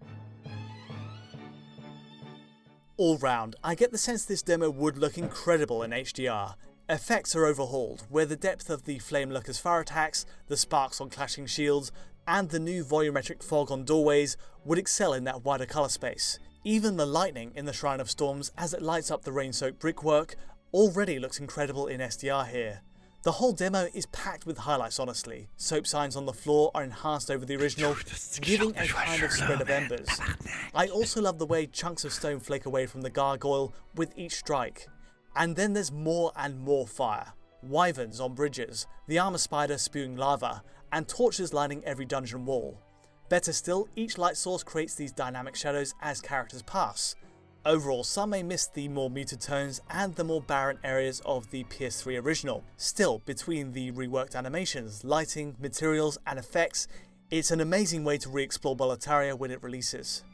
All 2.96 3.18
round, 3.18 3.56
I 3.62 3.74
get 3.74 3.90
the 3.90 3.98
sense 3.98 4.24
this 4.24 4.42
demo 4.42 4.70
would 4.70 4.96
look 4.96 5.18
incredible 5.18 5.82
in 5.82 5.90
HDR. 5.90 6.54
Effects 6.90 7.37
are 7.37 7.44
overhauled, 7.44 8.07
where 8.09 8.24
the 8.24 8.35
depth 8.35 8.70
of 8.70 8.85
the 8.85 8.98
Flamelurker's 8.98 9.59
fire 9.59 9.81
attacks, 9.81 10.24
the 10.46 10.57
sparks 10.57 11.03
on 11.03 11.11
clashing 11.11 11.46
shields, 11.46 11.92
and 12.27 12.48
the 12.48 12.59
new 12.59 12.83
volumetric 12.83 13.42
fog 13.42 13.70
on 13.70 13.85
doorways 13.85 14.38
would 14.64 14.79
excel 14.79 15.12
in 15.12 15.24
that 15.24 15.44
wider 15.44 15.66
colour 15.66 15.90
space. 15.90 16.38
Even 16.64 16.96
the 16.96 17.05
lightning 17.05 17.53
in 17.55 17.66
the 17.66 17.74
Shrine 17.74 18.01
of 18.01 18.11
Storms 18.11 18.51
as 18.57 18.72
it 18.72 18.81
lights 18.81 19.11
up 19.11 19.22
the 19.22 19.33
rain 19.33 19.53
soaked 19.53 19.81
brickwork 19.81 20.37
already 20.72 21.18
looks 21.18 21.38
incredible 21.38 21.87
in 21.88 22.01
SDR 22.01 22.48
here. 22.48 22.81
The 23.22 23.33
whole 23.33 23.53
demo 23.53 23.88
is 23.92 24.07
packed 24.07 24.46
with 24.46 24.57
highlights, 24.57 24.98
honestly. 24.98 25.51
Soap 25.59 25.87
signs 25.87 26.16
on 26.16 26.24
the 26.24 26.33
floor 26.33 26.70
are 26.74 26.85
enhanced 26.85 27.31
over 27.31 27.44
the 27.44 27.57
original, 27.57 27.96
giving 28.40 28.70
a 28.70 28.87
kind 28.87 29.22
of 29.22 29.33
spread 29.33 29.61
of 29.61 29.68
embers. 29.68 30.09
I 30.74 30.87
also 30.87 31.20
love 31.20 31.38
the 31.38 31.44
way 31.44 31.66
chunks 31.66 32.07
of 32.07 32.14
stone 32.14 32.40
flake 32.40 32.64
away 32.64 32.87
from 32.87 33.03
the 33.03 33.11
gargoyle 33.11 33.74
with 33.94 34.16
each 34.16 34.37
strike. 34.37 34.88
And 35.36 35.56
then 35.56 35.72
there's 35.72 35.92
more 35.92 36.32
and 36.36 36.58
more 36.58 36.86
fire. 36.86 37.32
Wyverns 37.62 38.20
on 38.20 38.34
bridges, 38.34 38.86
the 39.06 39.18
armor 39.18 39.38
spider 39.38 39.78
spewing 39.78 40.16
lava, 40.16 40.62
and 40.92 41.08
torches 41.08 41.52
lining 41.52 41.84
every 41.84 42.04
dungeon 42.04 42.46
wall. 42.46 42.80
Better 43.28 43.52
still, 43.52 43.88
each 43.94 44.16
light 44.16 44.36
source 44.36 44.62
creates 44.62 44.94
these 44.94 45.12
dynamic 45.12 45.54
shadows 45.54 45.94
as 46.00 46.20
characters 46.20 46.62
pass. 46.62 47.14
Overall, 47.66 48.04
some 48.04 48.30
may 48.30 48.42
miss 48.42 48.66
the 48.68 48.88
more 48.88 49.10
muted 49.10 49.40
tones 49.40 49.82
and 49.90 50.14
the 50.14 50.24
more 50.24 50.40
barren 50.40 50.78
areas 50.84 51.20
of 51.26 51.50
the 51.50 51.64
PS3 51.64 52.22
original. 52.24 52.64
Still, 52.76 53.18
between 53.26 53.72
the 53.72 53.92
reworked 53.92 54.34
animations, 54.34 55.04
lighting, 55.04 55.56
materials, 55.58 56.16
and 56.26 56.38
effects, 56.38 56.88
it's 57.30 57.50
an 57.50 57.60
amazing 57.60 58.04
way 58.04 58.16
to 58.18 58.30
re 58.30 58.42
explore 58.42 58.76
Boletaria 58.76 59.36
when 59.36 59.50
it 59.50 59.62
releases. 59.62 60.24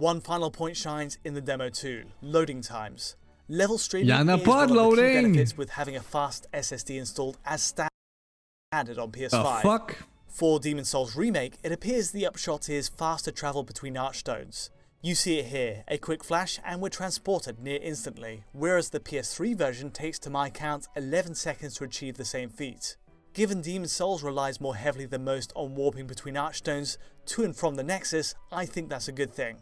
One 0.00 0.22
final 0.22 0.50
point 0.50 0.78
shines 0.78 1.18
in 1.24 1.34
the 1.34 1.42
demo 1.42 1.68
too 1.68 2.04
loading 2.22 2.62
times. 2.62 3.16
Level 3.50 3.76
streaming 3.76 4.08
Y'en 4.08 4.30
a 4.30 4.36
is 4.38 4.46
one 4.46 4.62
of 4.62 4.68
the 4.70 4.74
key 4.74 4.80
loading. 4.80 5.12
benefits 5.12 5.58
with 5.58 5.68
having 5.68 5.94
a 5.94 6.00
fast 6.00 6.46
SSD 6.54 6.96
installed 6.98 7.36
as 7.44 7.62
standard 7.62 8.98
on 8.98 9.12
PS5. 9.12 9.30
The 9.30 9.60
fuck? 9.62 9.96
For 10.26 10.58
Demon 10.58 10.86
Souls 10.86 11.16
Remake, 11.16 11.58
it 11.62 11.70
appears 11.70 12.12
the 12.12 12.24
upshot 12.24 12.70
is 12.70 12.88
faster 12.88 13.30
travel 13.30 13.62
between 13.62 13.92
archstones. 13.92 14.70
You 15.02 15.14
see 15.14 15.38
it 15.38 15.48
here, 15.48 15.84
a 15.86 15.98
quick 15.98 16.24
flash 16.24 16.58
and 16.64 16.80
we're 16.80 16.88
transported 16.88 17.58
near 17.58 17.78
instantly, 17.82 18.44
whereas 18.52 18.88
the 18.88 19.00
PS3 19.00 19.54
version 19.54 19.90
takes 19.90 20.18
to 20.20 20.30
my 20.30 20.48
count 20.48 20.88
11 20.96 21.34
seconds 21.34 21.74
to 21.74 21.84
achieve 21.84 22.16
the 22.16 22.24
same 22.24 22.48
feat. 22.48 22.96
Given 23.34 23.60
Demon 23.60 23.88
Souls 23.88 24.22
relies 24.22 24.62
more 24.62 24.76
heavily 24.76 25.04
than 25.04 25.24
most 25.24 25.52
on 25.54 25.74
warping 25.74 26.06
between 26.06 26.36
archstones 26.36 26.96
to 27.26 27.44
and 27.44 27.54
from 27.54 27.74
the 27.74 27.84
Nexus, 27.84 28.34
I 28.50 28.64
think 28.64 28.88
that's 28.88 29.08
a 29.08 29.12
good 29.12 29.34
thing. 29.34 29.58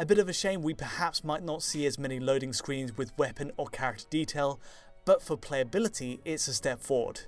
A 0.00 0.06
bit 0.06 0.20
of 0.20 0.28
a 0.28 0.32
shame 0.32 0.62
we 0.62 0.74
perhaps 0.74 1.24
might 1.24 1.42
not 1.42 1.60
see 1.60 1.84
as 1.84 1.98
many 1.98 2.20
loading 2.20 2.52
screens 2.52 2.96
with 2.96 3.18
weapon 3.18 3.50
or 3.56 3.66
character 3.66 4.06
detail, 4.08 4.60
but 5.04 5.20
for 5.20 5.36
playability, 5.36 6.20
it's 6.24 6.46
a 6.46 6.54
step 6.54 6.80
forward. 6.80 7.22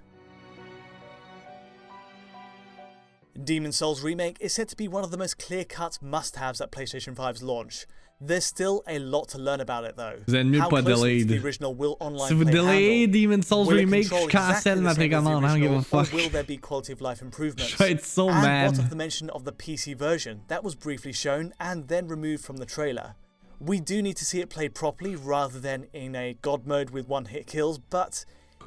Demon 3.43 3.73
Souls 3.73 4.03
Remake 4.03 4.37
is 4.39 4.53
said 4.53 4.69
to 4.69 4.77
be 4.77 4.87
one 4.87 5.03
of 5.03 5.11
the 5.11 5.19
most 5.19 5.37
clear 5.37 5.65
cut 5.65 5.99
must 6.01 6.37
haves 6.37 6.61
at 6.61 6.71
PlayStation 6.71 7.17
5's 7.17 7.43
launch. 7.43 7.87
There's 8.23 8.45
still 8.45 8.83
a 8.87 8.99
lot 8.99 9.29
to 9.31 9.39
learn 9.39 9.61
about 9.61 9.85
it 9.85 9.97
though. 9.97 10.19
Vous 10.27 10.35
êtes 10.35 10.47
mieux 10.47 10.61
How 10.61 10.69
to 10.69 10.83
delayed. 10.83 11.29
the 11.29 11.39
original 11.39 11.75
will 11.75 11.97
online 12.01 12.29
Si 12.29 12.35
vous 12.35 12.45
play 12.45 12.53
delayez 12.53 13.01
handle? 13.05 13.13
Demon 13.13 13.43
Souls 13.43 13.67
Will 13.67 13.79
it 13.79 13.81
Remake, 13.81 14.03
je 14.05 14.09
control 14.11 14.25
exactly 14.27 14.75
the 14.75 14.81
ma 14.83 14.91
same 14.91 14.91
as 14.91 14.97
the 14.97 15.03
précommande. 15.09 15.45
I 15.45 15.49
don't 15.49 15.61
give 15.61 15.71
a 15.71 15.75
original, 15.77 15.83
fuck. 15.83 16.13
Or 16.13 16.17
will 16.17 16.29
there 16.29 16.45
be 16.45 16.57
quality 16.59 16.93
of 16.93 17.01
life 17.01 17.23
improvements? 17.23 17.71
Je 17.71 17.77
vais 17.79 17.93
être 17.93 18.05
so 18.05 18.29
and 18.29 18.43
mad. 18.43 18.71
what 18.73 18.79
of 18.79 18.91
the 18.91 18.97
mention 18.97 19.31
of 19.31 19.45
the 19.45 19.53
PC 19.53 19.97
version 19.97 20.43
that 20.49 20.63
was 20.63 20.75
briefly 20.75 21.13
shown 21.13 21.55
and 21.59 21.89
then 21.89 22.09
removed 22.09 22.45
from 22.45 22.59
the 22.59 22.67
trailer? 22.67 23.15
We 23.59 23.81
do 23.81 24.03
need 24.03 24.17
to 24.19 24.25
see 24.27 24.41
it 24.41 24.51
played 24.51 24.75
properly 24.75 25.17
rather 25.17 25.59
than 25.59 25.87
in 25.95 26.15
a 26.15 26.37
god 26.43 26.67
mode 26.67 26.91
with 26.91 27.09
one 27.09 27.25
hit 27.27 27.47
kills, 27.47 27.79
but 27.79 28.27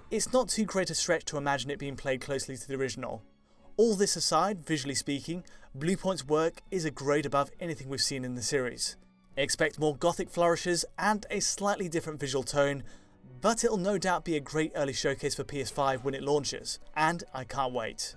it's 0.10 0.34
not 0.34 0.50
too 0.50 0.66
great 0.66 0.90
a 0.90 0.96
stretch 0.96 1.26
to 1.26 1.38
imagine 1.38 1.70
it 1.70 1.78
being 1.78 1.96
played 1.96 2.22
closely 2.22 2.58
to 2.58 2.68
the 2.68 2.76
original. 2.76 3.22
All 3.78 3.96
this 3.96 4.16
aside, 4.16 4.66
visually 4.66 4.94
speaking, 4.96 5.44
Bluepoint's 5.76 6.26
work 6.28 6.62
is 6.72 6.86
a 6.86 6.92
grade 6.92 7.26
above 7.26 7.50
anything 7.60 7.90
we've 7.90 8.02
seen 8.02 8.24
in 8.24 8.36
the 8.36 8.44
series. 8.44 8.98
Expect 9.36 9.80
more 9.80 9.96
gothic 9.96 10.30
flourishes 10.30 10.86
and 10.98 11.26
a 11.32 11.40
slightly 11.40 11.90
different 11.90 12.20
visual 12.20 12.44
tone, 12.44 12.84
but 13.42 13.64
it'll 13.64 13.78
no 13.78 13.98
doubt 13.98 14.26
be 14.26 14.36
a 14.36 14.40
great 14.40 14.72
early 14.76 14.94
showcase 14.94 15.34
for 15.36 15.44
PS5 15.44 16.04
when 16.04 16.14
it 16.14 16.22
launches, 16.22 16.80
and 16.96 17.24
I 17.34 17.44
can't 17.44 17.74
wait. 17.74 18.16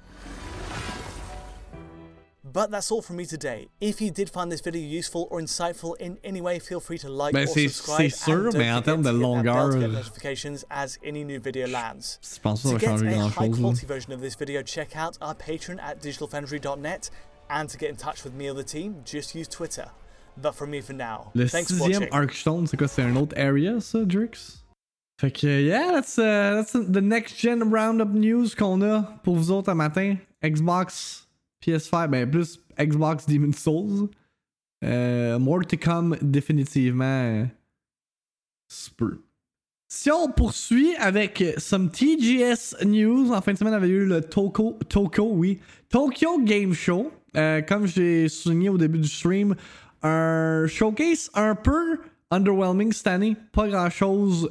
But 2.44 2.70
that's 2.70 2.90
all 2.90 3.02
from 3.02 3.16
me 3.16 3.26
today. 3.26 3.68
If 3.80 4.00
you 4.00 4.10
did 4.10 4.30
find 4.30 4.52
this 4.52 4.60
video 4.60 4.80
useful 4.80 5.26
or 5.30 5.40
insightful 5.40 5.96
in 5.98 6.18
any 6.22 6.40
way, 6.40 6.58
feel 6.58 6.80
free 6.80 6.96
to 6.98 7.08
like 7.08 7.32
Ben, 7.34 7.44
or 7.44 7.46
subscribe. 7.48 8.10
c'est 8.10 8.24
sûr, 8.24 8.44
and 8.46 8.52
don't 8.52 8.58
mais 8.58 8.70
en 8.70 8.82
forget 8.82 9.02
de 9.02 9.10
to 9.10 9.18
hit 9.18 9.34
that 9.34 9.44
bell 9.44 9.72
to 9.72 9.78
get 9.80 9.90
notifications 9.90 10.64
as 10.70 10.98
any 11.02 11.24
new 11.24 11.40
video 11.40 11.66
lands. 11.66 12.18
Je 12.22 12.38
pense 12.40 12.62
pas 12.62 12.70
To 12.70 12.78
que 12.78 12.86
ça 12.86 12.96
va 12.96 13.10
get 13.10 13.18
a 13.18 13.28
high 13.28 13.48
quality 13.48 13.86
version 13.86 14.12
of 14.12 14.20
this 14.20 14.34
video, 14.36 14.62
check 14.62 14.96
out 14.96 15.18
our 15.20 15.34
Patreon 15.34 15.82
at 15.82 16.00
digitalfoundry.net, 16.00 17.10
and 17.50 17.68
to 17.68 17.76
get 17.76 17.90
in 17.90 17.96
touch 17.96 18.22
with 18.22 18.34
me 18.34 18.48
or 18.48 18.54
the 18.54 18.64
team, 18.64 19.02
just 19.04 19.34
use 19.34 19.48
Twitter. 19.48 19.90
But 20.36 20.54
from 20.54 20.70
me 20.70 20.80
for 20.82 20.94
now, 20.94 21.30
Le 21.34 21.46
thanks 21.46 21.68
sixième. 21.68 22.08
Archstone, 22.10 22.66
c'est 22.66 22.76
quoi? 22.76 22.88
C'est 22.88 23.02
un 23.02 23.16
autre 23.16 23.34
area, 23.38 23.80
ça, 23.80 24.04
Drix? 24.04 24.62
Fait 25.18 25.30
que, 25.30 25.46
yeah, 25.46 25.92
that's, 25.92 26.18
uh, 26.18 26.56
that's 26.56 26.72
the 26.72 27.00
next 27.00 27.38
gen 27.40 27.62
roundup 27.62 28.12
news 28.12 28.48
qu'on 28.54 28.82
a 28.82 29.02
pour 29.22 29.36
vous 29.36 29.50
autres 29.50 29.70
à 29.70 29.74
matin. 29.74 30.16
Xbox, 30.44 31.26
PS5, 31.62 32.08
ben 32.10 32.30
plus 32.30 32.58
Xbox 32.78 33.24
Demon 33.26 33.52
Souls. 33.52 34.10
Euh, 34.84 35.38
more 35.38 35.64
to 35.64 35.78
come, 35.78 36.16
définitivement. 36.20 37.48
Super. 38.68 39.16
Si 39.88 40.10
on 40.10 40.28
poursuit 40.28 40.94
avec 40.96 41.42
some 41.58 41.90
TGS 41.90 42.84
news, 42.84 43.32
en 43.32 43.40
fin 43.40 43.52
de 43.52 43.58
semaine 43.58 43.72
avait 43.72 43.88
eu 43.88 44.04
le 44.04 44.20
Toko, 44.20 44.78
Toko, 44.88 45.30
oui, 45.32 45.60
Tokyo 45.88 46.40
Game 46.42 46.74
Show. 46.74 47.10
Euh, 47.36 47.62
comme 47.62 47.86
j'ai 47.86 48.28
souligné 48.28 48.68
au 48.68 48.78
début 48.78 48.98
du 48.98 49.08
stream, 49.08 49.54
un 50.06 50.66
showcase 50.66 51.30
un 51.34 51.54
peu 51.54 51.98
underwhelming 52.30 52.92
cette 52.92 53.06
année. 53.06 53.36
Pas 53.52 53.68
grand 53.68 53.90
chose 53.90 54.48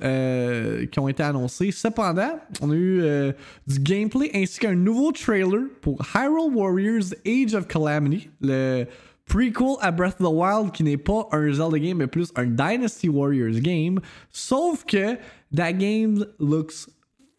qui 0.91 0.99
ont 0.99 1.07
été 1.07 1.23
annoncés. 1.23 1.71
Cependant, 1.71 2.39
on 2.61 2.71
a 2.71 2.75
eu 2.75 3.01
euh, 3.01 3.31
du 3.67 3.79
gameplay 3.79 4.31
ainsi 4.33 4.59
qu'un 4.59 4.75
nouveau 4.75 5.11
trailer 5.11 5.63
pour 5.81 6.01
Hyrule 6.13 6.53
Warriors 6.53 7.13
Age 7.25 7.53
of 7.53 7.67
Calamity, 7.67 8.29
le 8.41 8.85
prequel 9.25 9.75
à 9.81 9.91
Breath 9.91 10.21
of 10.21 10.27
the 10.27 10.31
Wild 10.31 10.71
qui 10.71 10.83
n'est 10.83 10.97
pas 10.97 11.27
un 11.31 11.51
Zelda 11.51 11.79
game 11.79 11.97
mais 11.97 12.07
plus 12.07 12.31
un 12.35 12.45
Dynasty 12.45 13.09
Warriors 13.09 13.59
game. 13.59 13.99
Sauf 14.31 14.85
que 14.85 15.17
that 15.53 15.73
game 15.73 16.25
looks 16.39 16.87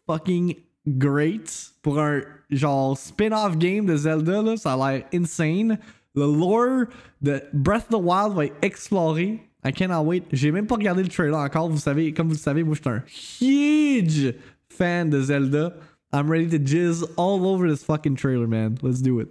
fucking 0.05 0.55
great 0.85 1.71
pour 1.81 1.99
un 1.99 2.21
genre 2.49 2.97
spin-off 2.97 3.57
game 3.57 3.85
de 3.85 3.95
Zelda 3.95 4.41
là, 4.41 4.57
ça 4.57 4.73
a 4.73 4.91
l'air 4.91 5.05
insane. 5.13 5.79
Le 6.17 6.25
lore 6.25 6.87
de 7.21 7.43
Breath 7.53 7.83
of 7.83 7.89
the 7.89 8.03
Wild 8.03 8.33
va 8.33 8.45
être 8.45 8.57
exploré. 8.63 9.39
I 9.63 9.71
cannot 9.71 10.03
wait. 10.03 10.23
J'ai 10.31 10.51
même 10.51 10.65
pas 10.65 10.73
regardé 10.75 11.03
le 11.03 11.09
trailer 11.09 11.37
encore. 11.37 11.69
Vous 11.69 11.77
savez, 11.77 12.11
comme 12.11 12.27
vous 12.27 12.33
le 12.33 12.39
savez, 12.39 12.63
moi 12.63 12.75
je 12.75 12.81
suis 12.81 12.89
un 12.89 13.03
huge 13.39 14.33
fan 14.67 15.11
de 15.11 15.21
Zelda. 15.21 15.75
I'm 16.11 16.27
ready 16.27 16.47
to 16.49 16.57
jizz 16.57 17.03
all 17.17 17.45
over 17.45 17.69
this 17.69 17.83
fucking 17.83 18.15
trailer, 18.15 18.47
man. 18.47 18.79
Let's 18.81 19.01
do 19.01 19.19
it. 19.19 19.29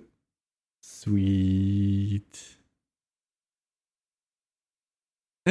Sweet. 0.81 2.57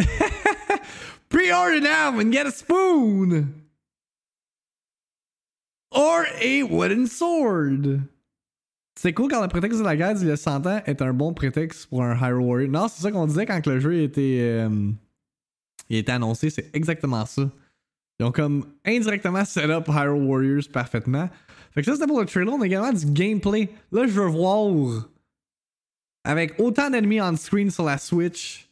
Pre-order 1.29 1.81
now 1.81 2.17
and 2.17 2.31
get 2.31 2.45
a 2.45 2.51
spoon. 2.51 3.65
Or 5.91 6.27
a 6.39 6.63
wooden 6.63 7.07
sword. 7.07 8.07
C'est 8.97 9.13
cool 9.13 9.29
quand 9.29 9.41
le 9.41 9.47
prétexte 9.47 9.79
de 9.79 9.83
la 9.83 9.97
guerre 9.97 10.15
d'il 10.15 10.27
y 10.27 10.31
a 10.31 10.37
100 10.37 10.67
ans 10.67 10.81
est 10.85 11.01
un 11.01 11.13
bon 11.13 11.33
prétexte 11.33 11.87
pour 11.87 12.03
un 12.03 12.15
Hyrule 12.15 12.45
Warrior. 12.45 12.71
Non, 12.71 12.87
c'est 12.87 13.01
ça 13.01 13.11
qu'on 13.11 13.27
disait 13.27 13.45
quand 13.45 13.65
le 13.67 13.79
jeu 13.79 14.01
était, 14.01 14.39
euh, 14.41 14.89
il 15.89 15.97
était 15.97 16.13
annoncé, 16.13 16.49
c'est 16.49 16.73
exactement 16.73 17.25
ça. 17.25 17.49
Ils 18.19 18.25
ont 18.25 18.31
comme 18.31 18.65
indirectement 18.85 19.43
set 19.43 19.69
up 19.69 19.87
Hyrule 19.89 20.23
Warriors 20.23 20.69
parfaitement. 20.71 21.29
Fait 21.71 21.81
que 21.81 21.87
ça 21.87 21.95
c'était 21.95 22.07
pour 22.07 22.21
le 22.21 22.25
trailer, 22.25 22.53
on 22.53 22.61
a 22.61 22.65
également 22.65 22.93
du 22.93 23.05
gameplay. 23.05 23.69
Là, 23.91 24.07
je 24.07 24.13
veux 24.13 24.27
voir 24.27 25.05
avec 26.23 26.59
autant 26.59 26.89
d'ennemis 26.89 27.21
on 27.21 27.35
screen 27.35 27.69
sur 27.69 27.83
la 27.83 27.97
Switch, 27.97 28.67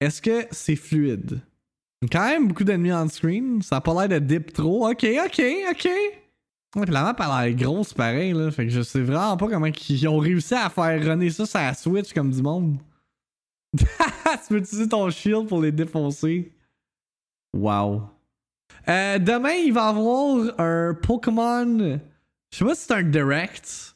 est-ce 0.00 0.22
que 0.22 0.46
c'est 0.52 0.76
fluide? 0.76 1.40
Quand 2.10 2.26
même 2.26 2.48
beaucoup 2.48 2.64
d'ennemis 2.64 2.92
on 2.92 3.08
screen, 3.08 3.60
ça 3.60 3.76
a 3.76 3.80
pas 3.80 4.06
l'air 4.06 4.20
de 4.20 4.24
dip 4.24 4.52
trop. 4.52 4.88
Ok, 4.88 5.04
ok, 5.04 5.42
ok. 5.70 5.88
Ouais, 6.76 6.84
pis 6.84 6.92
la 6.92 7.02
map 7.02 7.16
a 7.18 7.46
l'air 7.46 7.56
grosse 7.56 7.94
pareil, 7.94 8.32
là. 8.32 8.50
Fait 8.50 8.64
que 8.64 8.70
je 8.70 8.82
sais 8.82 9.00
vraiment 9.00 9.36
pas 9.36 9.48
comment 9.48 9.66
ils 9.66 10.08
ont 10.08 10.18
réussi 10.18 10.54
à 10.54 10.68
faire 10.68 11.02
runner 11.02 11.30
ça 11.30 11.46
sur 11.46 11.58
la 11.58 11.74
Switch 11.74 12.12
comme 12.12 12.30
du 12.30 12.42
monde. 12.42 12.78
tu 13.78 13.86
peux 14.48 14.58
utiliser 14.58 14.88
ton 14.88 15.08
shield 15.10 15.48
pour 15.48 15.62
les 15.62 15.72
défoncer? 15.72 16.52
Wow. 17.54 18.02
Euh, 18.88 19.18
demain, 19.18 19.52
il 19.52 19.72
va 19.72 19.86
y 19.86 19.88
avoir 19.88 20.60
un 20.60 20.94
Pokémon. 20.94 22.00
Je 22.50 22.56
sais 22.56 22.64
pas 22.64 22.74
si 22.74 22.84
c'est 22.86 22.94
un 22.94 23.02
direct. 23.02 23.94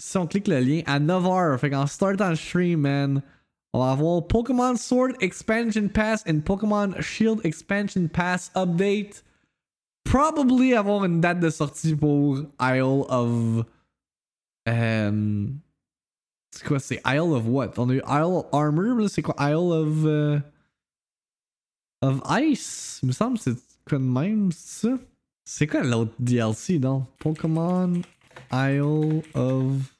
Si 0.00 0.16
on 0.16 0.26
clique 0.26 0.48
le 0.48 0.60
lien 0.60 0.82
à 0.86 1.00
9h, 1.00 1.58
fait 1.58 1.70
qu'en 1.70 1.86
startant 1.86 2.30
le 2.30 2.36
stream, 2.36 2.80
man, 2.80 3.22
on 3.72 3.80
va 3.80 3.92
avoir 3.92 4.26
Pokémon 4.26 4.76
Sword 4.76 5.14
Expansion 5.20 5.88
Pass 5.88 6.24
and 6.28 6.40
Pokémon 6.40 6.92
Shield 7.00 7.40
Expansion 7.44 8.08
Pass 8.08 8.50
Update 8.56 9.24
probably 10.10 10.74
avoir 10.74 11.04
une 11.04 11.20
date 11.20 11.40
de 11.40 11.50
sortie 11.50 11.94
pour 11.94 12.38
Isle 12.60 13.04
of. 13.08 13.64
Euh, 14.68 15.46
c'est 16.50 16.64
quoi 16.64 16.78
C'est 16.78 17.00
Isle 17.06 17.32
of 17.32 17.44
what? 17.46 17.72
On 17.78 17.88
a 17.90 17.94
eu 17.94 18.02
Isle 18.06 18.34
of 18.36 18.46
Armor, 18.52 19.08
c'est 19.08 19.22
quoi? 19.22 19.34
Isle 19.38 19.72
of. 19.72 20.04
euh, 20.04 20.38
of 22.02 22.20
Ice? 22.42 23.00
Il 23.02 23.08
me 23.08 23.12
semble 23.12 23.38
c'est 23.38 23.54
quoi 23.88 23.98
de 23.98 24.04
même, 24.04 24.50
ça? 24.52 24.90
C'est 25.44 25.66
quoi 25.66 25.82
l'autre 25.82 26.12
DLC, 26.18 26.78
non 26.78 27.06
Pokémon 27.18 27.92
Isle 28.52 29.22
of. 29.34 29.94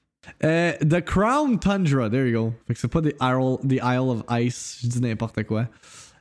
Euh, 0.45 0.73
The 0.81 1.01
Crown 1.03 1.59
Tundra, 1.59 2.11
there 2.11 2.29
you 2.29 2.39
go. 2.51 2.55
Fait 2.67 2.75
que 2.75 2.81
c'est 2.81 2.89
pas 2.89 3.01
des 3.01 3.15
Isle, 3.21 3.57
des 3.63 3.77
Isle 3.77 4.11
of 4.11 4.25
Ice, 4.31 4.79
je 4.83 4.89
dis 4.89 5.01
n'importe 5.01 5.43
quoi. 5.45 5.69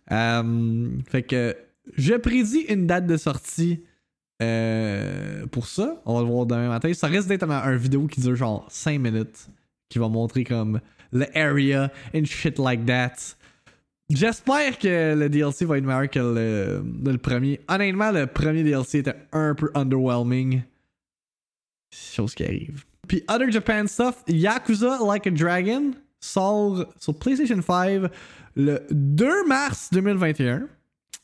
Fait 0.09 1.23
que 1.23 1.55
je 1.95 2.13
prédis 2.15 2.61
une 2.69 2.87
date 2.87 3.07
de 3.07 3.17
sortie 3.17 3.83
euh, 4.41 5.45
pour 5.47 5.67
ça. 5.67 6.01
On 6.05 6.15
va 6.15 6.21
le 6.21 6.27
voir 6.27 6.45
demain 6.45 6.69
matin. 6.69 6.93
Ça 6.93 7.07
risque 7.07 7.27
d'être 7.27 7.49
un, 7.49 7.75
vidéo 7.75 8.07
qui 8.07 8.21
dure 8.21 8.35
genre 8.35 8.65
5 8.69 8.99
minutes. 8.99 9.47
Qui 9.89 9.99
va 9.99 10.09
montrer 10.09 10.43
comme 10.43 10.81
le 11.13 11.25
area 11.37 11.91
and 12.13 12.25
shit 12.25 12.59
like 12.59 12.85
that. 12.85 13.13
J'espère 14.09 14.77
que 14.77 15.15
le 15.15 15.29
DLC 15.29 15.65
va 15.65 15.77
être 15.77 15.85
meilleur 15.85 16.09
que 16.09 16.19
le, 16.19 16.83
le 17.05 17.17
premier. 17.17 17.61
Honnêtement, 17.67 18.11
le 18.11 18.27
premier 18.27 18.63
DLC 18.63 18.99
était 18.99 19.15
un 19.31 19.55
peu 19.55 19.71
underwhelming. 19.75 20.63
Chose 21.93 22.35
qui 22.35 22.43
arrive. 22.43 22.83
Puis, 23.07 23.23
Other 23.29 23.49
Japan 23.49 23.87
stuff, 23.87 24.23
Yakuza 24.27 24.99
Like 25.05 25.27
a 25.27 25.31
Dragon 25.31 25.93
sort 26.19 26.85
sur 26.99 27.17
PlayStation 27.17 27.61
5 27.61 28.11
le 28.55 28.85
2 28.91 29.47
mars 29.47 29.89
2021. 29.91 30.67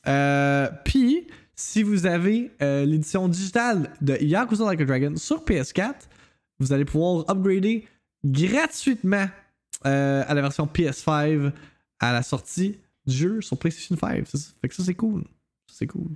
Euh, 0.07 0.69
Puis, 0.83 1.27
si 1.55 1.83
vous 1.83 2.05
avez 2.05 2.51
euh, 2.61 2.85
l'édition 2.85 3.27
digitale 3.27 3.91
de 4.01 4.17
Yakuza 4.21 4.65
Like 4.65 4.81
a 4.81 4.85
Dragon 4.85 5.15
sur 5.15 5.43
PS4, 5.43 5.93
vous 6.59 6.73
allez 6.73 6.85
pouvoir 6.85 7.25
upgrader 7.29 7.87
gratuitement 8.23 9.27
euh, 9.85 10.23
à 10.27 10.33
la 10.33 10.41
version 10.41 10.65
PS5 10.65 11.51
à 11.99 12.13
la 12.13 12.23
sortie 12.23 12.79
du 13.05 13.15
jeu 13.15 13.41
sur 13.41 13.57
PlayStation 13.57 13.95
5. 13.95 14.27
Ça, 14.27 14.37
fait 14.61 14.69
que 14.69 14.75
ça, 14.75 14.83
c'est 14.83 14.95
cool. 14.95 15.23
C'est 15.71 15.87
cool. 15.87 16.11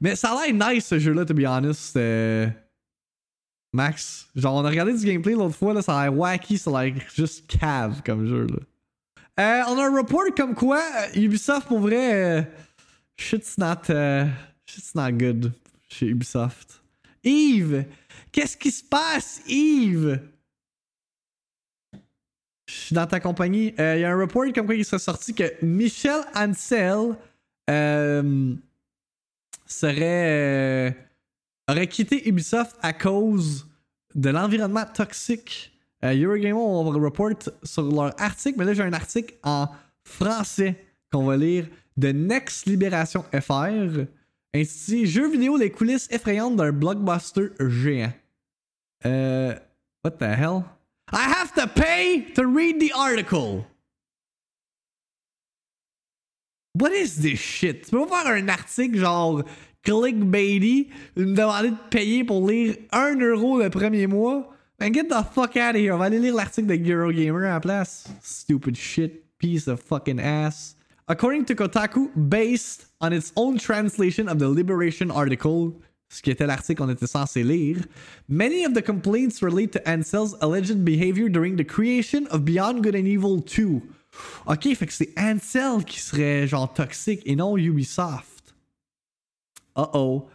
Mais 0.00 0.14
ça 0.16 0.32
a 0.32 0.46
l'air 0.46 0.72
nice 0.72 0.86
ce 0.86 0.98
jeu-là, 0.98 1.24
to 1.24 1.34
be 1.34 1.44
honest. 1.44 1.98
Max, 3.72 4.28
genre 4.34 4.54
on 4.54 4.64
a 4.64 4.70
regardé 4.70 4.96
du 4.96 5.04
gameplay 5.04 5.32
l'autre 5.32 5.54
fois, 5.54 5.74
là, 5.74 5.82
ça 5.82 5.98
a 5.98 6.04
l'air 6.04 6.18
wacky, 6.18 6.56
ça 6.56 6.70
a 6.70 6.84
l'air 6.84 6.94
juste 7.14 7.46
cave 7.46 8.00
comme 8.04 8.26
jeu. 8.26 8.46
Là. 8.46 9.66
On 9.68 9.78
a 9.78 9.86
un 9.86 9.96
report 9.96 10.34
comme 10.36 10.54
quoi 10.54 10.80
Ubisoft 11.14 11.68
pour 11.68 11.80
vrai, 11.80 12.50
shit's 13.18 13.58
not, 13.58 13.90
euh, 13.90 14.26
shit's 14.66 14.94
not 14.94 15.12
good 15.12 15.52
chez 15.88 16.06
Ubisoft. 16.06 16.80
Yves, 17.24 17.84
qu'est-ce 18.32 18.56
qui 18.56 18.70
se 18.70 18.84
passe, 18.84 19.42
Yves? 19.48 20.20
Je 22.66 22.74
suis 22.74 22.94
dans 22.94 23.06
ta 23.06 23.18
compagnie. 23.18 23.74
Il 23.78 24.00
y 24.00 24.04
a 24.04 24.12
un 24.12 24.18
report 24.18 24.52
comme 24.54 24.66
quoi 24.66 24.74
il 24.74 24.84
serait 24.84 24.98
sorti 24.98 25.34
que 25.34 25.44
Michel 25.64 26.20
Ansel 26.34 27.16
euh, 27.70 28.54
serait. 29.66 30.90
euh, 30.90 30.90
aurait 31.68 31.86
quitté 31.86 32.28
Ubisoft 32.28 32.76
à 32.82 32.92
cause 32.92 33.66
de 34.14 34.30
l'environnement 34.30 34.84
toxique. 34.86 35.72
Euh, 36.04 36.14
Eurogamer 36.14 36.52
on 36.52 36.84
report 36.84 37.32
sur 37.62 37.82
leur 37.82 38.20
article, 38.20 38.58
mais 38.58 38.64
là 38.64 38.74
j'ai 38.74 38.82
un 38.82 38.92
article 38.92 39.34
en 39.42 39.68
français 40.04 40.76
qu'on 41.12 41.24
va 41.24 41.36
lire 41.36 41.66
de 41.96 42.12
Next 42.12 42.66
Libération 42.66 43.24
FR, 43.32 44.04
intitulé 44.54 45.06
Jeux 45.06 45.30
vidéo 45.30 45.56
les 45.56 45.70
coulisses 45.70 46.08
effrayantes 46.10 46.56
d'un 46.56 46.72
blockbuster 46.72 47.48
géant. 47.60 48.12
Euh, 49.04 49.54
what 50.04 50.12
the 50.12 50.24
hell? 50.24 50.64
I 51.12 51.24
have 51.24 51.54
to 51.54 51.66
pay 51.66 52.32
to 52.34 52.44
read 52.44 52.80
the 52.80 52.92
article. 52.94 53.64
What 56.74 56.92
is 56.92 57.20
this 57.20 57.40
shit? 57.40 57.84
Tu 57.84 57.90
peux 57.90 58.06
pas 58.06 58.22
faire 58.22 58.32
un 58.32 58.48
article 58.48 58.98
genre 58.98 59.42
clickbaity, 59.82 60.90
me 61.16 61.34
demander 61.34 61.70
de 61.70 61.76
payer 61.90 62.24
pour 62.24 62.46
lire 62.46 62.76
1 62.92 63.20
euro 63.20 63.58
le 63.58 63.70
premier 63.70 64.06
mois? 64.06 64.54
Man, 64.78 64.92
get 64.92 65.08
the 65.08 65.24
fuck 65.32 65.56
out 65.56 65.74
of 65.74 65.80
here. 65.80 65.94
On 65.94 65.98
va 65.98 66.04
aller 66.04 66.20
lire 66.20 66.34
l'article 66.34 66.68
de 66.68 66.92
Eurogamer 66.92 67.46
à 67.46 67.54
la 67.54 67.60
place. 67.60 68.06
Stupid 68.22 68.76
shit. 68.76 69.24
Piece 69.38 69.66
of 69.66 69.80
fucking 69.80 70.20
ass. 70.20 70.76
According 71.10 71.46
to 71.46 71.54
Kotaku, 71.54 72.10
based 72.28 72.86
on 73.00 73.14
its 73.14 73.32
own 73.34 73.56
translation 73.58 74.28
of 74.28 74.38
the 74.38 74.48
Liberation 74.48 75.10
article, 75.10 75.72
ce 76.10 76.20
qui 76.20 76.30
était 76.30 76.46
l'article 76.46 76.82
qu'on 76.82 76.90
était 76.90 77.06
censé 77.06 77.42
lire, 77.42 77.78
many 78.28 78.64
of 78.64 78.74
the 78.74 78.82
complaints 78.82 79.42
relate 79.42 79.72
to 79.72 79.80
Ancel's 79.86 80.36
alleged 80.42 80.84
behavior 80.84 81.30
during 81.30 81.56
the 81.56 81.64
creation 81.64 82.26
of 82.26 82.44
Beyond 82.44 82.82
Good 82.82 82.94
and 82.94 83.06
Evil 83.06 83.40
2. 83.40 83.80
Ok, 84.46 84.74
fait 84.74 84.86
que 84.86 84.92
c'est 84.92 85.14
Ancel 85.18 85.84
qui 85.84 86.00
serait 86.00 86.46
genre 86.46 86.72
toxique 86.72 87.22
et 87.24 87.36
non 87.36 87.56
Ubisoft. 87.56 88.54
Uh-oh. 89.76 90.28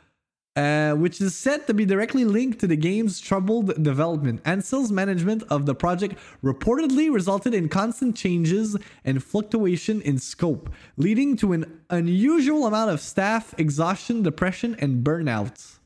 Uh, 0.56 0.94
which 0.94 1.20
is 1.20 1.36
said 1.36 1.66
to 1.66 1.74
be 1.74 1.84
directly 1.84 2.26
linked 2.26 2.60
to 2.60 2.68
the 2.68 2.76
game's 2.76 3.20
troubled 3.20 3.84
development. 3.84 4.40
Ancel's 4.44 4.92
management 4.92 5.42
of 5.50 5.66
the 5.66 5.74
project 5.74 6.16
reportedly 6.44 7.12
resulted 7.12 7.56
in 7.56 7.68
constant 7.68 8.16
changes 8.16 8.78
and 9.04 9.24
fluctuation 9.24 10.00
in 10.02 10.20
scope, 10.20 10.70
leading 10.96 11.36
to 11.36 11.54
an 11.54 11.82
unusual 11.90 12.68
amount 12.68 12.92
of 12.92 13.02
staff 13.02 13.56
exhaustion, 13.58 14.22
depression, 14.22 14.76
and 14.78 15.04
burnout. 15.04 15.80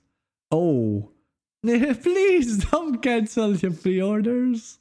Oh. 0.52 1.12
Please 1.64 2.58
don't 2.58 3.02
cancel 3.02 3.56
your 3.56 3.72
pre 3.72 4.02
orders. 4.02 4.80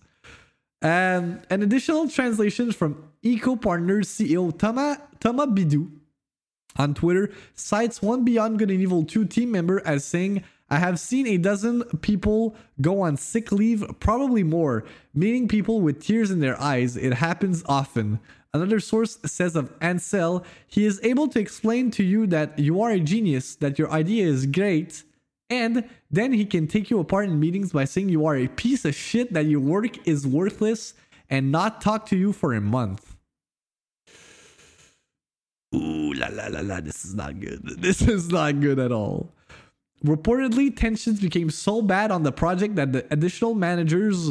Um, 0.83 1.41
an 1.49 1.63
additional 1.63 2.09
translation 2.09 2.73
from 2.73 3.05
ICO 3.23 3.61
Partners 3.61 4.09
CEO 4.09 4.57
Thomas, 4.57 4.99
Thomas 5.21 5.47
Bidaux 5.47 5.91
on 6.77 6.95
Twitter 6.95 7.31
cites 7.55 8.03
one 8.03 8.25
Beyond 8.25 8.59
Good 8.59 8.71
and 8.71 8.81
Evil 8.81 9.05
2 9.05 9.25
team 9.27 9.51
member 9.51 9.83
as 9.87 10.05
saying, 10.05 10.45
I 10.69 10.79
have 10.79 10.99
seen 10.99 11.27
a 11.27 11.39
dozen 11.39 11.85
people 12.01 12.57
go 12.81 13.01
on 13.03 13.17
sick 13.17 13.53
leave, 13.53 13.85
probably 14.01 14.43
more, 14.43 14.85
meeting 15.15 15.47
people 15.47 15.81
with 15.81 16.05
tears 16.05 16.31
in 16.31 16.41
their 16.41 16.61
eyes. 16.61 16.97
It 16.97 17.15
happens 17.15 17.63
often. 17.67 18.19
Another 18.53 18.81
source 18.81 19.19
says 19.25 19.55
of 19.55 19.79
Ancel, 19.81 20.45
he 20.67 20.87
is 20.87 20.99
able 21.03 21.29
to 21.29 21.39
explain 21.39 21.91
to 21.93 22.03
you 22.03 22.27
that 22.29 22.59
you 22.59 22.81
are 22.81 22.91
a 22.91 23.01
genius, 23.01 23.55
that 23.57 23.79
your 23.79 23.91
idea 23.91 24.27
is 24.27 24.47
great, 24.47 25.05
and 25.51 25.85
then 26.11 26.33
he 26.33 26.45
can 26.45 26.67
take 26.67 26.91
you 26.91 26.99
apart 26.99 27.27
in 27.27 27.39
meetings 27.39 27.73
by 27.73 27.85
saying 27.85 28.09
you 28.09 28.27
are 28.27 28.37
a 28.37 28.49
piece 28.49 28.85
of 28.85 28.95
shit, 28.95 29.33
that 29.35 29.47
your 29.47 29.61
work 29.61 30.07
is 30.07 30.27
worthless, 30.27 30.95
and 31.31 31.53
not 31.53 31.81
talk 31.81 32.07
to 32.07 32.17
you 32.17 32.33
for 32.33 32.55
a 32.55 32.61
month. 32.61 33.16
Ooh 35.77 36.13
la 36.15 36.29
la 36.29 36.47
la 36.49 36.61
la, 36.61 36.81
this 36.81 37.05
is 37.05 37.15
not 37.15 37.39
good. 37.41 37.63
This 37.81 38.03
is 38.03 38.29
not 38.31 38.61
good 38.61 38.79
at 38.79 38.93
all. 38.93 39.33
Reportedly, 40.05 40.77
tensions 40.77 41.21
became 41.21 41.51
so 41.51 41.83
bad 41.83 42.11
on 42.11 42.23
the 42.23 42.33
project 42.33 42.77
that 42.77 42.93
the 42.93 43.07
additional 43.11 43.55
managers 43.55 44.31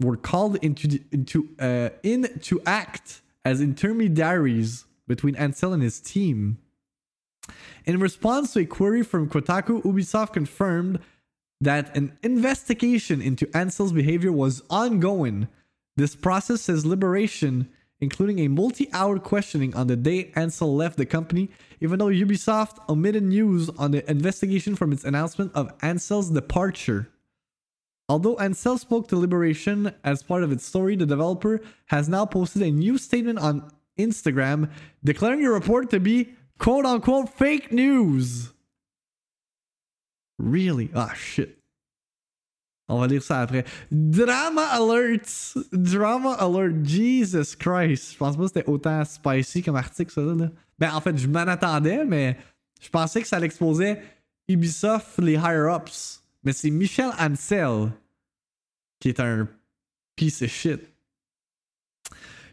were 0.00 0.16
called 0.16 0.56
into 0.56 0.98
into 1.12 1.48
uh, 1.60 1.90
in 2.02 2.38
to 2.40 2.60
act 2.66 3.22
as 3.44 3.60
intermediaries 3.60 4.84
between 5.06 5.34
Ancel 5.34 5.72
and 5.72 5.82
his 5.82 6.00
team. 6.00 6.58
In 7.84 8.00
response 8.00 8.54
to 8.54 8.60
a 8.60 8.64
query 8.64 9.02
from 9.02 9.28
Kotaku, 9.28 9.82
Ubisoft 9.82 10.32
confirmed 10.32 10.98
that 11.60 11.94
an 11.96 12.16
investigation 12.22 13.20
into 13.20 13.46
Ancel's 13.48 13.92
behavior 13.92 14.32
was 14.32 14.62
ongoing. 14.70 15.48
This 15.96 16.16
process 16.16 16.62
says 16.62 16.86
Liberation 16.86 17.68
including 18.04 18.38
a 18.38 18.48
multi 18.48 18.88
hour 18.92 19.18
questioning 19.18 19.74
on 19.74 19.88
the 19.88 19.96
day 19.96 20.30
Ancel 20.36 20.76
left 20.76 20.96
the 20.96 21.06
company, 21.06 21.50
even 21.80 21.98
though 21.98 22.06
Ubisoft 22.06 22.76
omitted 22.88 23.24
news 23.24 23.68
on 23.70 23.90
the 23.90 24.08
investigation 24.08 24.76
from 24.76 24.92
its 24.92 25.04
announcement 25.04 25.50
of 25.54 25.76
Ancel's 25.78 26.30
departure. 26.30 27.08
Although 28.08 28.36
Ancel 28.36 28.78
spoke 28.78 29.08
to 29.08 29.16
Liberation 29.16 29.92
as 30.04 30.22
part 30.22 30.44
of 30.44 30.52
its 30.52 30.64
story, 30.64 30.94
the 30.94 31.06
developer 31.06 31.60
has 31.86 32.08
now 32.08 32.26
posted 32.26 32.62
a 32.62 32.70
new 32.70 32.98
statement 32.98 33.38
on 33.38 33.70
Instagram 33.98 34.70
declaring 35.02 35.42
the 35.42 35.50
report 35.50 35.90
to 35.90 35.98
be 35.98 36.34
quote 36.58 36.84
unquote 36.84 37.30
fake 37.30 37.72
news. 37.72 38.52
Really? 40.38 40.90
Ah, 40.94 41.14
shit. 41.14 41.58
On 42.88 43.00
va 43.00 43.06
lire 43.06 43.22
ça 43.22 43.40
après. 43.40 43.64
Drama 43.90 44.62
Alert! 44.66 45.56
Drama 45.72 46.34
Alert! 46.34 46.84
Jesus 46.84 47.56
Christ! 47.58 48.12
Je 48.12 48.18
pense 48.18 48.36
pas 48.36 48.42
que 48.42 48.48
c'était 48.48 48.68
autant 48.68 49.04
spicy 49.04 49.62
comme 49.62 49.76
article, 49.76 50.12
ça. 50.12 50.20
Là. 50.20 50.50
Ben, 50.78 50.92
en 50.92 51.00
fait, 51.00 51.16
je 51.16 51.26
m'en 51.26 51.40
attendais, 51.40 52.04
mais 52.04 52.36
je 52.80 52.88
pensais 52.90 53.22
que 53.22 53.28
ça 53.28 53.38
l'exposait 53.38 54.02
Ubisoft, 54.48 55.18
les 55.18 55.34
higher-ups. 55.34 56.22
Mais 56.42 56.52
c'est 56.52 56.70
Michel 56.70 57.10
Ansel 57.18 57.90
qui 59.00 59.08
est 59.08 59.20
un 59.20 59.48
piece 60.16 60.42
of 60.42 60.50
shit. 60.50 60.80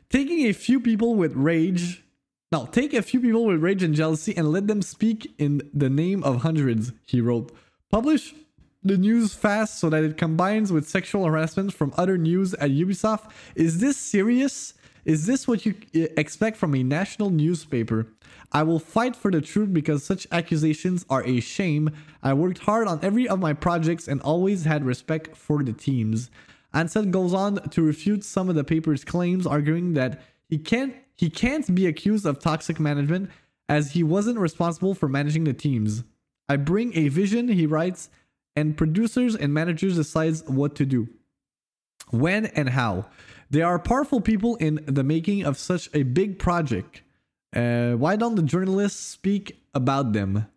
Taking 0.10 0.48
a 0.48 0.54
few 0.54 0.82
people 0.82 1.16
with 1.16 1.34
rage. 1.36 2.04
No, 2.52 2.66
take 2.66 2.94
a 2.94 3.02
few 3.02 3.22
people 3.22 3.46
with 3.46 3.62
rage 3.62 3.82
and 3.84 3.94
jealousy 3.94 4.34
and 4.38 4.52
let 4.52 4.68
them 4.68 4.82
speak 4.82 5.34
in 5.40 5.62
the 5.74 5.90
name 5.90 6.22
of 6.24 6.44
hundreds, 6.44 6.92
he 7.06 7.22
wrote. 7.22 7.52
Publish 7.90 8.34
the 8.84 8.98
news 8.98 9.34
fast 9.34 9.80
so 9.80 9.90
that 9.90 10.04
it 10.04 10.18
combines 10.18 10.72
with 10.72 10.90
sexual 10.90 11.26
harassment 11.26 11.74
from 11.74 11.94
other 11.98 12.18
news 12.18 12.54
at 12.56 12.72
Ubisoft? 12.72 13.30
Is 13.56 13.80
this 13.80 13.98
serious? 13.98 14.74
Is 15.06 15.26
this 15.26 15.48
what 15.48 15.66
you 15.66 15.76
uh, 15.96 16.08
expect 16.18 16.58
from 16.58 16.76
a 16.76 16.84
national 16.84 17.30
newspaper? 17.30 18.08
I 18.52 18.64
will 18.64 18.80
fight 18.80 19.16
for 19.16 19.32
the 19.32 19.42
truth 19.42 19.74
because 19.74 20.04
such 20.04 20.28
accusations 20.32 21.06
are 21.10 21.24
a 21.26 21.40
shame. 21.40 21.92
I 22.22 22.34
worked 22.34 22.60
hard 22.60 22.88
on 22.88 23.00
every 23.02 23.28
of 23.28 23.40
my 23.40 23.54
projects 23.54 24.08
and 24.08 24.22
always 24.22 24.66
had 24.66 24.84
respect 24.86 25.36
for 25.36 25.64
the 25.64 25.74
teams. 25.74 26.30
Ancel 26.74 27.10
goes 27.10 27.34
on 27.34 27.56
to 27.70 27.82
refute 27.82 28.24
some 28.24 28.50
of 28.50 28.56
the 28.56 28.64
paper's 28.64 29.04
claims, 29.04 29.46
arguing 29.48 29.94
that 29.94 30.22
he 30.50 30.58
can't 30.58 30.96
he 31.16 31.30
can't 31.30 31.74
be 31.76 31.86
accused 31.86 32.26
of 32.26 32.40
toxic 32.40 32.80
management 32.80 33.30
as 33.70 33.92
he 33.92 34.04
wasn't 34.04 34.40
responsible 34.40 34.96
for 34.96 35.08
managing 35.08 35.44
the 35.44 35.54
teams. 35.54 36.04
I 36.50 36.58
bring 36.58 36.98
a 36.98 37.10
vision, 37.10 37.48
he 37.48 37.66
writes, 37.66 38.10
and 38.56 38.78
producers 38.78 39.36
and 39.36 39.54
managers 39.54 39.96
decides 39.96 40.44
what 40.44 40.76
to 40.76 40.86
do 40.86 41.08
when 42.10 42.48
and 42.48 42.70
how. 42.70 43.06
They 43.50 43.62
are 43.62 43.80
powerful 43.80 44.22
people 44.22 44.56
in 44.58 44.84
the 44.86 45.04
making 45.04 45.46
of 45.46 45.58
such 45.58 45.90
a 45.94 46.04
big 46.04 46.40
project. 46.40 47.02
Uh, 47.54 47.94
why 47.94 48.16
don't 48.16 48.36
the 48.36 48.44
journalists 48.44 49.00
speak 49.00 49.62
about 49.74 50.14
them? 50.14 50.48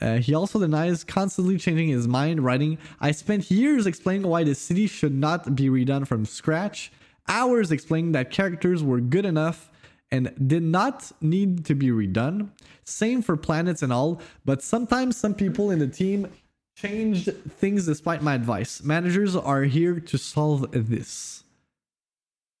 Uh, 0.00 0.16
he 0.16 0.34
also 0.34 0.58
denies 0.58 1.04
constantly 1.04 1.56
changing 1.56 1.88
his 1.88 2.08
mind 2.08 2.44
writing 2.44 2.76
i 3.00 3.12
spent 3.12 3.48
years 3.48 3.86
explaining 3.86 4.26
why 4.26 4.42
the 4.42 4.54
city 4.54 4.86
should 4.86 5.14
not 5.14 5.54
be 5.54 5.68
redone 5.68 6.06
from 6.06 6.24
scratch. 6.24 6.92
Hours 7.28 7.70
explaining 7.70 8.12
that 8.12 8.30
characters 8.30 8.82
were 8.82 9.00
good 9.00 9.24
enough 9.24 9.70
and 10.10 10.34
did 10.46 10.62
not 10.62 11.10
need 11.20 11.64
to 11.64 11.74
be 11.74 11.88
redone. 11.88 12.50
Same 12.84 13.22
for 13.22 13.36
planets 13.36 13.82
and 13.82 13.92
all 13.92 14.20
but 14.44 14.62
sometimes 14.62 15.16
some 15.16 15.34
people 15.34 15.70
in 15.70 15.78
the 15.78 15.86
team 15.86 16.26
changed 16.74 17.30
things 17.58 17.86
despite 17.86 18.22
my 18.22 18.34
advice. 18.34 18.82
Managers 18.82 19.36
are 19.36 19.64
here 19.64 20.00
to 20.00 20.18
solve 20.18 20.70
this. 20.72 21.44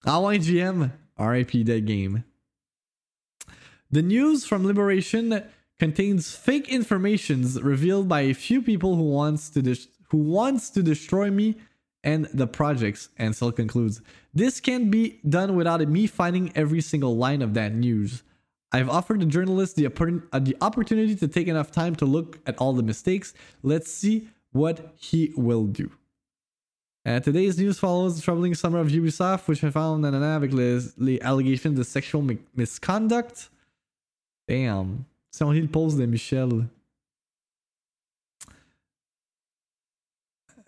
GM, 0.06 0.92
RIP 1.18 1.64
dead 1.64 1.86
game. 1.86 2.24
The 3.90 4.02
news 4.02 4.44
from 4.44 4.66
Liberation 4.66 5.44
contains 5.78 6.34
fake 6.34 6.68
informations 6.68 7.60
revealed 7.62 8.08
by 8.08 8.22
a 8.22 8.34
few 8.34 8.62
people 8.62 8.96
who 8.96 9.10
wants 9.10 9.50
to 9.50 9.76
who 10.08 10.18
wants 10.18 10.70
to 10.70 10.82
destroy 10.82 11.30
me 11.30 11.56
and 12.02 12.26
the 12.26 12.46
projects. 12.46 13.08
Ancel 13.18 13.54
concludes, 13.54 14.00
this 14.32 14.60
can't 14.60 14.90
be 14.90 15.20
done 15.28 15.56
without 15.56 15.80
me 15.88 16.06
finding 16.06 16.52
every 16.54 16.80
single 16.80 17.16
line 17.16 17.42
of 17.42 17.54
that 17.54 17.74
news. 17.74 18.22
I've 18.74 18.88
offered 18.88 19.20
the 19.20 19.26
journalist 19.26 19.76
the, 19.76 19.86
uh, 19.86 20.38
the 20.40 20.56
opportunity 20.60 21.14
to 21.14 21.28
take 21.28 21.46
enough 21.46 21.70
time 21.70 21.94
to 21.96 22.04
look 22.04 22.40
at 22.44 22.58
all 22.58 22.72
the 22.72 22.82
mistakes. 22.82 23.32
Let's 23.62 23.88
see 23.88 24.26
what 24.50 24.94
he 24.96 25.32
will 25.36 25.66
do. 25.66 25.92
Uh, 27.06 27.20
today's 27.20 27.56
news 27.56 27.78
follows 27.78 28.16
the 28.16 28.22
troubling 28.22 28.52
summer 28.54 28.80
of 28.80 28.88
Ubisoft, 28.88 29.46
which 29.46 29.62
I 29.62 29.70
found 29.70 30.02
nanana, 30.02 30.34
avec 30.34 30.50
allegations 31.22 31.76
de 31.76 31.84
sexual 31.84 32.22
misconduct. 32.56 33.48
Damn. 34.48 35.04
Si 35.30 35.44
on 35.44 35.52
lit 35.52 35.60
le 35.60 35.68
post 35.68 35.96
de 35.96 36.06
Michel. 36.06 36.66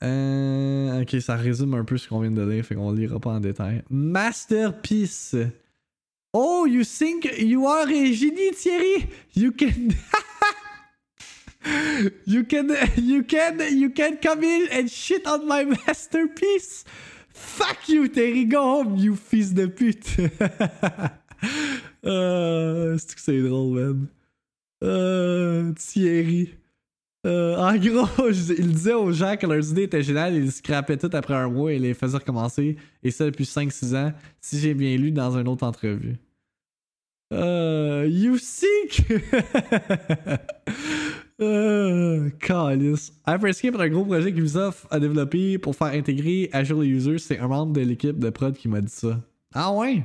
Euh, 0.02 1.02
ok, 1.02 1.20
ça 1.20 1.34
résume 1.34 1.74
un 1.74 1.84
peu 1.84 1.96
ce 1.96 2.06
qu'on 2.08 2.20
vient 2.20 2.30
de 2.30 2.42
lire, 2.42 2.64
fait 2.64 2.76
qu'on 2.76 2.92
lira 2.92 3.18
pas 3.18 3.30
en 3.30 3.40
détail. 3.40 3.82
Masterpiece. 3.90 5.34
Oh, 6.38 6.66
you 6.66 6.84
think 6.84 7.24
you 7.38 7.66
are 7.66 7.88
a 7.88 8.12
genie, 8.12 8.52
Thierry? 8.52 9.08
You 9.32 9.52
can. 9.52 9.96
you 12.26 12.44
can 12.44 12.76
you 12.96 13.22
can 13.22 13.58
you 13.74 13.88
can 13.88 14.18
come 14.18 14.44
in 14.44 14.68
and 14.70 14.90
shit 14.90 15.26
on 15.26 15.48
my 15.48 15.64
masterpiece. 15.86 16.84
Fuck 17.30 17.88
you, 17.88 18.08
Terry. 18.08 18.44
Go 18.44 18.60
home, 18.60 18.96
you 18.96 19.16
fils 19.16 19.54
de 19.54 19.66
pute. 19.66 20.16
Euh, 22.04 22.96
c'est 22.98 23.14
que 23.14 23.20
c'est 23.20 23.42
drôle, 23.42 23.78
man? 23.78 24.06
Euh, 24.84 25.72
Thierry. 25.72 26.54
Euh, 27.26 27.56
en 27.56 27.76
gros, 27.76 28.30
il 28.30 28.72
disait 28.72 28.92
aux 28.92 29.10
gens 29.10 29.36
que 29.36 29.46
leurs 29.46 29.70
idées 29.70 29.82
étaient 29.84 30.02
géniales, 30.02 30.34
ils 30.34 30.52
scrapaient 30.52 30.96
tout 30.96 31.10
après 31.12 31.34
un 31.34 31.48
mois 31.48 31.72
et 31.72 31.78
les 31.80 31.94
faisaient 31.94 32.18
recommencer. 32.18 32.76
Et 33.02 33.10
ça 33.10 33.24
depuis 33.24 33.44
5-6 33.44 33.96
ans, 33.96 34.12
si 34.40 34.60
j'ai 34.60 34.74
bien 34.74 34.96
lu 34.96 35.10
dans 35.10 35.36
une 35.36 35.48
autre 35.48 35.66
entrevue. 35.66 36.16
Euh, 37.32 38.06
you 38.08 38.38
seek! 38.38 39.02
euh, 41.40 42.30
calice. 42.40 43.12
Hyperscape 43.26 43.74
est 43.74 43.80
un 43.80 43.88
gros 43.88 44.04
projet 44.04 44.32
qu'Ubisoft 44.32 44.86
a 44.90 45.00
développé 45.00 45.58
pour 45.58 45.74
faire 45.74 45.88
intégrer 45.88 46.48
Azure 46.52 46.80
les 46.80 46.88
users. 46.88 47.18
C'est 47.18 47.38
un 47.38 47.48
membre 47.48 47.72
de 47.72 47.80
l'équipe 47.80 48.18
de 48.18 48.30
prod 48.30 48.56
qui 48.56 48.68
m'a 48.68 48.80
dit 48.80 48.92
ça. 48.92 49.20
Ah 49.52 49.72
ouais? 49.72 50.04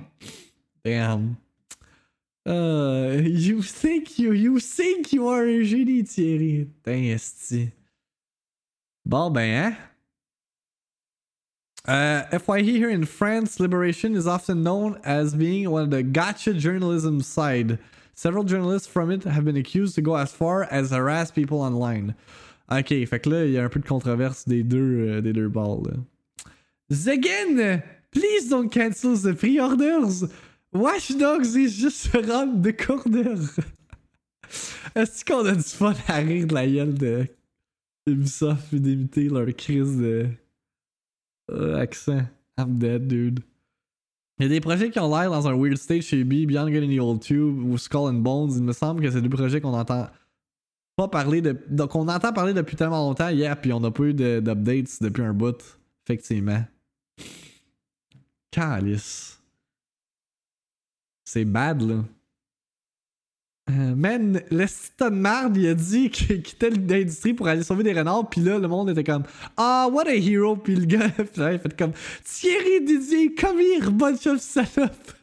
Damn. 0.83 1.35
Uh, 2.47 3.21
you 3.23 3.61
think 3.61 4.17
you 4.17 4.33
you 4.33 4.59
think 4.59 5.13
you 5.13 5.27
are 5.27 5.43
a 5.43 5.63
génie, 5.63 6.03
Thierry. 6.03 6.67
Dang, 6.83 7.05
esti. 7.05 7.69
Bon, 9.05 9.29
ben, 9.29 9.65
hein? 9.65 9.75
Uh, 11.87 12.23
FYE 12.37 12.61
here 12.61 12.89
in 12.91 13.05
France, 13.05 13.59
Liberation 13.59 14.15
is 14.15 14.27
often 14.27 14.61
known 14.61 14.99
as 15.03 15.33
being 15.33 15.69
one 15.71 15.83
of 15.83 15.89
the 15.89 16.03
gotcha 16.03 16.53
journalism 16.53 17.21
side. 17.21 17.79
Several 18.13 18.43
journalists 18.43 18.87
from 18.87 19.09
it 19.09 19.23
have 19.23 19.45
been 19.45 19.57
accused 19.57 19.95
to 19.95 20.01
go 20.01 20.15
as 20.15 20.31
far 20.31 20.65
as 20.65 20.91
harass 20.91 21.31
people 21.31 21.59
online. 21.59 22.13
Ok, 22.69 22.89
fait 23.07 23.19
que 23.19 23.29
là, 23.29 23.45
il 23.45 23.53
y 23.53 23.57
a 23.57 23.65
un 23.65 23.69
peu 23.69 23.79
de 23.79 23.87
controverse 23.87 24.45
des 24.45 24.61
deux, 24.61 25.09
euh, 25.09 25.21
des 25.21 25.33
deux 25.33 25.49
là. 25.49 25.97
Zegen, 26.91 27.81
please 28.11 28.47
don't 28.47 28.69
cancel 28.69 29.17
the 29.17 29.33
pre-orders. 29.33 30.23
Watch 30.71 31.09
Dogs 31.17 31.55
is 31.55 31.75
just 31.75 32.13
around 32.15 32.63
the 32.63 32.73
corner. 32.73 33.39
Est-ce 34.93 35.25
qu'on 35.25 35.45
a 35.45 35.55
du 35.55 35.63
fun 35.63 35.95
à 36.07 36.17
rire 36.17 36.45
de 36.45 36.53
la 36.53 36.67
gueule 36.67 36.93
de 36.93 37.27
Ubisoft 38.05 38.71
et 38.73 38.79
d'imiter 38.79 39.29
leur 39.29 39.47
crise 39.55 39.97
de 39.97 40.27
euh, 41.49 41.79
accent? 41.79 42.23
I'm 42.57 42.77
dead, 42.77 43.07
dude. 43.07 43.39
Il 44.39 44.43
y 44.43 44.45
a 44.45 44.49
des 44.49 44.61
projets 44.61 44.89
qui 44.89 44.99
ont 44.99 45.09
l'air 45.15 45.29
dans 45.29 45.47
un 45.47 45.55
weird 45.55 45.77
state 45.77 46.01
chez 46.01 46.17
Ubi, 46.17 46.45
Beyond 46.45 46.69
Good 46.69 46.83
and 46.83 46.89
Evil 46.89 47.19
2 47.19 47.39
ou 47.39 47.77
Skull 47.77 48.09
and 48.09 48.21
Bones. 48.21 48.51
Il 48.55 48.63
me 48.63 48.73
semble 48.73 49.01
que 49.01 49.11
c'est 49.11 49.21
deux 49.21 49.29
projets 49.29 49.61
qu'on 49.61 49.73
entend 49.73 50.09
pas 50.95 51.07
parler 51.07 51.41
de. 51.41 51.57
donc 51.69 51.95
on 51.95 52.07
entend 52.07 52.33
parler 52.33 52.53
depuis 52.53 52.75
tellement 52.75 53.07
longtemps 53.07 53.29
hier, 53.29 53.59
puis 53.59 53.71
on 53.71 53.79
n'a 53.79 53.91
pas 53.91 54.03
eu 54.03 54.13
d'updates 54.13 55.01
depuis 55.01 55.21
un 55.23 55.33
bout. 55.33 55.77
Effectivement. 56.05 56.63
Calice. 58.49 59.39
C'est 61.23 61.45
bad, 61.45 61.81
là. 61.81 62.03
Euh, 63.71 63.95
man, 63.95 64.41
le 64.49 64.65
de 64.65 65.09
marde, 65.09 65.55
il 65.55 65.67
a 65.67 65.73
dit 65.73 66.09
qu'il 66.09 66.41
quittait 66.41 66.71
l'industrie 66.71 67.33
pour 67.33 67.47
aller 67.47 67.63
sauver 67.63 67.83
des 67.83 67.93
renards, 67.93 68.29
puis 68.29 68.41
là, 68.41 68.59
le 68.59 68.67
monde 68.67 68.89
était 68.89 69.03
comme 69.03 69.23
Ah, 69.55 69.87
what 69.91 70.07
a 70.07 70.15
hero, 70.15 70.57
puis 70.57 70.75
le 70.75 70.85
gars, 70.85 71.09
puis 71.17 71.41
là, 71.41 71.53
il 71.53 71.59
fait 71.59 71.77
comme 71.77 71.93
Thierry 72.23 72.83
Didier, 72.83 73.33
come 73.33 73.59
here, 73.59 73.89
bunch 73.91 74.27
of 74.27 74.39
salope. 74.39 75.13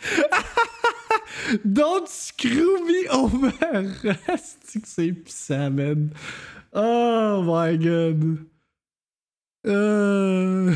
Don't 1.64 2.08
screw 2.08 2.84
me 2.84 3.08
over. 3.08 3.52
c'est 4.36 5.70
man? 5.70 6.12
Oh 6.72 7.42
my 7.42 7.76
god. 7.76 8.38
Euh... 9.66 10.74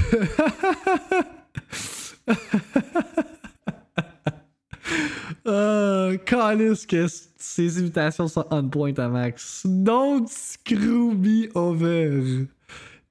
Ah, 5.45 5.51
euh, 5.51 6.19
Calice 6.19 6.87
que 6.87 7.07
ces 7.37 7.79
imitations 7.79 8.29
sont 8.29 8.47
on 8.51 8.69
point 8.69 8.95
à 8.99 9.09
max. 9.09 9.63
Don't 9.65 10.29
screw 10.29 11.15
me 11.15 11.49
over. 11.55 12.47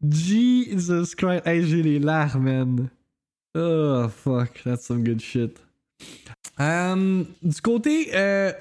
Jesus 0.07 1.15
Christ. 1.15 1.45
Hey, 1.45 1.63
j'ai 1.65 1.83
les 1.83 1.99
larmes, 1.99 2.43
man. 2.43 2.89
Oh, 3.55 4.07
fuck. 4.07 4.61
That's 4.63 4.85
some 4.85 5.03
good 5.03 5.21
shit. 5.21 5.59
Um, 6.57 7.27
du 7.41 7.61
côté 7.61 8.11
euh, 8.13 8.51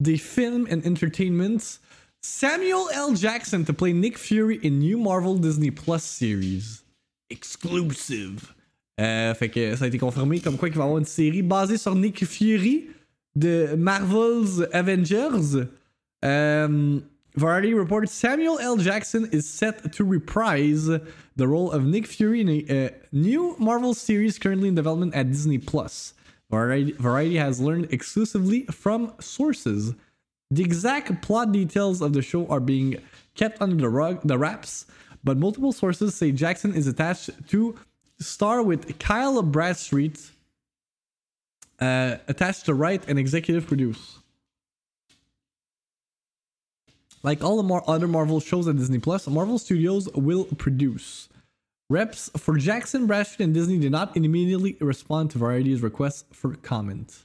des 0.00 0.18
films 0.18 0.66
and 0.70 0.84
entertainment, 0.84 1.80
Samuel 2.22 2.88
L. 2.92 3.14
Jackson 3.14 3.64
to 3.64 3.72
play 3.72 3.92
Nick 3.92 4.18
Fury 4.18 4.58
in 4.62 4.78
new 4.78 4.98
Marvel 4.98 5.36
Disney 5.36 5.70
Plus 5.70 6.02
series. 6.02 6.82
Exclusive. 7.30 8.54
Euh, 9.00 9.34
fait 9.34 9.48
que 9.48 9.74
ça 9.76 9.84
a 9.84 9.88
été 9.88 9.98
confirmé 9.98 10.40
comme 10.40 10.56
quoi 10.56 10.68
qu'il 10.68 10.78
va 10.78 10.84
avoir 10.84 10.98
une 10.98 11.04
série 11.04 11.42
basée 11.42 11.76
sur 11.76 11.94
Nick 11.94 12.24
Fury 12.24 12.86
de 13.34 13.74
Marvel's 13.76 14.66
Avengers. 14.72 15.66
Um, 16.22 17.02
Variety 17.36 17.74
reported 17.74 18.08
Samuel 18.08 18.60
L. 18.60 18.76
Jackson 18.76 19.28
is 19.32 19.42
set 19.42 19.92
to 19.92 20.04
reprise 20.04 20.86
the 20.86 21.48
role 21.48 21.72
of 21.72 21.84
Nick 21.84 22.06
Fury 22.06 22.40
in 22.40 22.48
a 22.48 22.86
uh, 22.86 22.90
new 23.10 23.56
Marvel 23.58 23.92
series 23.92 24.38
currently 24.38 24.68
in 24.68 24.76
development 24.76 25.14
at 25.16 25.30
Disney 25.32 25.58
Plus. 25.58 26.14
Variety, 26.48 26.92
Variety 26.92 27.36
has 27.36 27.60
learned 27.60 27.88
exclusively 27.90 28.66
from 28.66 29.12
sources. 29.18 29.94
The 30.52 30.62
exact 30.62 31.22
plot 31.22 31.50
details 31.50 32.00
of 32.00 32.12
the 32.12 32.22
show 32.22 32.46
are 32.46 32.60
being 32.60 32.98
kept 33.34 33.60
under 33.60 33.74
the 33.74 33.88
rug, 33.88 34.20
the 34.22 34.38
wraps, 34.38 34.86
but 35.24 35.36
multiple 35.36 35.72
sources 35.72 36.14
say 36.14 36.30
Jackson 36.30 36.72
is 36.72 36.86
attached 36.86 37.30
to 37.48 37.74
star 38.20 38.62
with 38.62 38.98
Kyle 38.98 39.42
Bradstreet, 39.42 40.30
uh, 41.80 42.16
attached 42.28 42.66
to 42.66 42.74
write 42.74 43.08
and 43.08 43.18
executive 43.18 43.66
produce. 43.66 44.18
Like 47.22 47.42
all 47.42 47.56
the 47.56 47.62
more 47.62 47.82
other 47.88 48.06
Marvel 48.06 48.38
shows 48.38 48.68
at 48.68 48.76
Disney 48.76 48.98
Plus, 48.98 49.26
Marvel 49.26 49.58
Studios 49.58 50.08
will 50.14 50.44
produce. 50.44 51.28
Reps 51.90 52.30
for 52.36 52.56
Jackson, 52.56 53.06
Bradstreet, 53.06 53.46
and 53.46 53.54
Disney 53.54 53.78
did 53.78 53.92
not 53.92 54.16
immediately 54.16 54.76
respond 54.80 55.30
to 55.30 55.38
Variety's 55.38 55.82
request 55.82 56.26
for 56.32 56.54
comment. 56.56 57.24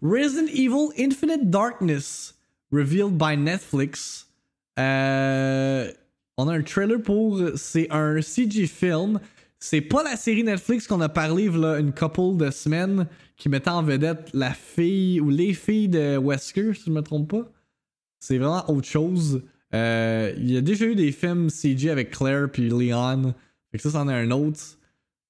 Resident 0.00 0.50
Evil 0.50 0.92
Infinite 0.96 1.50
Darkness, 1.50 2.34
revealed 2.70 3.18
by 3.18 3.36
Netflix. 3.36 4.24
Euh, 4.78 5.90
on 6.36 6.48
a 6.48 6.52
un 6.52 6.62
trailer 6.62 6.98
pour. 6.98 7.56
C'est 7.56 7.88
un 7.90 8.20
CG 8.22 8.66
film. 8.66 9.20
C'est 9.60 9.80
pas 9.80 10.02
la 10.04 10.16
série 10.16 10.44
Netflix 10.44 10.86
qu'on 10.86 11.00
a 11.00 11.08
parlé 11.08 11.46
une 11.46 11.92
couple 11.92 12.36
de 12.36 12.50
semaines 12.50 13.08
qui 13.36 13.48
mettait 13.48 13.70
en 13.70 13.82
vedette 13.82 14.30
la 14.32 14.52
fille 14.52 15.20
ou 15.20 15.30
les 15.30 15.52
filles 15.52 15.88
de 15.88 16.16
Wesker, 16.16 16.74
si 16.74 16.84
je 16.86 16.90
me 16.90 17.02
trompe 17.02 17.30
pas. 17.30 17.50
C'est 18.20 18.38
vraiment 18.38 18.68
autre 18.70 18.86
chose. 18.86 19.42
Euh, 19.74 20.32
Il 20.36 20.50
y 20.50 20.56
a 20.56 20.60
déjà 20.60 20.86
eu 20.86 20.94
des 20.94 21.12
films 21.12 21.50
CG 21.50 21.90
avec 21.90 22.10
Claire 22.10 22.50
puis 22.50 22.68
Leon. 22.68 23.34
Fait 23.70 23.78
que 23.78 23.82
ça, 23.82 23.90
c'en 23.90 24.08
est 24.08 24.14
un 24.14 24.30
autre. 24.30 24.60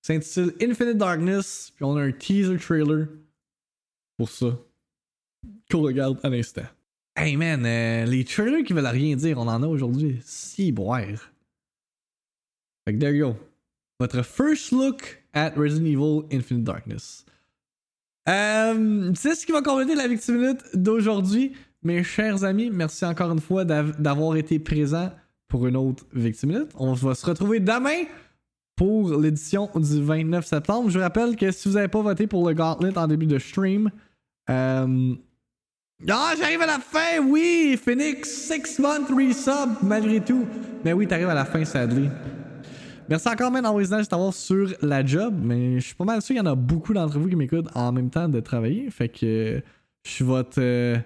C'est 0.02 0.16
intitulé 0.16 0.52
Infinite 0.62 0.98
Darkness. 0.98 1.72
Puis 1.74 1.84
on 1.84 1.96
a 1.96 2.02
un 2.02 2.12
teaser 2.12 2.58
trailer 2.58 3.08
pour 4.16 4.28
ça. 4.28 4.58
Qu'on 5.70 5.82
regarde 5.82 6.18
à 6.22 6.28
l'instant. 6.28 6.66
Hey 7.16 7.36
man, 7.36 7.64
euh, 7.66 8.04
les 8.04 8.24
trailers 8.24 8.62
qui 8.62 8.72
veulent 8.74 8.86
rien 8.86 9.16
dire, 9.16 9.38
on 9.38 9.48
en 9.48 9.62
a 9.62 9.66
aujourd'hui. 9.66 10.20
Si 10.22 10.70
boire. 10.70 11.32
Fait 12.84 12.94
que 12.94 12.98
there 12.98 13.14
you 13.14 13.32
go. 13.32 13.36
Votre 14.00 14.22
first 14.22 14.70
look 14.72 15.22
at 15.34 15.52
Resident 15.56 15.86
Evil 15.86 16.22
Infinite 16.32 16.64
Darkness. 16.64 17.24
Euh, 18.28 19.12
c'est 19.14 19.34
ce 19.34 19.44
qui 19.46 19.52
va 19.52 19.62
compléter 19.62 19.94
la 19.94 20.06
Victime 20.06 20.36
Minute 20.38 20.60
d'aujourd'hui. 20.74 21.52
Mes 21.82 22.02
chers 22.04 22.44
amis, 22.44 22.70
merci 22.70 23.04
encore 23.04 23.32
une 23.32 23.40
fois 23.40 23.64
d'av- 23.64 24.00
d'avoir 24.00 24.36
été 24.36 24.58
présents 24.58 25.10
pour 25.48 25.66
une 25.66 25.76
autre 25.76 26.04
Victime 26.12 26.50
Minute. 26.50 26.70
On 26.76 26.92
va 26.92 27.14
se 27.14 27.24
retrouver 27.26 27.58
demain 27.60 28.04
pour 28.76 29.18
l'édition 29.18 29.68
du 29.74 30.02
29 30.02 30.46
septembre. 30.46 30.90
Je 30.90 30.98
vous 30.98 31.02
rappelle 31.02 31.34
que 31.36 31.50
si 31.50 31.68
vous 31.68 31.74
n'avez 31.74 31.88
pas 31.88 32.02
voté 32.02 32.26
pour 32.26 32.46
le 32.48 32.54
Gauntlet 32.54 32.96
en 32.96 33.06
début 33.08 33.26
de 33.26 33.38
stream, 33.38 33.90
euh... 34.50 35.14
Ah, 36.08 36.34
j'arrive 36.38 36.62
à 36.62 36.66
la 36.66 36.78
fin, 36.78 37.18
oui! 37.26 37.76
Phoenix, 37.82 38.28
6 38.30 38.78
month 38.78 39.08
resub, 39.08 39.70
malgré 39.82 40.20
tout. 40.20 40.46
Mais 40.84 40.92
oui, 40.92 41.08
t'arrives 41.08 41.28
à 41.28 41.34
la 41.34 41.44
fin, 41.44 41.64
sadly. 41.64 42.08
Merci 43.08 43.28
encore, 43.28 43.50
man, 43.50 43.64
résident, 43.66 43.98
juste 43.98 44.10
d'avoir 44.10 44.34
sur 44.34 44.74
la 44.82 45.04
job. 45.04 45.34
Mais 45.42 45.80
je 45.80 45.86
suis 45.86 45.94
pas 45.94 46.04
mal 46.04 46.20
sûr 46.20 46.34
qu'il 46.34 46.44
y 46.44 46.46
en 46.46 46.50
a 46.50 46.54
beaucoup 46.54 46.92
d'entre 46.92 47.18
vous 47.18 47.28
qui 47.28 47.36
m'écoutent 47.36 47.68
en 47.74 47.90
même 47.90 48.10
temps 48.10 48.28
de 48.28 48.40
travailler. 48.40 48.90
Fait 48.90 49.08
que 49.08 49.62
je 50.04 50.10
suis 50.10 50.24
votre, 50.24 50.60
euh, 50.60 50.98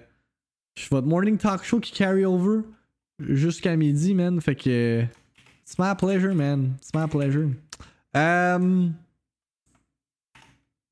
je 0.75 0.89
votre 0.89 1.07
morning 1.07 1.37
talk 1.37 1.63
show 1.63 1.79
qui 1.79 1.93
carry 1.93 2.25
over 2.25 2.61
jusqu'à 3.19 3.77
midi, 3.77 4.13
man. 4.13 4.41
Fait 4.41 4.55
que 4.55 5.03
it's 5.61 5.79
my 5.79 5.95
pleasure, 5.97 6.35
man. 6.35 6.73
It's 6.81 6.91
my 6.93 7.07
pleasure. 7.07 7.49
Euh, 8.17 8.89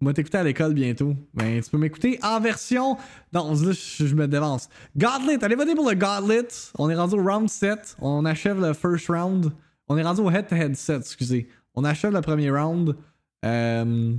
on 0.03 0.13
t'écouter 0.13 0.37
à 0.37 0.43
l'école 0.43 0.73
bientôt. 0.73 1.13
Ben, 1.33 1.61
tu 1.61 1.69
peux 1.69 1.77
m'écouter 1.77 2.19
en 2.23 2.39
version. 2.39 2.97
Non, 3.33 3.53
là, 3.53 3.71
je, 3.71 4.15
me 4.15 4.27
dévance. 4.27 4.67
Gauntlet, 4.97 5.43
allez 5.43 5.55
voter 5.55 5.75
pour 5.75 5.87
le 5.87 5.95
Gauntlet. 5.95 6.47
On 6.79 6.89
est 6.89 6.95
rendu 6.95 7.15
au 7.15 7.23
round 7.23 7.49
7. 7.49 7.97
On 7.99 8.25
achève 8.25 8.59
le 8.59 8.73
first 8.73 9.09
round. 9.09 9.51
On 9.91 9.97
est 9.97 10.03
rendu 10.03 10.21
au 10.21 10.31
head-to-head 10.31 10.71
excusez. 10.99 11.49
On 11.75 11.83
achève 11.83 12.13
le 12.13 12.21
premier 12.21 12.49
round. 12.49 12.95
Euh, 13.43 14.13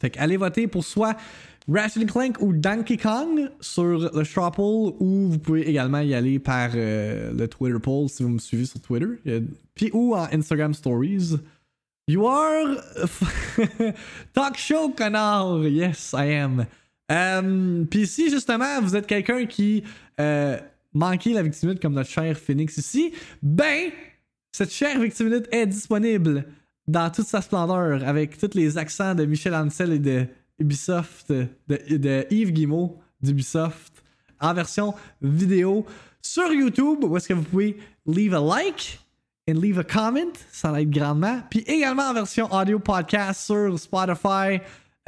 Fait 0.00 0.10
que 0.10 0.18
allez 0.18 0.36
voter 0.36 0.66
pour 0.66 0.84
soit 0.84 1.16
Ratchet 1.68 2.04
Clank 2.06 2.40
ou 2.40 2.52
Donkey 2.52 2.96
Kong 2.96 3.48
sur 3.60 4.10
le 4.12 4.24
straw 4.24 4.50
poll 4.50 4.94
ou 4.98 5.28
vous 5.30 5.38
pouvez 5.38 5.68
également 5.68 6.00
y 6.00 6.14
aller 6.14 6.40
par 6.40 6.70
euh, 6.74 7.32
le 7.32 7.46
Twitter 7.46 7.78
poll 7.80 8.08
si 8.08 8.24
vous 8.24 8.30
me 8.30 8.38
suivez 8.38 8.64
sur 8.64 8.80
Twitter. 8.80 9.06
Euh, 9.28 9.40
Puis 9.76 9.90
ou 9.92 10.16
en 10.16 10.26
Instagram 10.32 10.74
Stories. 10.74 11.36
You 12.08 12.26
are 12.26 12.76
talk 14.32 14.56
show 14.56 14.88
connard. 14.96 15.64
Yes, 15.68 16.12
I 16.18 16.32
am. 16.34 16.66
Euh, 17.12 17.84
Puis 17.88 18.08
si 18.08 18.30
justement 18.30 18.80
vous 18.82 18.96
êtes 18.96 19.06
quelqu'un 19.06 19.46
qui 19.46 19.84
manquait 20.92 21.34
la 21.34 21.42
victimite 21.42 21.80
comme 21.80 21.92
notre 21.92 22.10
cher 22.10 22.36
Phoenix 22.36 22.78
ici, 22.78 23.12
ben 23.40 23.90
cette 24.58 24.72
chère 24.72 24.98
victimite 24.98 25.46
est 25.52 25.66
disponible 25.66 26.44
dans 26.88 27.08
toute 27.10 27.28
sa 27.28 27.40
splendeur 27.40 28.02
avec 28.04 28.36
tous 28.36 28.54
les 28.54 28.76
accents 28.76 29.14
de 29.14 29.24
Michel 29.24 29.54
Ancel 29.54 29.92
et 29.92 29.98
de 30.00 30.26
Ubisoft, 30.58 31.30
de, 31.30 32.26
Yves 32.28 32.50
Guillemot 32.50 32.98
d'Ubisoft 33.20 34.02
en 34.40 34.52
version 34.52 34.94
vidéo 35.22 35.86
sur 36.20 36.52
YouTube 36.52 37.04
où 37.04 37.16
est-ce 37.16 37.28
que 37.28 37.34
vous 37.34 37.44
pouvez 37.44 37.76
leave 38.04 38.34
a 38.34 38.40
like 38.40 38.98
and 39.48 39.60
leave 39.60 39.78
a 39.78 39.84
comment, 39.84 40.32
ça 40.50 40.80
aide 40.80 40.90
grandement. 40.90 41.40
Puis 41.48 41.60
également 41.60 42.08
en 42.08 42.14
version 42.14 42.52
audio 42.52 42.80
podcast 42.80 43.42
sur 43.42 43.78
Spotify, 43.78 44.58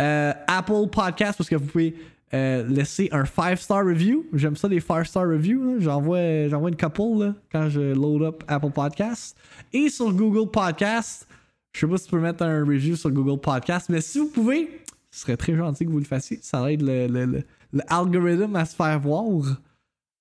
euh, 0.00 0.32
Apple 0.46 0.88
Podcast 0.92 1.38
parce 1.38 1.48
que 1.48 1.56
vous 1.56 1.66
pouvez 1.66 1.96
euh, 2.32 2.66
laisser 2.68 3.08
un 3.12 3.24
5-star 3.24 3.84
review. 3.84 4.26
J'aime 4.32 4.56
ça, 4.56 4.68
les 4.68 4.80
5-star 4.80 5.28
reviews. 5.28 5.80
J'envoie, 5.80 6.20
une 6.20 6.76
couple 6.76 7.34
quand 7.50 7.68
je 7.68 7.94
load 7.94 8.22
up 8.22 8.44
Apple 8.46 8.70
Podcast. 8.70 9.36
Et 9.72 9.88
sur 9.88 10.12
Google 10.12 10.50
Podcast, 10.50 11.26
je 11.72 11.80
sais 11.80 11.86
pas 11.86 11.98
si 11.98 12.04
tu 12.04 12.10
peux 12.10 12.20
mettre 12.20 12.42
un 12.44 12.64
review 12.64 12.96
sur 12.96 13.10
Google 13.10 13.40
Podcast, 13.40 13.88
mais 13.88 14.00
si 14.00 14.18
vous 14.18 14.28
pouvez, 14.28 14.68
ce 15.10 15.20
serait 15.20 15.36
très 15.36 15.56
gentil 15.56 15.86
que 15.86 15.90
vous 15.90 15.98
le 15.98 16.04
fassiez. 16.04 16.38
Ça 16.42 16.70
aide 16.70 16.82
le, 16.82 17.06
le, 17.06 17.26
le, 17.26 17.44
le 17.72 18.56
à 18.56 18.64
se 18.64 18.76
faire 18.76 19.00
voir. 19.00 19.60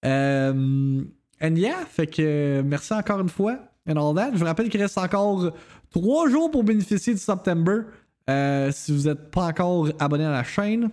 Euh, 0.05 1.01
and 1.41 1.55
yeah, 1.55 1.85
fait 1.85 2.07
que 2.07 2.61
merci 2.61 2.93
encore 2.93 3.19
une 3.19 3.29
fois. 3.29 3.59
And 3.87 3.95
all 3.97 4.15
that. 4.15 4.31
Je 4.33 4.39
vous 4.39 4.45
rappelle 4.45 4.69
qu'il 4.69 4.81
reste 4.81 4.97
encore 4.97 5.51
3 5.91 6.29
jours 6.29 6.51
pour 6.51 6.63
bénéficier 6.63 7.13
du 7.13 7.19
September. 7.19 7.81
Euh, 8.29 8.71
si 8.71 8.95
vous 8.95 9.07
n'êtes 9.07 9.31
pas 9.31 9.47
encore 9.47 9.89
abonné 9.99 10.25
à 10.25 10.31
la 10.31 10.43
chaîne. 10.43 10.89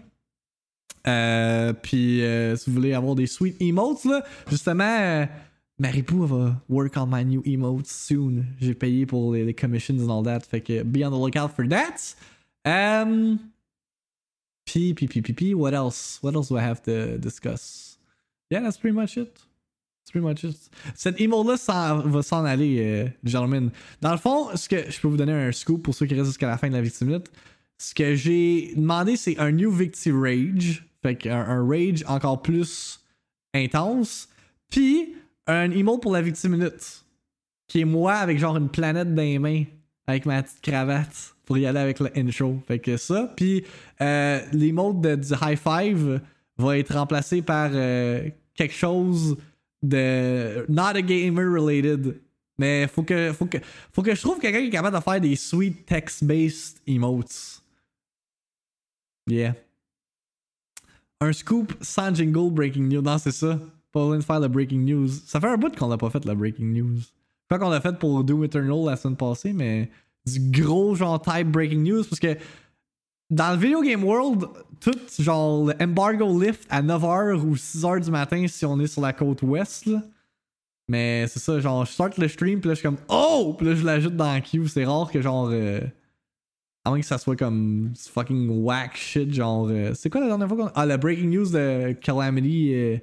Euh, 1.08 1.72
puis 1.72 2.22
euh, 2.22 2.56
si 2.56 2.70
vous 2.70 2.76
voulez 2.76 2.94
avoir 2.94 3.14
des 3.14 3.26
sweet 3.26 3.60
emotes, 3.60 4.04
là, 4.04 4.24
justement, 4.48 4.84
euh, 4.84 5.26
Maripou 5.78 6.26
va 6.26 6.60
work 6.68 6.96
on 6.96 7.06
my 7.06 7.24
new 7.24 7.42
emotes 7.44 7.86
soon. 7.86 8.44
J'ai 8.60 8.74
payé 8.74 9.06
pour 9.06 9.34
les, 9.34 9.54
commissions 9.54 9.98
and 9.98 10.10
all 10.10 10.24
that. 10.24 10.40
Fait 10.40 10.60
que 10.60 10.82
be 10.82 11.04
on 11.04 11.10
the 11.10 11.22
lookout 11.22 11.50
for 11.54 11.68
that. 11.68 12.14
Um, 12.64 13.38
P, 14.64 14.94
P, 14.94 15.06
P, 15.06 15.20
P, 15.20 15.32
P. 15.32 15.54
What 15.54 15.74
else? 15.74 16.18
What 16.22 16.34
else 16.34 16.48
do 16.48 16.56
I 16.56 16.62
have 16.62 16.82
to 16.84 17.18
discuss? 17.18 17.98
Yeah, 18.50 18.60
that's 18.60 18.78
pretty 18.78 18.96
much 18.96 19.16
it. 19.16 19.38
That's 20.00 20.12
pretty 20.12 20.26
much 20.26 20.44
it. 20.44 20.56
Cette 20.94 21.20
emote-là 21.20 22.02
va 22.04 22.22
s'en 22.22 22.44
aller, 22.44 22.78
euh, 22.80 23.08
gentlemen. 23.24 23.70
Dans 24.00 24.12
le 24.12 24.18
fond, 24.18 24.56
ce 24.56 24.68
que 24.68 24.90
je 24.90 25.00
peux 25.00 25.08
vous 25.08 25.16
donner 25.16 25.32
un 25.32 25.52
scoop 25.52 25.82
pour 25.82 25.94
ceux 25.94 26.06
qui 26.06 26.14
restent 26.14 26.30
jusqu'à 26.30 26.48
la 26.48 26.56
fin 26.56 26.68
de 26.68 26.74
la 26.74 26.80
victime 26.80 27.20
Ce 27.78 27.94
que 27.94 28.14
j'ai 28.14 28.72
demandé, 28.76 29.16
c'est 29.16 29.38
un 29.38 29.52
new 29.52 29.70
Victi 29.70 30.10
Rage. 30.10 30.85
Fait 31.02 31.16
qu'un 31.16 31.40
un 31.40 31.66
rage 31.68 32.04
encore 32.06 32.42
plus 32.42 33.00
intense. 33.54 34.28
Puis 34.70 35.14
un 35.46 35.70
emote 35.70 36.02
pour 36.02 36.12
la 36.12 36.22
victime 36.22 36.52
minute. 36.52 37.04
Qui 37.68 37.80
est 37.80 37.84
moi 37.84 38.14
avec 38.14 38.38
genre 38.38 38.56
une 38.56 38.68
planète 38.68 39.14
dans 39.14 39.22
les 39.22 39.38
mains. 39.38 39.64
Avec 40.06 40.26
ma 40.26 40.42
petite 40.42 40.60
cravate. 40.62 41.34
Pour 41.44 41.58
y 41.58 41.66
aller 41.66 41.78
avec 41.78 42.00
le 42.00 42.10
intro. 42.16 42.60
Fait 42.66 42.78
que 42.78 42.96
ça. 42.96 43.32
Puis 43.36 43.64
euh, 44.00 44.40
l'emote 44.52 45.00
du 45.00 45.32
high 45.40 45.58
five 45.58 46.20
va 46.58 46.78
être 46.78 46.94
remplacé 46.94 47.42
par 47.42 47.70
euh, 47.72 48.28
quelque 48.54 48.74
chose 48.74 49.36
de 49.82 50.64
not 50.68 50.96
a 50.96 51.02
gamer 51.02 51.44
related. 51.44 52.20
Mais 52.58 52.86
faut 52.88 53.02
que, 53.02 53.32
faut 53.32 53.46
que, 53.46 53.58
faut 53.92 54.02
que 54.02 54.14
je 54.14 54.20
trouve 54.20 54.38
quelqu'un 54.38 54.60
qui 54.60 54.68
est 54.68 54.70
capable 54.70 54.96
de 54.96 55.02
faire 55.02 55.20
des 55.20 55.36
sweet 55.36 55.84
text-based 55.84 56.80
emotes. 56.86 57.62
Yeah. 59.28 59.54
Un 61.20 61.32
scoop 61.32 61.72
sans 61.80 62.14
jingle 62.14 62.50
breaking 62.50 62.88
news. 62.88 63.02
Non, 63.02 63.18
c'est 63.18 63.32
ça. 63.32 63.58
Pas 63.92 64.00
besoin 64.00 64.18
de 64.18 64.24
faire 64.24 64.40
le 64.40 64.48
breaking 64.48 64.84
news. 64.84 65.08
Ça 65.08 65.40
fait 65.40 65.48
un 65.48 65.56
bout 65.56 65.74
qu'on 65.74 65.88
l'a 65.88 65.96
pas 65.96 66.10
fait 66.10 66.24
le 66.24 66.34
breaking 66.34 66.72
news. 66.72 66.98
Je 67.50 67.56
qu'on 67.56 67.70
l'a 67.70 67.80
fait 67.80 67.98
pour 67.98 68.22
Doom 68.24 68.44
Eternal 68.44 68.84
la 68.84 68.96
semaine 68.96 69.16
passée, 69.16 69.52
mais 69.52 69.88
du 70.26 70.50
gros 70.50 70.94
genre 70.94 71.20
type 71.22 71.48
breaking 71.48 71.82
news 71.82 72.02
parce 72.04 72.18
que 72.18 72.36
dans 73.30 73.52
le 73.52 73.58
video 73.58 73.80
game 73.80 74.04
world, 74.04 74.46
tout 74.80 74.98
genre 75.18 75.66
le 75.66 75.74
embargo 75.82 76.40
lift 76.40 76.66
à 76.68 76.82
9h 76.82 77.40
ou 77.40 77.54
6h 77.54 78.04
du 78.04 78.10
matin 78.10 78.44
si 78.48 78.66
on 78.66 78.78
est 78.80 78.86
sur 78.88 79.00
la 79.02 79.12
côte 79.12 79.42
ouest. 79.42 79.88
Mais 80.88 81.26
c'est 81.28 81.38
ça, 81.38 81.58
genre 81.60 81.84
je 81.84 81.92
start 81.92 82.18
le 82.18 82.28
stream 82.28 82.60
puis 82.60 82.68
là 82.68 82.74
je 82.74 82.80
suis 82.80 82.88
comme 82.88 82.98
Oh! 83.08 83.54
Puis 83.56 83.66
là 83.66 83.74
je 83.74 83.84
l'ajoute 83.84 84.16
dans 84.16 84.32
la 84.32 84.40
queue. 84.40 84.66
C'est 84.66 84.84
rare 84.84 85.10
que 85.10 85.22
genre. 85.22 85.48
Euh, 85.52 85.80
moins 86.90 87.00
que 87.00 87.06
ça 87.06 87.18
soit 87.18 87.36
comme 87.36 87.92
fucking 87.96 88.48
whack 88.62 88.96
shit, 88.96 89.32
genre. 89.32 89.68
Euh, 89.70 89.92
c'est 89.94 90.10
quoi 90.10 90.20
la 90.20 90.28
dernière 90.28 90.48
fois 90.48 90.56
qu'on. 90.56 90.70
Ah, 90.74 90.86
la 90.86 90.96
breaking 90.96 91.30
news 91.30 91.50
de 91.50 91.92
Calamity 91.92 92.74
euh, 92.74 92.96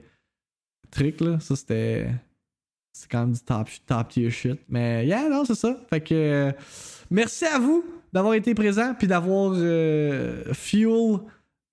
truc 0.92 1.20
là. 1.20 1.40
Ça 1.40 1.56
c'était. 1.56 2.08
C'est 2.94 3.10
quand 3.10 3.22
même 3.22 3.34
du 3.34 3.40
top, 3.40 3.68
top 3.88 4.08
tier 4.10 4.30
shit. 4.30 4.60
Mais 4.70 5.06
yeah, 5.06 5.28
non, 5.28 5.46
c'est 5.46 5.56
ça. 5.56 5.78
Fait 5.90 6.02
que. 6.02 6.14
Euh, 6.14 6.52
merci 7.10 7.46
à 7.46 7.60
vous 7.60 7.84
d'avoir 8.14 8.36
été 8.36 8.54
présent 8.54 8.94
puis 8.98 9.08
d'avoir 9.08 9.54
euh, 9.56 10.54
fuel 10.54 11.20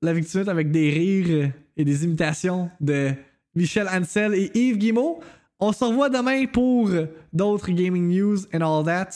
la 0.02 0.14
victime 0.14 0.48
avec 0.48 0.70
des 0.70 0.90
rires 0.90 1.52
et 1.76 1.84
des 1.84 2.04
imitations 2.04 2.70
de 2.80 3.12
Michel 3.54 3.86
Ansel 3.88 4.34
et 4.34 4.50
Yves 4.54 4.78
Guimau. 4.78 5.20
On 5.58 5.72
se 5.72 5.84
revoit 5.84 6.08
demain 6.08 6.46
pour 6.46 6.90
d'autres 7.34 7.70
gaming 7.70 8.08
news 8.08 8.38
and 8.54 8.62
all 8.62 8.84
that. 8.84 9.10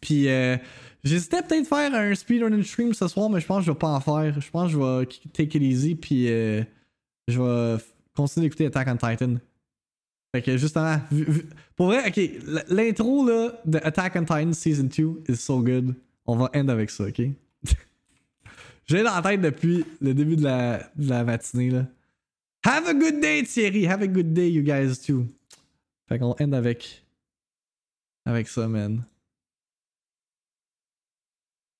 Puis 0.00 0.26
j'hésitais 1.06 1.42
peut-être 1.42 1.66
faire 1.66 1.94
un 1.94 2.14
speedrunning 2.14 2.62
stream 2.62 2.92
ce 2.92 3.08
soir, 3.08 3.30
mais 3.30 3.40
je 3.40 3.46
pense 3.46 3.60
que 3.60 3.66
je 3.66 3.70
vais 3.70 3.78
pas 3.78 3.88
en 3.88 4.00
faire. 4.00 4.40
Je 4.40 4.50
pense 4.50 4.72
que 4.72 4.78
je 4.78 4.78
vais 4.78 5.06
take 5.32 5.56
it 5.56 5.62
easy 5.62 5.94
puis 5.94 6.28
euh, 6.28 6.62
je 7.28 7.40
vais 7.40 7.82
continuer 8.14 8.46
d'écouter 8.46 8.66
Attack 8.66 8.88
on 8.88 8.96
Titan. 8.96 9.34
Fait 10.34 10.42
que 10.42 10.56
justement, 10.56 11.00
pour 11.76 11.86
vrai, 11.86 12.06
ok, 12.08 12.64
l'intro 12.68 13.26
là 13.26 13.52
de 13.64 13.78
Attack 13.78 14.16
on 14.16 14.24
Titan 14.24 14.52
Season 14.52 14.84
2 14.84 15.22
is 15.28 15.36
so 15.36 15.62
good. 15.62 15.94
On 16.26 16.36
va 16.36 16.50
end 16.54 16.68
avec 16.68 16.90
ça, 16.90 17.04
ok? 17.04 17.20
J'ai 18.86 19.02
dans 19.02 19.14
la 19.14 19.22
tête 19.22 19.40
depuis 19.40 19.84
le 20.00 20.14
début 20.14 20.36
de 20.36 20.44
la, 20.44 20.90
de 20.96 21.08
la 21.08 21.24
matinée 21.24 21.70
là. 21.70 21.86
Have 22.64 22.88
a 22.88 22.94
good 22.94 23.20
day, 23.20 23.44
Thierry. 23.44 23.86
Have 23.86 24.02
a 24.02 24.08
good 24.08 24.34
day, 24.34 24.50
you 24.50 24.62
guys 24.62 24.98
too. 24.98 25.26
Fait 26.08 26.18
qu'on 26.18 26.34
end 26.40 26.52
avec. 26.52 27.04
Avec 28.24 28.48
ça, 28.48 28.66
man. 28.66 29.04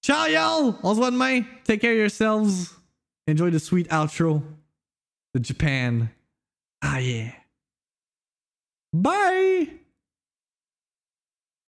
Ciao, 0.07 0.27
y'all! 0.27 0.79
On 0.85 0.95
se 0.95 1.01
voit 1.01 1.11
demain. 1.11 1.45
Take 1.65 1.81
care 1.81 1.91
of 1.91 1.99
yourselves. 1.99 2.73
Enjoy 3.27 3.51
the 3.51 3.59
sweet 3.59 3.89
outro. 3.89 4.41
The 5.35 5.41
Japan. 5.41 6.11
Ah, 6.81 6.99
yeah. 6.99 7.33
Bye! 8.93 9.67